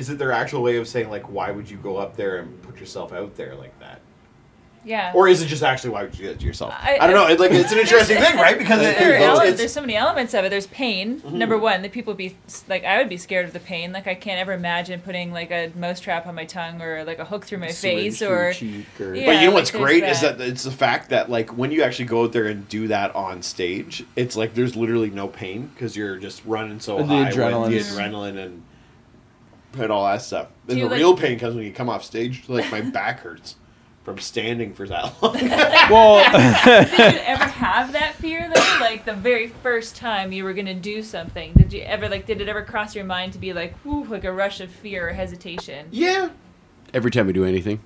is 0.00 0.08
it 0.10 0.18
their 0.18 0.32
actual 0.32 0.62
way 0.62 0.76
of 0.76 0.88
saying 0.88 1.10
like 1.10 1.24
why 1.30 1.50
would 1.50 1.68
you 1.70 1.76
go 1.76 1.96
up 1.96 2.16
there 2.16 2.38
and 2.38 2.62
put 2.62 2.80
yourself 2.80 3.12
out 3.12 3.36
there 3.36 3.54
like 3.54 3.78
that? 3.80 4.00
yeah. 4.82 5.12
Or 5.14 5.28
is 5.28 5.42
it 5.42 5.46
just 5.46 5.62
actually 5.62 5.90
why 5.90 6.04
would 6.04 6.14
you 6.16 6.22
do 6.24 6.28
that 6.32 6.40
to 6.40 6.46
yourself? 6.46 6.72
I- 6.74 6.96
I, 6.98 7.06
don't 7.06 7.14
know. 7.14 7.24
I- 7.26 7.32
It's 7.32 7.40
like 7.40 7.50
it's 7.50 7.70
an 7.70 7.78
interesting 7.78 8.16
thing, 8.16 8.36
right? 8.36 8.56
Because 8.56 8.80
it, 8.80 8.96
there 8.98 9.10
are 9.10 9.14
it's- 9.14 9.28
ele- 9.28 9.40
it's- 9.42 9.58
there's 9.58 9.72
so 9.74 9.82
many 9.82 9.94
elements 9.94 10.32
of 10.32 10.42
it. 10.46 10.48
There's 10.48 10.68
pain. 10.68 11.20
Mm-hmm. 11.20 11.36
Number 11.36 11.58
one, 11.58 11.82
that 11.82 11.92
people 11.92 12.14
be 12.14 12.34
like, 12.66 12.82
I 12.84 12.96
would 12.96 13.10
be 13.10 13.18
scared 13.18 13.44
of 13.44 13.52
the 13.52 13.60
pain. 13.60 13.92
Like 13.92 14.06
I 14.06 14.14
can't 14.14 14.40
ever 14.40 14.54
imagine 14.54 15.02
putting 15.02 15.32
like 15.34 15.50
a 15.50 15.70
mousetrap 15.76 16.26
on 16.26 16.34
my 16.34 16.46
tongue 16.46 16.80
or 16.80 17.04
like 17.04 17.18
a 17.18 17.26
hook 17.26 17.44
through 17.44 17.58
my 17.58 17.72
face 17.72 18.22
or 18.22 18.54
cheek 18.54 18.86
or 18.98 19.14
Yeah. 19.14 19.26
But 19.26 19.42
you 19.42 19.48
know 19.48 19.54
what's 19.54 19.70
there's 19.70 19.84
great 19.84 20.02
is 20.04 20.22
that. 20.22 20.38
that 20.38 20.48
it's 20.48 20.62
the 20.62 20.70
fact 20.70 21.10
that 21.10 21.28
like 21.28 21.50
when 21.50 21.70
you 21.72 21.82
actually 21.82 22.06
go 22.06 22.24
out 22.24 22.32
there 22.32 22.46
and 22.46 22.66
do 22.66 22.88
that 22.88 23.14
on 23.14 23.42
stage, 23.42 24.02
it's 24.16 24.34
like 24.34 24.54
there's 24.54 24.76
literally 24.76 25.10
no 25.10 25.28
pain 25.28 25.70
because 25.74 25.94
you're 25.94 26.16
just 26.16 26.42
running 26.46 26.80
so 26.80 26.96
The 26.96 27.04
high 27.04 27.30
adrenaline. 27.30 27.68
with 27.68 27.86
the 27.94 28.00
adrenaline 28.00 28.38
and 28.42 28.62
and 29.78 29.90
all 29.92 30.04
that 30.06 30.22
stuff. 30.22 30.48
Do 30.66 30.72
And 30.74 30.82
the 30.82 30.86
like- 30.86 30.98
real 30.98 31.16
pain 31.16 31.38
comes 31.38 31.54
when 31.54 31.64
you 31.64 31.72
come 31.72 31.88
off 31.88 32.04
stage. 32.04 32.44
Like 32.48 32.70
my 32.70 32.80
back 32.90 33.20
hurts 33.20 33.56
from 34.04 34.18
standing 34.18 34.72
for 34.72 34.86
that 34.88 35.22
long. 35.22 35.36
Well, 35.90 36.24
did 36.64 36.98
you 37.14 37.20
ever 37.22 37.44
have 37.44 37.92
that 37.92 38.14
fear 38.14 38.50
though? 38.52 38.76
Like 38.80 39.04
the 39.04 39.12
very 39.14 39.48
first 39.48 39.96
time 39.96 40.32
you 40.32 40.44
were 40.44 40.52
gonna 40.54 40.74
do 40.74 41.02
something, 41.02 41.52
did 41.54 41.72
you 41.72 41.82
ever 41.82 42.08
like? 42.08 42.26
Did 42.26 42.40
it 42.40 42.48
ever 42.48 42.62
cross 42.62 42.94
your 42.94 43.04
mind 43.04 43.32
to 43.34 43.38
be 43.38 43.52
like, 43.52 43.74
whoo, 43.84 44.04
like 44.04 44.24
a 44.24 44.32
rush 44.32 44.60
of 44.60 44.70
fear 44.70 45.08
or 45.08 45.12
hesitation? 45.12 45.88
yeah, 45.90 46.30
Every 46.94 47.10
time 47.10 47.26
we 47.26 47.32
do 47.32 47.44
anything, 47.44 47.80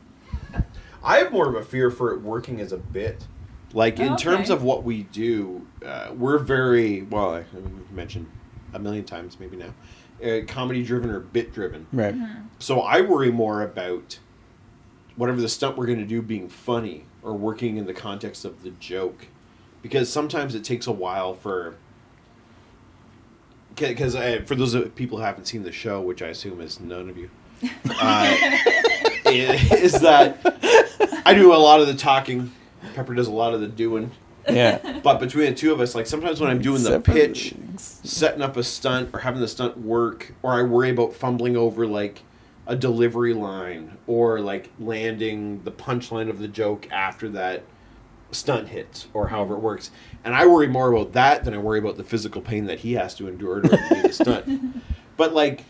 I 1.02 1.18
have 1.18 1.32
more 1.32 1.48
of 1.48 1.54
a 1.54 1.62
fear 1.64 1.90
for 1.90 2.12
it 2.12 2.20
working 2.22 2.60
as 2.60 2.72
a 2.72 2.78
bit. 2.78 3.26
Like 3.72 3.98
in 3.98 4.12
Oh, 4.12 4.16
terms 4.16 4.50
of 4.50 4.62
what 4.62 4.84
we 4.84 5.02
do, 5.04 5.66
uh, 5.84 6.12
we're 6.16 6.38
very 6.38 7.02
well. 7.02 7.34
I, 7.34 7.44
mentioned 7.90 8.26
a 8.72 8.78
million 8.78 9.04
times, 9.04 9.38
maybe 9.40 9.56
now, 9.56 9.74
uh, 10.24 10.44
comedy 10.46 10.82
driven 10.82 11.10
or 11.10 11.20
bit 11.20 11.52
driven. 11.52 11.86
right. 11.92 12.14
So 12.58 12.80
I 12.80 13.00
worry 13.02 13.30
more 13.30 13.62
about 13.62 14.18
whatever 15.16 15.40
the 15.40 15.48
stunt 15.48 15.76
we're 15.76 15.86
going 15.86 15.98
to 15.98 16.06
do 16.06 16.22
being 16.22 16.48
funny 16.48 17.04
or 17.22 17.34
working 17.34 17.76
in 17.76 17.86
the 17.86 17.94
context 17.94 18.44
of 18.44 18.62
the 18.62 18.70
joke, 18.70 19.28
because 19.82 20.10
sometimes 20.10 20.54
it 20.54 20.64
takes 20.64 20.86
a 20.86 20.92
while 20.92 21.34
for. 21.34 21.76
Because 23.76 24.14
for 24.46 24.54
those 24.54 24.88
people 24.90 25.18
who 25.18 25.24
haven't 25.24 25.46
seen 25.46 25.64
the 25.64 25.72
show, 25.72 26.00
which 26.00 26.22
I 26.22 26.28
assume 26.28 26.60
is 26.60 26.78
none 26.78 27.10
of 27.10 27.18
you, 27.18 27.28
uh, 28.00 28.36
is 29.26 30.00
that 30.00 30.38
I 31.26 31.34
do 31.34 31.52
a 31.52 31.56
lot 31.56 31.80
of 31.80 31.88
the 31.88 31.94
talking. 31.94 32.52
Pepper 32.94 33.14
does 33.14 33.26
a 33.26 33.32
lot 33.32 33.52
of 33.52 33.60
the 33.60 33.66
doing. 33.66 34.12
Yeah. 34.48 35.00
But 35.04 35.20
between 35.20 35.46
the 35.50 35.54
two 35.54 35.72
of 35.72 35.80
us, 35.80 35.94
like 35.94 36.06
sometimes 36.06 36.40
when 36.40 36.50
I'm 36.50 36.60
doing 36.62 36.82
the 36.82 36.96
Except 36.96 37.06
for- 37.06 37.12
pitch, 37.12 37.54
setting 37.78 38.40
up 38.42 38.56
a 38.56 38.62
stunt 38.62 39.10
or 39.12 39.20
having 39.20 39.40
the 39.40 39.48
stunt 39.48 39.78
work, 39.78 40.32
or 40.42 40.52
I 40.52 40.62
worry 40.62 40.90
about 40.90 41.14
fumbling 41.14 41.56
over 41.56 41.86
like 41.86 42.22
a 42.66 42.74
delivery 42.74 43.34
line 43.34 43.98
or 44.06 44.40
like 44.40 44.70
landing 44.78 45.62
the 45.64 45.70
punchline 45.72 46.30
of 46.30 46.38
the 46.38 46.48
joke 46.48 46.90
after 46.90 47.28
that 47.30 47.62
stunt 48.30 48.68
hits 48.68 49.06
or 49.12 49.28
however 49.28 49.54
it 49.54 49.60
works. 49.60 49.90
And 50.24 50.34
I 50.34 50.46
worry 50.46 50.66
more 50.68 50.90
about 50.90 51.12
that 51.12 51.44
than 51.44 51.52
I 51.52 51.58
worry 51.58 51.78
about 51.78 51.98
the 51.98 52.04
physical 52.04 52.40
pain 52.40 52.64
that 52.66 52.80
he 52.80 52.94
has 52.94 53.14
to 53.16 53.28
endure 53.28 53.60
to 53.60 53.68
do 53.68 54.02
the 54.02 54.12
stunt. 54.12 54.82
But 55.18 55.34
like 55.34 55.64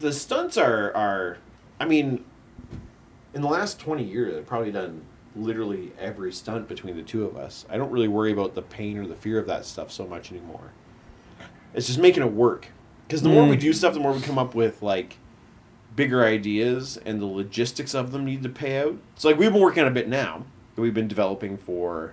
the 0.00 0.12
stunts 0.12 0.58
are 0.58 0.94
are 0.94 1.38
I 1.80 1.86
mean 1.86 2.24
in 3.34 3.40
the 3.40 3.48
last 3.48 3.80
20 3.80 4.04
years 4.04 4.36
I've 4.36 4.46
probably 4.46 4.70
done 4.70 5.00
literally 5.36 5.92
every 5.98 6.32
stunt 6.32 6.68
between 6.68 6.96
the 6.96 7.02
two 7.02 7.24
of 7.24 7.36
us. 7.36 7.64
I 7.70 7.76
don't 7.76 7.90
really 7.90 8.08
worry 8.08 8.32
about 8.32 8.54
the 8.54 8.62
pain 8.62 8.98
or 8.98 9.06
the 9.06 9.14
fear 9.14 9.38
of 9.38 9.46
that 9.46 9.64
stuff 9.64 9.90
so 9.92 10.06
much 10.06 10.30
anymore. 10.32 10.72
It's 11.74 11.86
just 11.86 11.98
making 11.98 12.22
it 12.22 12.32
work. 12.32 12.68
Because 13.06 13.22
the 13.22 13.28
more 13.28 13.46
we 13.46 13.56
do 13.56 13.72
stuff, 13.72 13.94
the 13.94 14.00
more 14.00 14.12
we 14.12 14.20
come 14.20 14.38
up 14.38 14.54
with 14.54 14.82
like 14.82 15.16
bigger 15.96 16.24
ideas, 16.24 16.98
and 17.04 17.20
the 17.20 17.26
logistics 17.26 17.94
of 17.94 18.12
them 18.12 18.24
need 18.24 18.42
to 18.42 18.48
pay 18.48 18.80
out. 18.82 18.96
So 19.16 19.28
like 19.28 19.38
we've 19.38 19.52
been 19.52 19.60
working 19.62 19.82
on 19.82 19.88
a 19.88 19.94
bit 19.94 20.08
now 20.08 20.44
that 20.74 20.82
we've 20.82 20.94
been 20.94 21.08
developing 21.08 21.56
for 21.56 22.12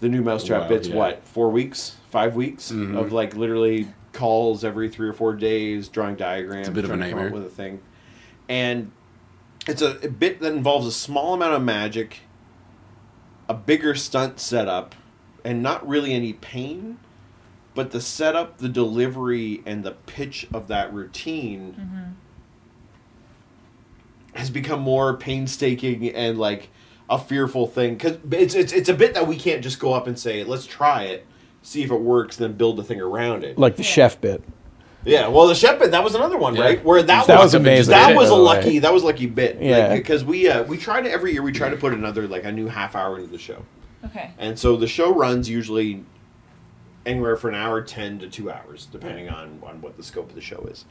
the 0.00 0.08
new 0.08 0.22
Mousetrap 0.22 0.62
Wow, 0.62 0.68
bits. 0.68 0.88
yeah. 0.88 0.96
What 0.96 1.26
four 1.26 1.50
weeks, 1.50 1.96
five 2.10 2.34
weeks 2.34 2.70
Mhm. 2.72 2.96
of 2.96 3.12
like 3.12 3.36
literally 3.36 3.88
calls 4.12 4.64
every 4.64 4.88
three 4.88 5.08
or 5.08 5.12
four 5.12 5.34
days, 5.34 5.88
drawing 5.88 6.16
diagrams, 6.16 6.68
It's 6.68 6.68
a 6.68 6.72
bit 6.72 6.84
of 6.84 6.90
a 6.90 6.96
trying 6.96 7.00
to 7.10 7.10
come 7.10 7.18
up 7.18 7.24
nightmare. 7.26 7.40
with 7.42 7.52
a 7.52 7.54
thing, 7.54 7.80
and 8.48 8.90
it's 9.70 9.82
a, 9.82 9.98
a 10.02 10.08
bit 10.08 10.40
that 10.40 10.52
involves 10.52 10.86
a 10.86 10.92
small 10.92 11.34
amount 11.34 11.54
of 11.54 11.62
magic, 11.62 12.20
a 13.48 13.54
bigger 13.54 13.94
stunt 13.94 14.40
setup, 14.40 14.94
and 15.44 15.62
not 15.62 15.86
really 15.86 16.12
any 16.12 16.32
pain, 16.32 16.98
but 17.74 17.92
the 17.92 18.00
setup, 18.00 18.58
the 18.58 18.68
delivery, 18.68 19.62
and 19.64 19.84
the 19.84 19.92
pitch 19.92 20.46
of 20.52 20.68
that 20.68 20.92
routine 20.92 21.74
mm-hmm. 21.78 22.10
has 24.38 24.50
become 24.50 24.80
more 24.80 25.16
painstaking 25.16 26.08
and 26.08 26.38
like 26.38 26.68
a 27.08 27.18
fearful 27.18 27.66
thing 27.66 27.94
because 27.94 28.18
it's, 28.30 28.54
it's 28.54 28.72
it's 28.72 28.88
a 28.88 28.94
bit 28.94 29.14
that 29.14 29.26
we 29.26 29.36
can't 29.36 29.62
just 29.62 29.80
go 29.80 29.92
up 29.92 30.06
and 30.06 30.16
say 30.18 30.44
let's 30.44 30.66
try 30.66 31.02
it, 31.04 31.26
see 31.62 31.82
if 31.82 31.90
it 31.90 32.00
works, 32.00 32.36
then 32.36 32.52
build 32.52 32.78
a 32.78 32.84
thing 32.84 33.00
around 33.00 33.44
it. 33.44 33.58
Like 33.58 33.76
the 33.76 33.82
chef 33.82 34.20
bit. 34.20 34.44
Yeah, 35.04 35.28
well, 35.28 35.46
the 35.46 35.54
chef 35.54 35.78
bit 35.78 35.92
that 35.92 36.04
was 36.04 36.14
another 36.14 36.36
one, 36.36 36.54
Yeah. 36.56 36.62
right? 36.62 36.84
Where 36.84 37.02
that, 37.02 37.26
That 37.26 37.36
was, 37.38 37.46
was 37.46 37.54
amazing, 37.54 37.92
That 37.92 38.14
was 38.14 38.26
a 38.28 38.30
the 38.30 38.36
way. 38.36 38.42
lucky. 38.42 38.78
That 38.80 38.92
was 38.92 39.02
a 39.02 39.06
lucky 39.06 39.26
bit. 39.26 39.58
Yeah. 39.60 39.94
because 39.96 40.24
we 40.24 40.48
uh, 40.48 40.62
we 40.64 40.76
try 40.76 41.00
to 41.00 41.10
every 41.10 41.32
year 41.32 41.42
we 41.42 41.52
try 41.52 41.70
to 41.70 41.76
put 41.76 41.92
another 41.94 42.28
like 42.28 42.44
a 42.44 42.52
new 42.52 42.66
half 42.68 42.94
hour 42.94 43.16
into 43.18 43.30
the 43.30 43.38
show, 43.38 43.64
Okay. 44.04 44.32
and 44.38 44.58
so 44.58 44.76
the 44.76 44.86
show 44.86 45.14
runs 45.14 45.48
usually 45.48 46.04
anywhere 47.06 47.36
for 47.36 47.48
an 47.48 47.54
hour 47.54 47.80
ten 47.80 48.18
to 48.18 48.28
two 48.28 48.50
hours, 48.50 48.86
depending 48.92 49.28
on 49.30 49.60
on 49.62 49.80
what 49.80 49.96
the 49.96 50.02
scope 50.02 50.28
of 50.28 50.34
the 50.34 50.40
show 50.42 50.66
is. 50.70 50.84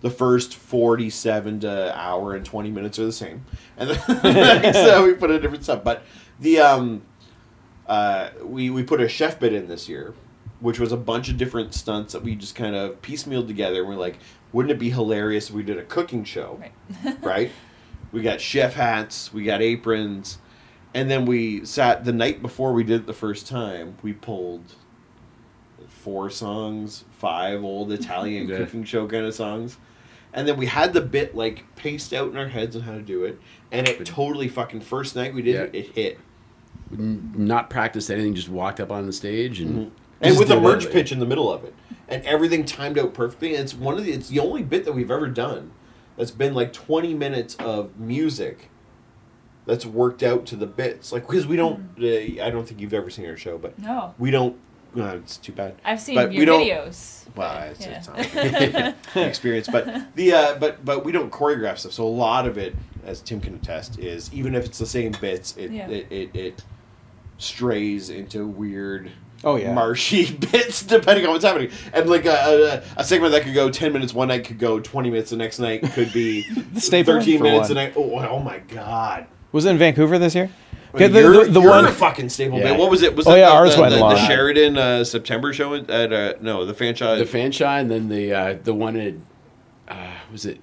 The 0.00 0.08
first 0.10 0.54
forty-seven 0.56 1.60
to 1.60 1.94
hour 1.94 2.34
and 2.34 2.42
twenty 2.46 2.70
minutes 2.70 2.98
are 2.98 3.04
the 3.04 3.12
same, 3.12 3.44
and 3.76 3.90
then 3.90 4.72
so 4.74 5.04
we 5.06 5.12
put 5.12 5.30
a 5.30 5.38
different 5.38 5.64
stuff. 5.64 5.84
But 5.84 6.02
the 6.40 6.60
um, 6.60 7.02
uh, 7.86 8.30
we 8.42 8.70
we 8.70 8.82
put 8.84 9.02
a 9.02 9.08
chef 9.08 9.38
bit 9.38 9.52
in 9.52 9.68
this 9.68 9.86
year, 9.90 10.14
which 10.60 10.78
was 10.78 10.92
a 10.92 10.96
bunch 10.96 11.28
of 11.28 11.36
different 11.36 11.74
stunts 11.74 12.12
that 12.12 12.22
we 12.22 12.34
just 12.36 12.54
kind 12.54 12.74
of 12.76 13.00
piecemealed 13.02 13.46
together. 13.46 13.80
And 13.80 13.88
we're 13.88 13.94
like, 13.96 14.18
wouldn't 14.52 14.72
it 14.72 14.78
be 14.78 14.90
hilarious 14.90 15.48
if 15.48 15.54
we 15.54 15.62
did 15.62 15.78
a 15.78 15.84
cooking 15.84 16.24
show? 16.24 16.60
Right. 17.04 17.18
right? 17.22 17.52
We 18.12 18.22
got 18.22 18.40
chef 18.40 18.74
hats, 18.74 19.32
we 19.32 19.44
got 19.44 19.62
aprons, 19.62 20.38
and 20.94 21.10
then 21.10 21.24
we 21.24 21.64
sat 21.64 22.04
the 22.04 22.12
night 22.12 22.42
before 22.42 22.72
we 22.72 22.82
did 22.84 23.02
it 23.02 23.06
the 23.06 23.12
first 23.12 23.46
time. 23.46 23.96
We 24.02 24.12
pulled 24.12 24.74
four 25.88 26.30
songs, 26.30 27.04
five 27.12 27.62
old 27.62 27.92
Italian 27.92 28.48
Yeah. 28.48 28.58
cooking 28.58 28.84
show 28.84 29.06
kind 29.06 29.26
of 29.26 29.34
songs. 29.34 29.78
And 30.32 30.46
then 30.46 30.56
we 30.56 30.66
had 30.66 30.92
the 30.92 31.00
bit 31.00 31.34
like 31.34 31.64
paced 31.76 32.12
out 32.12 32.30
in 32.30 32.36
our 32.36 32.48
heads 32.48 32.76
on 32.76 32.82
how 32.82 32.92
to 32.94 33.02
do 33.02 33.24
it, 33.24 33.38
and 33.72 33.88
it 33.88 34.04
totally 34.04 34.48
fucking 34.48 34.80
first 34.80 35.16
night 35.16 35.34
we 35.34 35.42
did 35.42 35.54
it, 35.56 35.74
Yeah. 35.74 35.80
it 35.80 35.86
hit. 35.94 36.18
Not 36.92 37.70
practiced 37.70 38.10
anything, 38.10 38.34
just 38.34 38.48
walked 38.48 38.80
up 38.80 38.90
on 38.90 39.06
the 39.06 39.12
stage 39.12 39.60
and 39.60 39.70
mm-hmm. 39.70 39.99
And 40.20 40.38
with 40.38 40.50
a 40.50 40.54
did 40.54 40.58
it 40.58 40.62
merch 40.62 40.82
that 40.84 40.88
way. 40.88 40.92
pitch 40.92 41.12
in 41.12 41.18
the 41.18 41.26
middle 41.26 41.52
of 41.52 41.64
it, 41.64 41.74
and 42.08 42.24
everything 42.24 42.64
timed 42.64 42.98
out 42.98 43.14
perfectly. 43.14 43.54
And 43.54 43.64
it's 43.64 43.74
one 43.74 43.96
of 43.98 44.04
the 44.04 44.12
it's 44.12 44.28
the 44.28 44.40
only 44.40 44.62
bit 44.62 44.84
that 44.84 44.92
we've 44.92 45.10
ever 45.10 45.26
done 45.28 45.72
that's 46.16 46.30
been 46.30 46.54
like 46.54 46.72
twenty 46.72 47.14
minutes 47.14 47.54
of 47.56 47.98
music 47.98 48.70
that's 49.66 49.86
worked 49.86 50.22
out 50.22 50.46
to 50.46 50.56
the 50.56 50.66
bits. 50.66 51.12
Like 51.12 51.26
because 51.26 51.46
we 51.46 51.56
don't, 51.56 51.90
uh, 52.00 52.42
I 52.44 52.50
don't 52.50 52.66
think 52.66 52.80
you've 52.80 52.94
ever 52.94 53.10
seen 53.10 53.26
our 53.26 53.36
show, 53.36 53.58
but 53.58 53.78
No. 53.78 54.14
we 54.18 54.30
don't. 54.30 54.56
Uh, 54.98 55.18
it's 55.22 55.36
too 55.36 55.52
bad. 55.52 55.76
I've 55.84 56.00
seen 56.00 56.16
But 56.16 56.30
we 56.30 56.38
your 56.38 56.46
don't- 56.46 56.62
videos. 56.66 57.16
Well, 57.36 57.54
but, 57.54 57.68
it's, 57.68 57.86
yeah. 57.86 57.98
it's 57.98 58.08
not 58.08 59.14
an 59.14 59.24
experience, 59.28 59.68
but 59.70 60.16
the 60.16 60.32
uh, 60.32 60.54
but 60.58 60.84
but 60.84 61.04
we 61.04 61.12
don't 61.12 61.30
choreograph 61.30 61.78
stuff. 61.78 61.92
So 61.92 62.04
a 62.04 62.08
lot 62.08 62.44
of 62.48 62.58
it, 62.58 62.74
as 63.04 63.20
Tim 63.20 63.40
can 63.40 63.54
attest, 63.54 64.00
is 64.00 64.32
even 64.34 64.56
if 64.56 64.64
it's 64.64 64.78
the 64.80 64.86
same 64.86 65.12
bits, 65.20 65.56
it 65.56 65.70
Yeah. 65.70 65.88
it, 65.88 66.06
it, 66.10 66.30
it 66.34 66.64
strays 67.38 68.10
into 68.10 68.46
weird 68.48 69.12
Oh, 69.42 69.56
yeah. 69.56 69.72
marshy 69.72 70.30
bits 70.52 70.82
depending 70.82 71.24
on 71.26 71.32
what's 71.32 71.44
happening, 71.44 71.70
and 71.94 72.08
like 72.10 72.26
a, 72.26 72.82
a, 72.96 73.00
a 73.00 73.04
segment 73.04 73.32
that 73.32 73.42
could 73.42 73.54
go 73.54 73.70
ten 73.70 73.92
minutes 73.92 74.12
one 74.12 74.28
night 74.28 74.44
could 74.44 74.58
go 74.58 74.80
twenty 74.80 75.10
minutes 75.10 75.30
the 75.30 75.36
next 75.36 75.58
night 75.58 75.82
could 75.92 76.12
be 76.12 76.42
Staple 76.76 77.14
thirteen 77.14 77.42
minutes 77.42 77.68
one. 77.70 77.78
a 77.78 77.84
night. 77.84 77.94
Oh, 77.96 78.18
oh 78.18 78.38
my 78.40 78.58
god. 78.58 79.26
Was 79.52 79.64
it 79.64 79.70
in 79.70 79.78
Vancouver 79.78 80.18
this 80.18 80.34
year? 80.34 80.50
Okay, 80.94 81.04
Okay, 81.04 81.12
the, 81.12 81.20
you're, 81.20 81.44
the, 81.46 81.52
the 81.52 81.60
you're 81.60 81.70
one 81.70 81.84
a 81.86 81.90
fucking 81.92 82.28
staple 82.28 82.58
Yeah. 82.58 82.64
man. 82.64 82.78
What 82.78 82.90
was 82.90 83.02
it? 83.02 83.14
Was 83.16 83.26
Oh, 83.26 83.30
that 83.32 83.38
yeah, 83.38 83.46
the, 83.48 83.52
ours 83.54 83.76
the, 83.76 83.80
went 83.80 83.94
the, 83.94 84.00
the. 84.00 84.26
Sheridan 84.26 84.76
uh, 84.76 85.04
September 85.04 85.52
show 85.52 85.74
at 85.74 85.88
uh, 86.12 86.34
no 86.40 86.64
the 86.66 86.74
Fanshawe. 86.74 87.18
the 87.18 87.24
Fanshawe, 87.38 87.80
and 87.80 87.90
then 87.90 88.08
the 88.08 88.32
uh, 88.34 88.56
the 88.62 88.74
one 88.74 88.96
at 88.96 89.14
uh, 89.88 90.10
was 90.32 90.44
it 90.46 90.60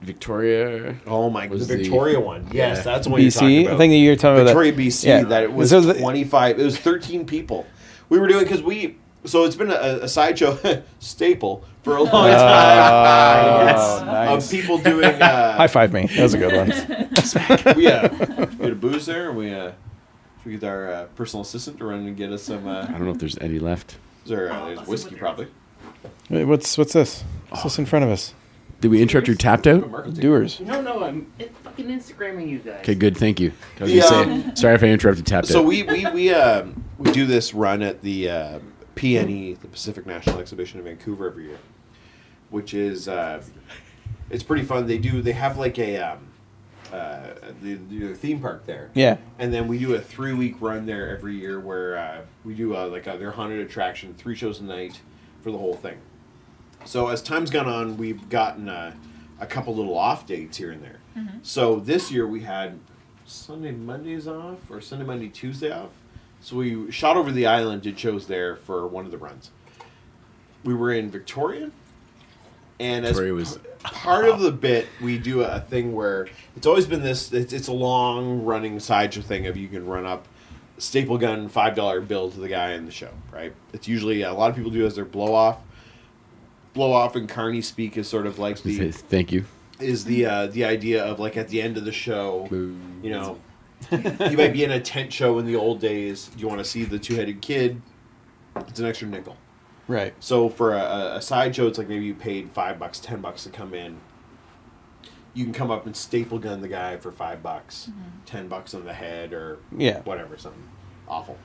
Victoria? 0.00 0.96
oh 1.06 1.28
my, 1.30 1.46
the 1.46 1.54
was 1.54 1.68
the- 1.68 1.76
Victoria 1.76 2.18
one. 2.20 2.48
Yes, 2.52 2.78
Yeah. 2.78 2.82
that's 2.82 3.06
the 3.06 3.10
one 3.12 3.20
you're 3.20 3.30
talking 3.30 3.48
BC. 3.48 3.62
about. 3.62 3.74
I 3.74 3.78
think 3.78 3.90
that 3.92 3.96
you're 3.96 4.16
talking 4.16 4.42
about 4.42 4.44
Victoria, 4.46 4.72
that. 4.72 4.80
BC. 4.82 5.04
Yeah. 5.04 5.22
That 5.24 5.42
it 5.44 5.52
was 5.52 5.70
So 5.70 5.80
the- 5.80 5.94
25. 5.94 6.58
It 6.58 6.64
was 6.64 6.78
13 6.78 7.26
people. 7.26 7.66
We 8.08 8.18
were 8.18 8.26
doing 8.28 8.44
because 8.44 8.62
we. 8.62 8.96
So 9.24 9.44
it's 9.44 9.56
been 9.56 9.70
a, 9.70 10.00
a 10.02 10.08
sideshow 10.08 10.58
staple 11.00 11.64
for 11.82 11.96
a 11.96 12.02
long 12.04 12.10
time. 12.30 13.74
Oh, 13.76 14.02
nice. 14.06 14.44
Of 14.44 14.50
people 14.50 14.78
doing. 14.78 15.04
Uh, 15.20 15.56
High 15.56 15.66
five 15.66 15.92
me. 15.92 16.06
That 16.06 16.22
was 16.22 16.34
a 16.34 16.38
good 16.38 16.54
one. 16.56 17.76
we, 17.76 17.86
uh, 17.88 18.46
we 18.58 18.64
had 18.64 18.72
a 18.72 18.74
booze 18.76 19.06
there. 19.06 19.30
And 19.30 19.38
we 19.38 19.52
uh, 19.52 19.72
should 20.42 20.46
we 20.46 20.52
get 20.58 20.64
our 20.64 20.90
uh, 20.90 21.04
personal 21.16 21.42
assistant 21.42 21.78
to 21.78 21.84
run 21.84 22.06
and 22.06 22.16
get 22.16 22.32
us 22.32 22.42
some. 22.44 22.66
Uh, 22.66 22.82
I 22.88 22.92
don't 22.92 23.04
know 23.04 23.10
if 23.10 23.18
there's 23.18 23.38
any 23.38 23.58
left. 23.58 23.96
is 24.24 24.30
there, 24.30 24.52
uh, 24.52 24.66
there's 24.66 24.86
whiskey 24.86 25.16
probably. 25.16 25.48
Wait, 26.30 26.44
what's 26.44 26.78
what's 26.78 26.92
this? 26.92 27.24
What's 27.50 27.64
this 27.64 27.78
in 27.78 27.86
front 27.86 28.04
of 28.04 28.10
us? 28.10 28.34
Did 28.80 28.92
we 28.92 29.02
interrupt 29.02 29.26
your 29.26 29.36
tapped 29.36 29.66
out? 29.66 30.14
Doers. 30.14 30.60
No, 30.60 30.80
no, 30.80 31.02
I'm 31.02 31.32
fucking 31.64 31.86
Instagramming 31.86 32.48
you 32.48 32.60
guys. 32.60 32.78
Okay, 32.82 32.94
good. 32.94 33.16
Thank 33.16 33.40
you. 33.40 33.52
I 33.80 33.82
was 33.82 33.92
The, 33.92 33.98
gonna 34.00 34.42
say, 34.50 34.54
sorry 34.54 34.74
if 34.76 34.82
I 34.84 34.86
interrupted 34.86 35.26
tapped 35.26 35.48
So 35.48 35.60
out. 35.60 35.66
we 35.66 35.82
we 35.82 36.06
we 36.12 36.30
um, 36.32 36.84
we 36.98 37.12
do 37.12 37.26
this 37.26 37.54
run 37.54 37.82
at 37.82 38.02
the 38.02 38.28
uh, 38.28 38.58
PNE, 38.96 39.60
the 39.60 39.68
Pacific 39.68 40.06
National 40.06 40.40
Exhibition 40.40 40.78
in 40.80 40.84
Vancouver 40.84 41.28
every 41.28 41.44
year, 41.44 41.58
which 42.50 42.74
is 42.74 43.08
uh, 43.08 43.42
it's 44.30 44.42
pretty 44.42 44.64
fun. 44.64 44.86
They 44.86 44.98
do 44.98 45.22
they 45.22 45.32
have 45.32 45.56
like 45.56 45.78
a 45.78 45.98
um, 45.98 46.28
uh, 46.92 47.34
the, 47.62 47.74
the 47.74 48.14
theme 48.14 48.40
park 48.40 48.66
there. 48.66 48.90
Yeah. 48.94 49.18
And 49.38 49.52
then 49.52 49.68
we 49.68 49.78
do 49.78 49.94
a 49.94 50.00
three 50.00 50.32
week 50.32 50.56
run 50.60 50.86
there 50.86 51.08
every 51.10 51.36
year 51.36 51.60
where 51.60 51.98
uh, 51.98 52.20
we 52.44 52.54
do 52.54 52.74
uh, 52.76 52.86
like 52.88 53.06
a, 53.06 53.16
their 53.18 53.30
haunted 53.30 53.60
attraction, 53.60 54.14
three 54.14 54.34
shows 54.34 54.60
a 54.60 54.64
night 54.64 55.00
for 55.42 55.50
the 55.50 55.58
whole 55.58 55.74
thing. 55.74 55.98
So 56.84 57.08
as 57.08 57.20
time's 57.22 57.50
gone 57.50 57.68
on, 57.68 57.96
we've 57.96 58.28
gotten 58.28 58.68
uh, 58.68 58.94
a 59.40 59.46
couple 59.46 59.74
little 59.74 59.96
off 59.98 60.26
dates 60.26 60.56
here 60.56 60.70
and 60.70 60.82
there. 60.82 61.00
So 61.42 61.80
this 61.80 62.10
year 62.12 62.26
we 62.26 62.42
had 62.42 62.78
Sunday, 63.26 63.72
Mondays 63.72 64.28
off, 64.28 64.70
or 64.70 64.80
Sunday, 64.80 65.04
Monday, 65.04 65.28
Tuesday 65.28 65.70
off. 65.72 65.90
So 66.40 66.56
we 66.56 66.90
shot 66.90 67.16
over 67.16 67.30
the 67.32 67.46
island, 67.46 67.82
did 67.82 67.98
shows 67.98 68.26
there 68.26 68.56
for 68.56 68.86
one 68.86 69.04
of 69.04 69.10
the 69.10 69.18
runs. 69.18 69.50
We 70.64 70.74
were 70.74 70.92
in 70.92 71.10
Victoria, 71.10 71.70
and 72.80 73.04
as 73.04 73.12
Victoria 73.12 73.34
was- 73.34 73.58
part 73.82 74.26
of 74.28 74.40
the 74.40 74.52
bit, 74.52 74.86
we 75.00 75.18
do 75.18 75.42
a 75.42 75.60
thing 75.60 75.92
where 75.94 76.28
it's 76.56 76.66
always 76.66 76.86
been 76.86 77.02
this. 77.02 77.32
It's, 77.32 77.52
it's 77.52 77.68
a 77.68 77.72
long 77.72 78.44
running 78.44 78.78
sideshow 78.80 79.20
thing 79.20 79.46
of 79.46 79.56
you 79.56 79.68
can 79.68 79.86
run 79.86 80.04
up 80.06 80.26
staple 80.78 81.18
gun 81.18 81.48
five 81.48 81.74
dollar 81.74 82.00
bill 82.00 82.30
to 82.30 82.38
the 82.40 82.48
guy 82.48 82.72
in 82.72 82.86
the 82.86 82.92
show. 82.92 83.10
Right? 83.32 83.52
It's 83.72 83.88
usually 83.88 84.22
a 84.22 84.32
lot 84.32 84.50
of 84.50 84.56
people 84.56 84.70
do 84.70 84.86
as 84.86 84.94
their 84.96 85.04
blow 85.04 85.34
off. 85.34 85.58
Blow 86.74 86.92
off 86.92 87.16
and 87.16 87.28
Carney 87.28 87.62
speak 87.62 87.96
is 87.96 88.06
sort 88.08 88.26
of 88.26 88.38
like 88.38 88.62
the 88.62 88.90
Thank 88.92 89.32
you. 89.32 89.44
is 89.80 90.04
the 90.04 90.26
uh, 90.26 90.46
the 90.48 90.64
idea 90.64 91.04
of 91.04 91.18
like 91.18 91.36
at 91.36 91.48
the 91.48 91.60
end 91.62 91.76
of 91.76 91.84
the 91.84 91.92
show, 91.92 92.46
you 92.50 93.10
know, 93.10 93.38
you 93.92 94.36
might 94.36 94.52
be 94.52 94.64
in 94.64 94.70
a 94.70 94.80
tent 94.80 95.12
show 95.12 95.38
in 95.38 95.46
the 95.46 95.56
old 95.56 95.80
days. 95.80 96.30
You 96.36 96.46
want 96.48 96.58
to 96.58 96.64
see 96.64 96.84
the 96.84 96.98
two 96.98 97.14
headed 97.14 97.40
kid. 97.40 97.80
It's 98.56 98.80
an 98.80 98.86
extra 98.86 99.08
nickel. 99.08 99.36
Right. 99.86 100.14
So 100.20 100.48
for 100.48 100.74
a, 100.74 100.80
a- 100.80 101.16
a 101.16 101.22
side 101.22 101.54
show, 101.56 101.66
it's 101.66 101.78
like 101.78 101.88
maybe 101.88 102.04
you 102.04 102.14
paid 102.14 102.50
five 102.52 102.78
bucks, 102.78 103.00
ten 103.00 103.20
bucks 103.20 103.44
to 103.44 103.50
come 103.50 103.74
in. 103.74 103.98
You 105.34 105.44
can 105.44 105.52
come 105.54 105.70
up 105.70 105.86
and 105.86 105.96
staple 105.96 106.38
gun 106.38 106.60
the 106.60 106.68
guy 106.68 106.96
for 106.96 107.12
five 107.12 107.42
bucks, 107.42 107.88
mm-hmm. 107.90 108.24
ten 108.26 108.48
bucks 108.48 108.74
on 108.74 108.84
the 108.84 108.92
head, 108.92 109.32
or 109.32 109.58
Yeah. 109.76 110.00
whatever, 110.02 110.36
something 110.36 110.68
awful. 111.06 111.38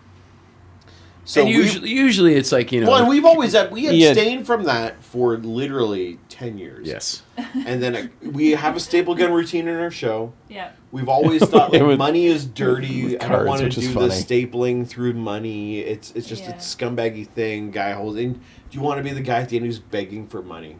So 1.26 1.42
and 1.42 1.50
usually, 1.50 1.90
usually 1.90 2.36
it's 2.36 2.52
like 2.52 2.72
you 2.74 2.82
know. 2.82 2.88
well, 2.90 3.00
and 3.00 3.08
we've 3.08 3.24
always 3.26 3.54
had 3.54 3.72
we 3.72 3.90
Yeah. 3.90 4.10
abstained 4.10 4.46
from 4.46 4.64
that 4.64 5.02
for 5.04 5.38
literally 5.38 6.20
ten 6.28 6.58
years. 6.58 6.86
yes. 6.88 7.24
and 7.66 7.82
then 7.82 7.96
uh 7.96 8.08
we 8.32 8.52
have 8.52 8.76
a 8.76 8.80
staple 8.80 9.16
gun 9.16 9.32
routine 9.32 9.68
in 9.70 9.76
our 9.80 9.90
show. 9.92 10.34
Yeah. 10.50 10.72
We've 10.92 11.08
always 11.08 11.42
thought 11.50 11.72
like 11.72 11.82
It 11.82 11.86
was- 11.86 11.98
money 11.98 12.26
is 12.26 12.46
dirty. 12.46 13.06
with 13.14 13.24
I 13.24 13.30
don't 13.30 13.46
want 13.46 13.60
to 13.60 13.66
which 13.66 13.78
is 13.78 13.88
do 13.88 13.94
the 13.94 14.08
stapling 14.10 14.86
through 14.88 15.14
money. 15.14 15.80
It's 15.80 16.12
it's 16.12 16.28
just 16.28 16.44
Yeah. 16.44 16.52
a 16.52 16.58
scumbaggy 16.58 17.26
thing. 17.28 17.72
Guy 17.72 17.94
holding. 17.94 18.34
Do 18.34 18.40
you 18.78 18.82
want 18.82 18.98
to 18.98 19.04
be 19.04 19.12
the 19.12 19.22
guy 19.22 19.40
at 19.40 19.50
the 19.50 19.56
end 19.58 19.66
who's 19.66 19.80
begging 19.80 20.28
for 20.28 20.42
money? 20.42 20.76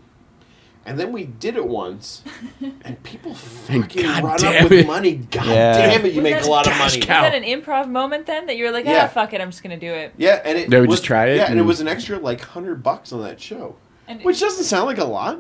And 0.86 1.00
then 1.00 1.14
we 1.14 1.24
did 1.24 1.56
it 1.56 1.66
once, 1.66 2.24
and 2.84 3.02
people 3.04 3.34
fucking 3.34 4.04
God 4.04 4.24
run 4.24 4.38
damn 4.38 4.66
up 4.66 4.70
with 4.70 4.80
it. 4.82 4.88
money. 4.88 5.14
God 5.16 5.46
Yeah. 5.48 5.78
damn 5.78 6.06
it, 6.06 6.10
you 6.12 6.18
Was 6.22 6.24
make 6.24 6.34
that 6.36 6.46
a 6.46 6.50
lot 6.50 6.68
of 6.68 6.74
cash 6.74 6.94
money. 6.96 7.06
cow? 7.06 7.22
Was 7.24 7.32
that 7.32 7.38
an 7.42 7.44
improv 7.44 7.88
moment 7.90 8.26
then 8.26 8.48
that 8.48 8.58
you 8.58 8.66
were 8.66 8.72
like, 8.72 8.84
Yeah. 8.86 9.06
ah, 9.06 9.08
fuck 9.08 9.34
it, 9.34 9.40
I'm 9.40 9.50
just 9.50 9.64
gonna 9.64 9.80
do 9.80 9.92
it? 9.94 10.14
Yeah, 10.18 10.42
and 10.44 10.58
it 10.58 10.70
They 10.70 10.82
would 10.82 10.90
was, 10.90 11.00
just 11.00 11.06
try 11.08 11.28
it 11.28 11.38
Yeah, 11.38 11.44
and 11.46 11.54
it 11.56 11.60
and- 11.60 11.68
was 11.68 11.80
an 11.80 11.88
extra 11.88 12.20
like 12.20 12.42
hundred 12.42 12.84
bucks 12.84 13.14
on 13.14 13.22
that 13.24 13.40
show, 13.40 13.76
And 14.10 14.22
which 14.24 14.42
doesn't 14.42 14.66
sound 14.66 14.88
like 14.88 14.98
a 14.98 15.06
lot. 15.06 15.40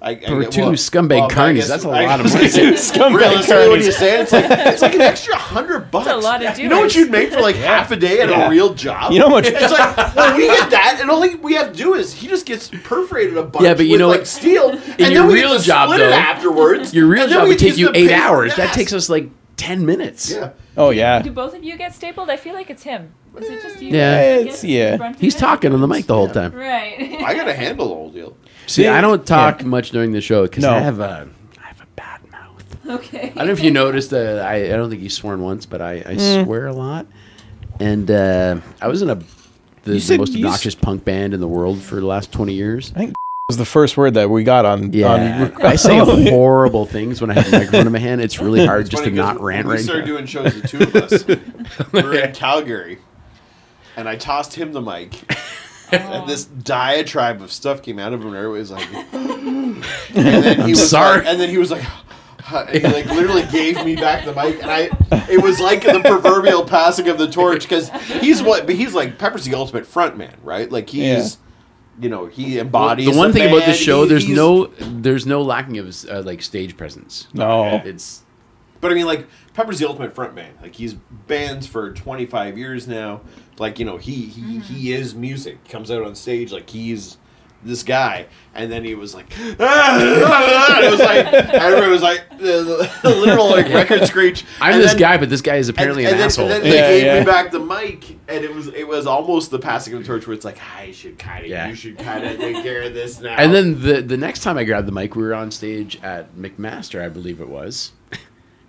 I, 0.00 0.10
I, 0.10 0.14
For 0.20 0.44
two 0.44 0.60
scumbag 0.78 1.28
I 1.28 1.34
carnies, 1.34 1.54
guess- 1.56 1.68
that's 1.68 1.84
a 1.84 1.88
I 1.88 2.06
lot 2.06 2.20
of 2.20 2.26
guess- 2.26 2.56
money. 2.56 2.72
Scumbag 2.74 3.16
Realistically, 3.18 3.68
what 3.68 3.80
carnies. 3.80 3.84
you 3.86 3.92
say? 3.92 4.20
It's 4.20 4.32
like 4.32 4.44
it's 4.48 4.82
like 4.82 4.94
an 4.94 5.00
extra 5.00 5.34
hundred 5.34 5.90
bucks. 5.90 6.06
a 6.08 6.16
lot 6.16 6.44
of 6.44 6.56
You 6.58 6.68
know 6.68 6.80
what 6.80 6.94
you'd 6.94 7.10
make 7.10 7.32
for 7.32 7.40
like 7.40 7.56
half 7.72 7.90
a 7.90 7.96
day 7.96 8.20
at 8.20 8.28
Yeah. 8.28 8.46
a 8.46 8.50
real 8.50 8.74
job? 8.74 9.10
You 9.12 9.18
know 9.18 9.26
how 9.28 9.34
much- 9.34 9.46
It's 9.48 9.72
like 9.72 9.96
well, 10.14 10.36
we 10.36 10.46
get 10.46 10.70
that, 10.70 10.98
and 11.00 11.10
all 11.10 11.20
we 11.40 11.54
have 11.54 11.72
to 11.72 11.76
do 11.76 11.94
is 11.94 12.12
he 12.14 12.28
just 12.28 12.46
gets 12.46 12.68
perforated 12.84 13.36
a 13.36 13.42
bunch. 13.42 13.64
Yeah, 13.64 13.74
but 13.74 13.86
you 13.86 13.92
with, 13.92 14.00
know 14.00 14.08
like 14.08 14.20
what? 14.20 14.26
steel. 14.28 14.70
and 14.70 14.80
your 15.00 15.08
then 15.10 15.26
we 15.26 15.34
real 15.34 15.56
get 15.56 15.62
job, 15.62 15.88
split 15.88 16.00
it 16.00 16.10
though, 16.10 16.16
afterwards. 16.16 16.94
Your 16.94 17.06
real 17.08 17.26
job 17.26 17.48
would 17.48 17.58
take 17.58 17.76
you 17.76 17.88
eight 17.92 18.08
paper 18.10 18.22
hours. 18.22 18.54
That 18.54 18.72
takes 18.74 18.92
us 18.92 19.08
like 19.08 19.28
ten 19.56 19.84
minutes. 19.84 20.30
Yeah. 20.30 20.50
Oh 20.76 20.90
yeah. 20.90 21.20
Do 21.22 21.32
both 21.32 21.54
of 21.54 21.64
you 21.64 21.76
get 21.76 21.92
stapled? 21.92 22.30
I 22.30 22.36
feel 22.36 22.54
like 22.54 22.70
it's 22.70 22.84
him. 22.84 23.12
Is 23.36 23.48
it 23.50 23.62
just 23.62 23.82
you? 23.82 23.96
Yeah. 23.96 24.20
It's- 24.36 24.62
yeah. 24.64 24.92
the 24.92 24.96
brunt 24.98 25.14
of 25.16 25.20
He's 25.20 25.34
it? 25.34 25.38
talking 25.38 25.72
on 25.72 25.80
the 25.80 25.86
mic 25.88 26.06
the 26.06 26.14
whole 26.14 26.28
time. 26.28 26.52
Right. 26.54 27.20
I 27.24 27.34
gotta 27.34 27.52
handle 27.54 27.88
the 27.88 27.94
whole 27.94 28.10
deal. 28.10 28.36
See, 28.68 28.82
See, 28.82 28.86
I 28.88 29.00
don't 29.00 29.26
talk 29.26 29.62
yeah. 29.62 29.66
much 29.66 29.90
during 29.90 30.12
the 30.12 30.20
show 30.20 30.42
because 30.42 30.62
No. 30.62 30.74
I 30.74 30.80
have 30.80 31.00
a 31.00 31.28
I 31.58 31.66
have 31.66 31.80
a 31.80 31.86
bad 31.96 32.20
mouth. 32.30 32.86
okay. 32.86 33.30
I 33.30 33.38
don't 33.38 33.46
know 33.46 33.52
if 33.52 33.62
you 33.62 33.70
noticed. 33.70 34.12
Uh, 34.12 34.44
I 34.46 34.56
I 34.66 34.68
don't 34.68 34.90
think 34.90 35.02
he's 35.02 35.14
sworn 35.14 35.40
once, 35.42 35.64
but 35.66 35.80
I, 35.80 36.02
I 36.06 36.14
Hmm. 36.14 36.44
swear 36.44 36.66
a 36.66 36.72
lot. 36.74 37.06
And 37.80 38.10
uh, 38.10 38.60
I 38.82 38.88
was 38.88 39.02
in 39.02 39.10
a 39.10 39.14
the, 39.14 39.24
the 39.92 40.00
said 40.00 40.18
most 40.20 40.32
you 40.32 40.40
s- 40.40 40.44
obnoxious 40.44 40.74
punk 40.74 41.04
band 41.04 41.32
in 41.34 41.40
the 41.40 41.48
world 41.48 41.80
for 41.80 41.96
the 41.96 42.06
last 42.06 42.30
twenty 42.30 42.52
years. 42.54 42.92
I 42.94 42.98
think 42.98 43.14
was 43.48 43.56
the 43.56 43.64
first 43.64 43.96
word 43.96 44.12
that 44.14 44.28
we 44.28 44.44
got 44.44 44.66
on. 44.66 44.92
Yeah, 44.92 45.50
on 45.54 45.62
I 45.64 45.76
say 45.76 45.96
horrible 46.30 46.84
things 46.84 47.22
when 47.22 47.30
I 47.30 47.34
have 47.40 47.48
a 47.48 47.50
microphone 47.58 47.86
in 47.86 47.92
my 47.94 47.98
hand. 47.98 48.20
It's 48.20 48.38
really 48.38 48.66
hard 48.66 48.82
It's 48.82 48.90
just 48.90 49.04
to 49.04 49.10
not 49.10 49.40
rant 49.40 49.66
when 49.66 49.76
we 49.76 49.76
right 49.76 49.84
started 49.84 50.00
now. 50.02 50.06
doing 50.12 50.26
shows, 50.26 50.60
the 50.60 50.68
two 50.68 50.78
of 50.82 50.94
us. 50.96 51.24
we 51.92 52.02
were 52.02 52.14
in 52.18 52.32
Calgary, 52.34 52.98
and 53.96 54.06
I 54.06 54.16
tossed 54.16 54.54
him 54.54 54.72
the 54.72 54.82
mic. 54.82 55.14
And 55.92 56.28
this 56.28 56.44
diatribe 56.44 57.40
of 57.42 57.50
stuff 57.52 57.82
came 57.82 57.98
out 57.98 58.12
of 58.12 58.20
him, 58.20 58.28
and 58.28 58.36
everybody 58.36 58.58
was 58.60 58.70
like, 58.70 58.88
and 59.12 59.82
then 60.14 60.60
he 60.62 60.70
was 60.70 60.90
sorry. 60.90 61.18
like, 61.18 61.26
and 61.26 61.40
then 61.40 61.48
he 61.48 61.58
was 61.58 61.70
like, 61.70 61.82
he 62.70 62.80
like 62.80 63.06
literally 63.06 63.44
gave 63.50 63.84
me 63.84 63.94
back 63.96 64.24
the 64.24 64.32
mic, 64.34 64.62
and 64.62 64.70
I, 64.70 64.90
it 65.30 65.42
was 65.42 65.60
like 65.60 65.82
the 65.82 66.00
proverbial 66.04 66.64
passing 66.64 67.08
of 67.08 67.18
the 67.18 67.28
torch 67.28 67.62
because 67.62 67.90
he's 68.20 68.42
what, 68.42 68.66
but 68.66 68.74
he's 68.74 68.94
like 68.94 69.18
Pepper's 69.18 69.44
the 69.44 69.54
ultimate 69.54 69.86
front 69.86 70.16
man, 70.16 70.36
right? 70.42 70.70
Like 70.70 70.88
he's, 70.90 71.38
you 72.00 72.08
know, 72.08 72.26
he 72.26 72.58
embodies 72.58 73.10
the 73.10 73.16
one 73.18 73.32
thing 73.32 73.48
about 73.48 73.60
band. 73.60 73.72
this 73.72 73.80
show, 73.80 74.02
He- 74.02 74.08
there's 74.08 74.28
no 74.28 74.66
there's 74.66 75.26
no 75.26 75.42
lacking 75.42 75.78
of 75.78 75.94
uh, 76.10 76.22
like 76.22 76.42
stage 76.42 76.76
presence. 76.76 77.28
No. 77.34 77.82
It's 77.84 78.22
But 78.80 78.92
I 78.92 78.94
mean, 78.94 79.06
like 79.06 79.26
Pepper's 79.54 79.78
the 79.78 79.88
ultimate 79.88 80.14
front 80.14 80.34
man. 80.34 80.54
Like 80.62 80.74
he's 80.74 80.94
bands 80.94 81.66
for 81.66 81.92
25 81.92 82.56
years 82.56 82.86
now. 82.88 83.20
Like 83.60 83.78
you 83.78 83.84
know, 83.84 83.96
he 83.96 84.26
he, 84.26 84.58
he 84.60 84.92
is 84.92 85.14
music. 85.14 85.68
Comes 85.68 85.90
out 85.90 86.02
on 86.02 86.14
stage 86.14 86.52
like 86.52 86.68
he's 86.70 87.16
this 87.64 87.82
guy, 87.82 88.26
and 88.54 88.70
then 88.70 88.84
he 88.84 88.94
was 88.94 89.16
like, 89.16 89.26
ah, 89.58 90.80
it 90.80 90.90
was 90.92 91.00
like 91.00 91.26
everyone 91.26 91.90
was 91.90 92.02
like 92.02 92.38
the, 92.38 92.88
the 93.02 93.10
literal 93.10 93.50
like 93.50 93.66
record 93.74 94.06
screech. 94.06 94.44
I'm 94.60 94.74
And 94.74 94.82
this 94.82 94.92
then- 94.92 95.00
guy, 95.00 95.16
but 95.16 95.28
this 95.28 95.40
guy 95.42 95.56
is 95.56 95.68
apparently 95.68 96.04
and, 96.04 96.12
an 96.14 96.20
and 96.20 96.26
asshole. 96.26 96.46
Then, 96.46 96.62
and 96.62 96.64
then 96.66 96.70
they 96.72 96.78
Yeah, 96.78 96.88
gave 96.98 97.04
yeah. 97.04 97.18
me 97.20 97.26
back 97.26 97.50
the 97.50 97.58
mic, 97.58 98.10
and 98.28 98.44
it 98.44 98.54
was 98.54 98.68
it 98.68 98.86
was 98.86 99.08
almost 99.08 99.50
the 99.50 99.58
passing 99.58 99.92
of 99.94 100.00
the 100.00 100.06
torch 100.06 100.24
where 100.28 100.34
it's 100.34 100.44
like 100.44 100.58
I 100.78 100.92
should 100.92 101.18
kind 101.18 101.44
of 101.44 101.50
Yeah. 101.50 101.68
you 101.68 101.74
should 101.74 101.98
kind 101.98 102.24
of 102.24 102.38
take 102.38 102.62
care 102.62 102.82
of 102.82 102.94
this 102.94 103.20
now. 103.20 103.34
And 103.36 103.52
then 103.52 103.82
the 103.82 104.02
the 104.02 104.16
next 104.16 104.42
time 104.44 104.56
I 104.56 104.62
grabbed 104.62 104.86
the 104.86 104.92
mic, 104.92 105.16
we 105.16 105.24
were 105.24 105.34
on 105.34 105.50
stage 105.50 105.98
at 106.00 106.36
McMaster, 106.36 107.04
I 107.04 107.08
believe 107.08 107.40
it 107.40 107.48
was, 107.48 107.90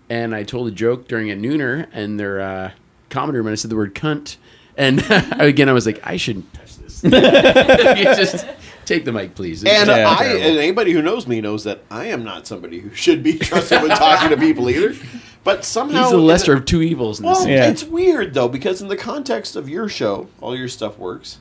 and 0.10 0.34
I 0.34 0.42
told 0.42 0.68
a 0.68 0.72
joke 0.72 1.08
during 1.08 1.30
a 1.30 1.36
nooner 1.36 1.86
and 1.94 2.20
their 2.20 2.42
uh, 2.42 2.72
comedy 3.12 3.38
room, 3.38 3.46
and 3.46 3.52
I 3.54 3.56
said 3.56 3.70
the 3.70 3.76
word 3.76 3.94
cunt, 3.94 4.38
and 4.80 4.99
again 5.39 5.69
I 5.69 5.73
was 5.73 5.86
like, 5.86 5.99
I 6.03 6.17
shouldn't 6.17 6.51
touch 6.53 6.77
this. 6.77 7.01
just 7.03 8.47
take 8.86 9.05
the 9.05 9.11
mic, 9.11 9.36
please. 9.36 9.63
It's 9.63 9.71
And. 9.71 9.91
I, 9.91 10.17
terrible. 10.23 10.41
and 10.47 10.57
anybody 10.57 10.91
who 10.93 11.01
knows 11.01 11.27
me 11.27 11.41
knows 11.41 11.65
that 11.65 11.82
I 11.91 12.05
am 12.05 12.23
not 12.23 12.47
somebody 12.47 12.80
who 12.80 12.93
should 12.95 13.21
be 13.21 13.38
trusted 13.39 13.84
with 13.84 13.91
talking 13.91 14.30
to 14.30 14.38
people 14.38 14.69
either. 14.69 14.95
But 15.43 15.63
somehow 15.63 16.03
He's 16.03 16.11
the 16.11 16.17
lesser 16.17 16.53
of 16.53 16.65
two 16.65 16.82
evils 16.82 17.19
in 17.19 17.25
this. 17.25 17.39
Well. 17.39 17.47
Yeah. 17.47 17.69
it's 17.69 17.84
weird 17.84 18.34
though 18.34 18.47
because 18.47 18.82
in 18.82 18.88
the 18.88 18.97
context 18.97 19.55
of 19.55 19.69
your 19.69 19.88
show, 19.88 20.27
all 20.41 20.57
your 20.57 20.67
stuff 20.67 20.97
works, 20.97 21.39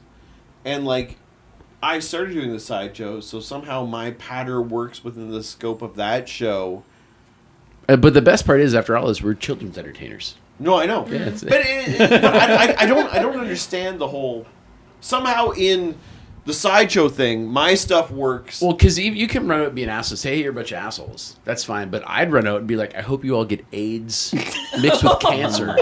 and 0.64 0.84
like 0.84 1.16
I 1.82 2.01
started 2.01 2.34
doing 2.34 2.53
the 2.53 2.61
sideshow, 2.61 3.20
so 3.20 3.41
somehow 3.41 3.84
my 3.84 4.11
patter 4.12 4.61
works 4.61 5.05
within 5.05 5.30
the 5.30 5.43
scope 5.45 5.80
of 5.80 5.95
that 5.97 6.28
show. 6.28 6.82
Uh, 7.89 7.97
but 7.97 8.14
the 8.14 8.22
best 8.22 8.45
part 8.45 8.61
is, 8.61 8.74
after 8.74 8.97
all, 8.97 9.09
is 9.09 9.22
we're 9.22 9.34
children's 9.34 9.78
entertainers. 9.78 10.34
No, 10.61 10.77
I 10.79 10.87
know, 10.87 11.07
Yeah, 11.09 11.21
it's- 11.21 11.45
but, 11.45 11.61
it, 11.61 12.01
it- 12.01 12.23
but 12.23 12.35
I, 12.35 12.73
I, 12.73 12.77
I 12.81 12.87
don't 12.87 13.13
I 13.15 13.21
don't 13.21 13.39
understand 13.39 14.01
the 14.01 14.09
whole. 14.09 14.47
Somehow 15.01 15.51
in 15.51 15.97
the 16.45 16.53
sideshow 16.53 17.09
thing, 17.09 17.47
my 17.47 17.75
stuff 17.75 18.11
works. 18.11 18.61
Well, 18.63 18.73
because 18.73 18.99
you, 18.99 19.13
you 19.13 19.29
can 19.29 19.47
run 19.47 19.61
out 19.61 19.67
and 19.67 19.75
be 19.75 19.85
an 19.85 19.91
asshole. 19.91 20.17
Say 20.17 20.41
you're 20.41 20.51
a 20.51 20.55
bunch 20.55 20.73
of 20.73 20.79
assholes. 20.79 21.37
That's 21.45 21.63
fine. 21.63 21.91
But 21.91 22.03
I'd 22.07 22.33
run 22.33 22.47
out 22.49 22.59
and 22.59 22.67
be 22.67 22.75
like, 22.77 22.95
I 22.97 23.03
hope 23.03 23.25
you 23.25 23.37
all 23.37 23.45
get 23.45 23.65
AIDS 23.73 24.35
mixed 24.81 25.05
with 25.05 25.21
cancer 25.21 25.77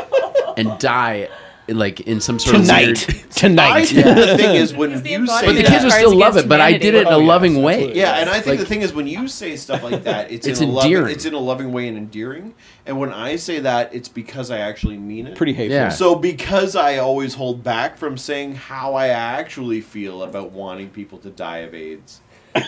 and 0.57 0.77
die, 0.79 1.29
like 1.69 2.01
in 2.03 2.21
some 2.21 2.39
sort 2.39 2.57
Tonight. 2.57 3.03
of 3.09 3.15
weird. 3.15 3.27
I 3.31 3.35
Tonight. 3.35 3.85
think 3.87 4.05
the 4.05 4.37
thing 4.37 4.55
is 4.57 4.73
when 4.75 4.91
you 5.05 5.27
say 5.27 5.47
But 5.47 5.53
the 5.55 5.63
Yeah. 5.63 5.69
kids 5.69 5.85
will 5.85 5.91
still 5.91 6.15
love 6.17 6.33
Against 6.35 6.47
it. 6.47 6.49
But 6.49 6.61
I 6.61 6.73
did 6.73 6.95
it 6.95 7.03
in 7.03 7.07
a 7.09 7.17
Oh, 7.17 7.19
yes, 7.21 7.29
loving 7.29 7.63
way. 7.63 7.93
Yeah, 7.95 8.15
and 8.19 8.31
I 8.31 8.35
think 8.35 8.47
Like- 8.47 8.59
the 8.61 8.67
thing 8.67 8.83
is 8.83 8.93
when 8.93 9.07
you 9.07 9.27
say 9.29 9.57
stuff 9.57 9.83
like 9.83 10.05
that, 10.05 10.31
it's, 10.31 10.47
It's 10.47 10.61
in 10.61 10.69
a 10.69 10.73
loving, 10.73 10.91
endearing. 10.93 11.15
it's 11.15 11.25
in 11.25 11.35
a 11.35 11.39
loving 11.39 11.73
way 11.73 11.89
and 11.89 11.97
endearing. 11.99 12.55
And 12.87 12.99
when 13.01 13.13
I 13.13 13.37
say 13.37 13.59
that, 13.61 13.93
it's 13.95 14.09
because 14.09 14.51
I 14.51 14.59
actually 14.59 14.97
mean 14.97 15.27
it. 15.27 15.35
Pretty 15.37 15.55
hateful. 15.55 15.75
Yeah. 15.77 15.89
So 15.89 16.15
because 16.15 16.77
I 16.77 16.99
always 16.99 17.35
hold 17.35 17.65
back 17.65 17.99
from 17.99 18.17
saying 18.17 18.55
how 18.55 18.95
I 18.95 19.09
actually 19.09 19.81
feel 19.81 20.23
about 20.23 20.53
wanting 20.53 20.91
people 20.91 21.19
to 21.19 21.31
die 21.31 21.59
of 21.59 21.75
AIDS. 21.75 22.21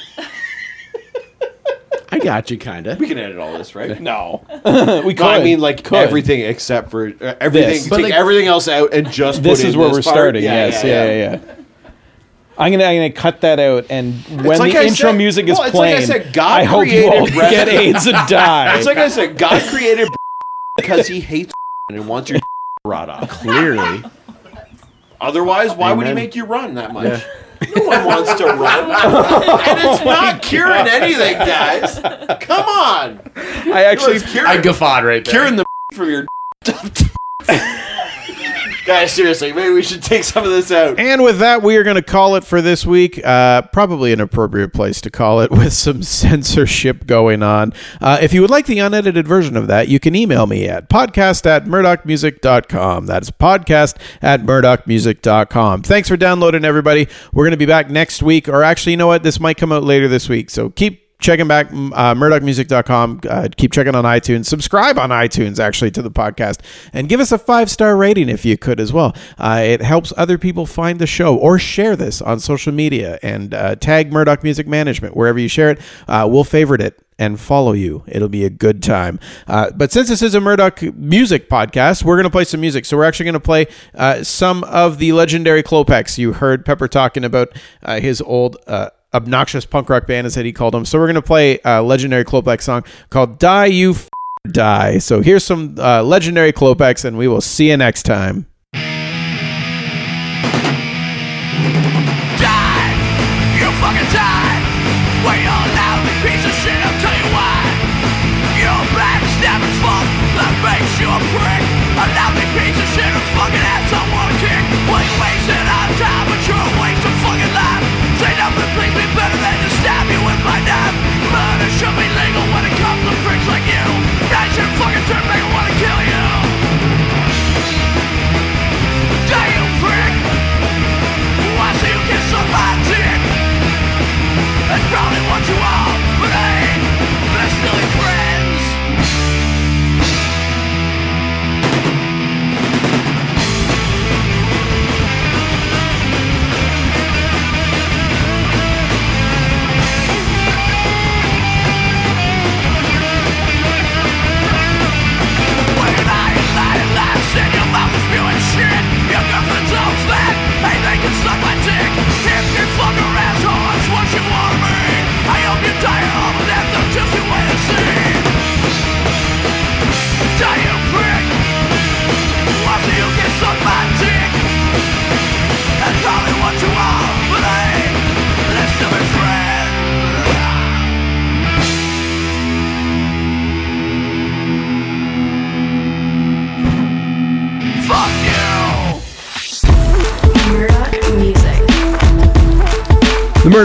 I 2.21 2.25
got 2.25 2.51
you, 2.51 2.59
kind 2.59 2.87
of. 2.87 2.99
We 2.99 3.07
can 3.07 3.19
edit 3.19 3.39
all 3.39 3.57
this, 3.57 3.75
right? 3.75 4.01
No, 4.01 4.45
we 5.05 5.15
could. 5.15 5.27
I 5.27 5.43
mean 5.43 5.61
like 5.61 5.85
Could. 5.85 5.99
everything 5.99 6.41
except 6.41 6.91
for 6.91 7.09
uh, 7.09 7.35
everything. 7.41 7.71
This. 7.71 7.89
Take 7.89 8.03
like- 8.05 8.13
everything 8.13 8.47
else 8.47 8.69
out 8.69 8.93
and 8.93 9.11
just. 9.11 9.43
This 9.43 9.61
put 9.61 9.69
is 9.69 9.75
in 9.75 9.81
where 9.81 9.89
this 9.89 9.97
we're 9.99 10.03
part. 10.03 10.15
starting. 10.15 10.43
yes, 10.43 10.83
yeah, 10.85 11.05
yeah, 11.05 11.41
yeah. 11.47 11.55
I'm 12.61 12.73
gonna, 12.73 12.85
I'm 12.85 12.97
gonna 12.97 13.13
cut 13.13 13.43
that 13.43 13.61
out, 13.61 13.87
and 13.89 14.15
when 14.45 14.59
like 14.59 14.73
the 14.73 14.79
I 14.79 14.83
intro 14.85 15.11
said- 15.11 15.17
music 15.17 15.47
is 15.49 15.57
well, 15.59 15.67
it's 15.69 15.77
like 15.77 15.95
I 15.95 16.05
playing, 16.05 16.07
said, 16.25 16.33
God 16.33 16.61
I 16.61 16.65
hope 16.65 16.87
you 16.89 17.05
all 17.05 17.11
created 17.13 17.35
breath- 17.35 17.51
get 17.53 17.69
AIDS 17.69 18.07
and 18.07 18.17
die. 18.29 18.77
It's 18.77 18.87
like 18.87 18.99
I 18.99 19.09
said, 19.09 19.39
God 19.39 19.63
created 19.71 20.09
because 20.77 21.07
He 21.07 21.21
hates 21.21 21.53
and 21.89 22.09
wants 22.09 22.31
your 22.31 22.41
rot 22.85 23.09
off. 23.09 23.31
Clearly. 23.31 24.03
Otherwise, 25.21 25.73
why 25.75 25.93
would 25.93 26.07
he 26.07 26.13
Amen. 26.13 26.25
make 26.25 26.37
you 26.37 26.45
run 26.45 26.75
that 26.75 26.93
much? 26.93 27.23
No 27.75 27.85
one 27.85 28.05
wants 28.05 28.35
to 28.35 28.45
run, 28.47 28.91
and 28.91 29.79
it's 29.81 30.01
oh 30.01 30.05
not 30.05 30.43
curing 30.43 30.87
anything, 30.87 31.39
guys. 31.39 31.99
Come 32.41 32.65
on, 32.67 33.21
I 33.37 33.85
actually, 33.85 34.21
I 34.43 34.61
guffawed 34.61 35.05
right 35.05 35.25
there. 35.25 35.33
curing 35.33 35.57
the 35.57 35.65
from 35.95 36.11
your. 36.11 36.27
guys, 38.89 39.13
seriously, 39.13 39.53
maybe 39.53 39.75
we 39.75 39.83
should 39.83 40.03
take 40.03 40.25
some 40.25 40.45
of 40.45 40.51
this 40.51 40.73
out. 40.73 40.99
And 40.99 41.23
with 41.23 41.41
that, 41.41 41.63
we 41.63 41.77
are 41.77 41.83
going 41.83 41.97
to 41.97 42.03
call 42.03 42.37
it 42.37 42.43
for 42.43 42.63
this 42.63 42.87
week. 42.87 43.23
Uh, 43.23 43.61
probably 43.61 44.15
an 44.15 44.21
appropriate 44.21 44.73
place 44.73 45.03
to 45.03 45.11
call 45.11 45.43
it 45.43 45.51
with 45.53 45.75
some 45.75 46.03
censorship 46.03 47.07
going 47.07 47.43
on. 47.43 47.75
Uh, 48.01 48.19
if 48.23 48.33
you 48.33 48.41
would 48.41 48.49
like 48.49 48.65
the 48.65 48.79
unedited 48.79 49.29
version 49.29 49.59
of 49.59 49.67
that, 49.67 49.89
you 49.89 50.01
can 50.01 50.15
email 50.15 50.47
me 50.47 50.67
at 50.67 50.89
podcast 50.89 51.45
at 51.45 51.67
murdochmusic.com. 51.67 53.05
That's 53.05 53.31
podcast 53.31 53.97
at 54.23 54.41
murdochmusic.com. 54.41 55.83
Thanks 55.83 56.09
for 56.09 56.17
downloading, 56.17 56.65
everybody. 56.65 57.09
We're 57.31 57.45
going 57.45 57.51
to 57.51 57.59
be 57.59 57.67
back 57.67 57.91
next 57.91 58.23
week, 58.23 58.49
or 58.49 58.65
actually, 58.65 58.93
you 58.93 58.97
know 58.97 59.07
what? 59.07 59.23
This 59.23 59.39
might 59.39 59.59
come 59.59 59.71
out 59.71 59.85
later 59.85 60.09
this 60.09 60.31
week. 60.31 60.49
So 60.49 60.71
keep 60.71 61.08
checking 61.19 61.49
back 61.49 61.69
uh, 61.71 62.15
murdochmusic.com 62.15 63.21
uh, 63.29 63.49
keep 63.57 63.73
checking 63.73 63.95
on 63.95 64.05
itunes 64.05 64.47
subscribe 64.47 64.99
on 64.99 65.11
itunes 65.11 65.59
actually 65.59 65.91
to 65.91 66.03
the 66.03 66.11
podcast 66.11 66.61
and 66.93 67.09
give 67.09 67.21
us 67.21 67.33
a 67.33 67.39
five 67.39 67.71
star 67.71 67.97
rating 67.97 68.29
if 68.29 68.45
you 68.45 68.57
could 68.57 68.79
as 68.79 68.93
well 68.93 69.15
uh, 69.39 69.61
it 69.63 69.83
helps 69.83 70.13
other 70.17 70.39
people 70.39 70.65
find 70.65 70.99
the 70.99 71.07
show 71.07 71.37
or 71.37 71.59
share 71.59 71.97
this 71.97 72.23
on 72.23 72.39
social 72.39 72.73
media 72.73 73.19
and 73.23 73.53
uh, 73.53 73.75
tag 73.77 74.13
murdoch 74.13 74.43
music 74.43 74.67
management 74.67 75.17
wherever 75.17 75.39
you 75.39 75.49
share 75.49 75.71
it 75.71 75.81
uh, 76.07 76.27
we'll 76.31 76.45
favorite 76.45 76.81
it 76.81 77.03
and 77.19 77.41
follow 77.41 77.73
you. 77.73 78.05
It'll 78.07 78.29
be 78.29 78.45
a 78.45 78.51
good 78.51 78.83
time. 78.83 79.19
Uh, 79.47 79.71
but 79.73 79.91
since 79.91 80.09
this 80.09 80.23
is 80.23 80.35
a 80.35 80.41
Murdoch 80.41 80.81
music 80.95 81.49
podcast, 81.49 82.05
we're 82.05 82.15
going 82.15 82.25
to 82.25 82.31
play 82.31 82.45
some 82.45 82.61
music. 82.61 82.85
So 82.85 82.97
we're 82.97 83.05
actually 83.05 83.25
going 83.25 83.35
to 83.35 83.41
play 83.41 83.67
uh, 83.95 84.23
some 84.23 84.63
of 84.65 84.99
the 84.99 85.13
legendary 85.13 85.63
Klopex. 85.63 86.17
You 86.17 86.35
heard 86.35 86.65
Pepper 86.65 86.87
talking 86.87 87.25
about 87.25 87.49
uh, 87.83 87.99
his 88.01 88.21
old 88.21 88.57
uh, 88.67 88.91
obnoxious 89.15 89.65
punk 89.65 89.89
rock 89.89 90.07
band, 90.07 90.27
as 90.27 90.35
he 90.35 90.53
called 90.53 90.75
them. 90.75 90.85
So 90.85 90.99
we're 90.99 91.07
going 91.07 91.15
to 91.17 91.23
play 91.23 91.59
a 91.65 91.83
legendary 91.83 92.25
Klopex 92.25 92.63
song 92.63 92.85
called 93.11 93.39
Die 93.39 93.67
You 93.67 93.91
F- 93.93 94.09
Die. 94.51 94.99
So 94.99 95.21
here's 95.23 95.45
some 95.45 95.77
uh, 95.79 96.03
legendary 96.03 96.53
Klopex, 96.53 97.05
and 97.05 97.17
we 97.19 97.29
will 97.29 97.41
see 97.41 97.71
you 97.71 97.77
next 97.77 98.03
time. 98.05 98.47
die! 98.73 98.81
You 103.59 103.71
fucking 103.81 104.11
die! 104.13 104.57
You're 105.29 105.45
loud, 105.77 106.07
piece 106.23 106.45
of 106.45 106.53
shit, 106.53 106.75
I'll 106.75 107.01
tell 107.01 107.17
you 107.17 107.33
why! 107.35 107.57
That 110.39 110.55
makes 110.63 110.95
you 111.03 111.11
a 111.11 111.19
prick! 111.35 111.65
A 111.99 112.07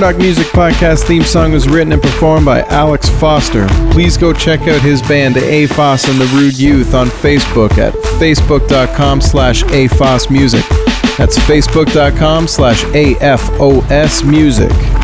Murdoch 0.03 0.19
Music 0.19 0.47
Podcast 0.47 1.05
theme 1.05 1.23
song 1.23 1.53
was 1.53 1.69
written 1.69 1.93
and 1.93 2.01
performed 2.01 2.45
by 2.45 2.61
Alex 2.63 3.07
Foster. 3.07 3.65
Please 3.91 4.17
go 4.17 4.33
check 4.33 4.59
out 4.67 4.81
his 4.81 5.01
band 5.01 5.35
AFOS 5.35 6.09
and 6.09 6.19
the 6.19 6.25
Rude 6.35 6.59
Youth 6.59 6.93
on 6.93 7.07
Facebook 7.07 7.77
at 7.77 7.93
facebook.com 8.19 9.21
slash 9.21 9.63
AFOS 9.63 10.29
Music. 10.29 10.65
That's 11.17 11.39
facebook.com 11.39 12.49
slash 12.49 12.83
AFOS 12.83 14.29
Music. 14.29 15.02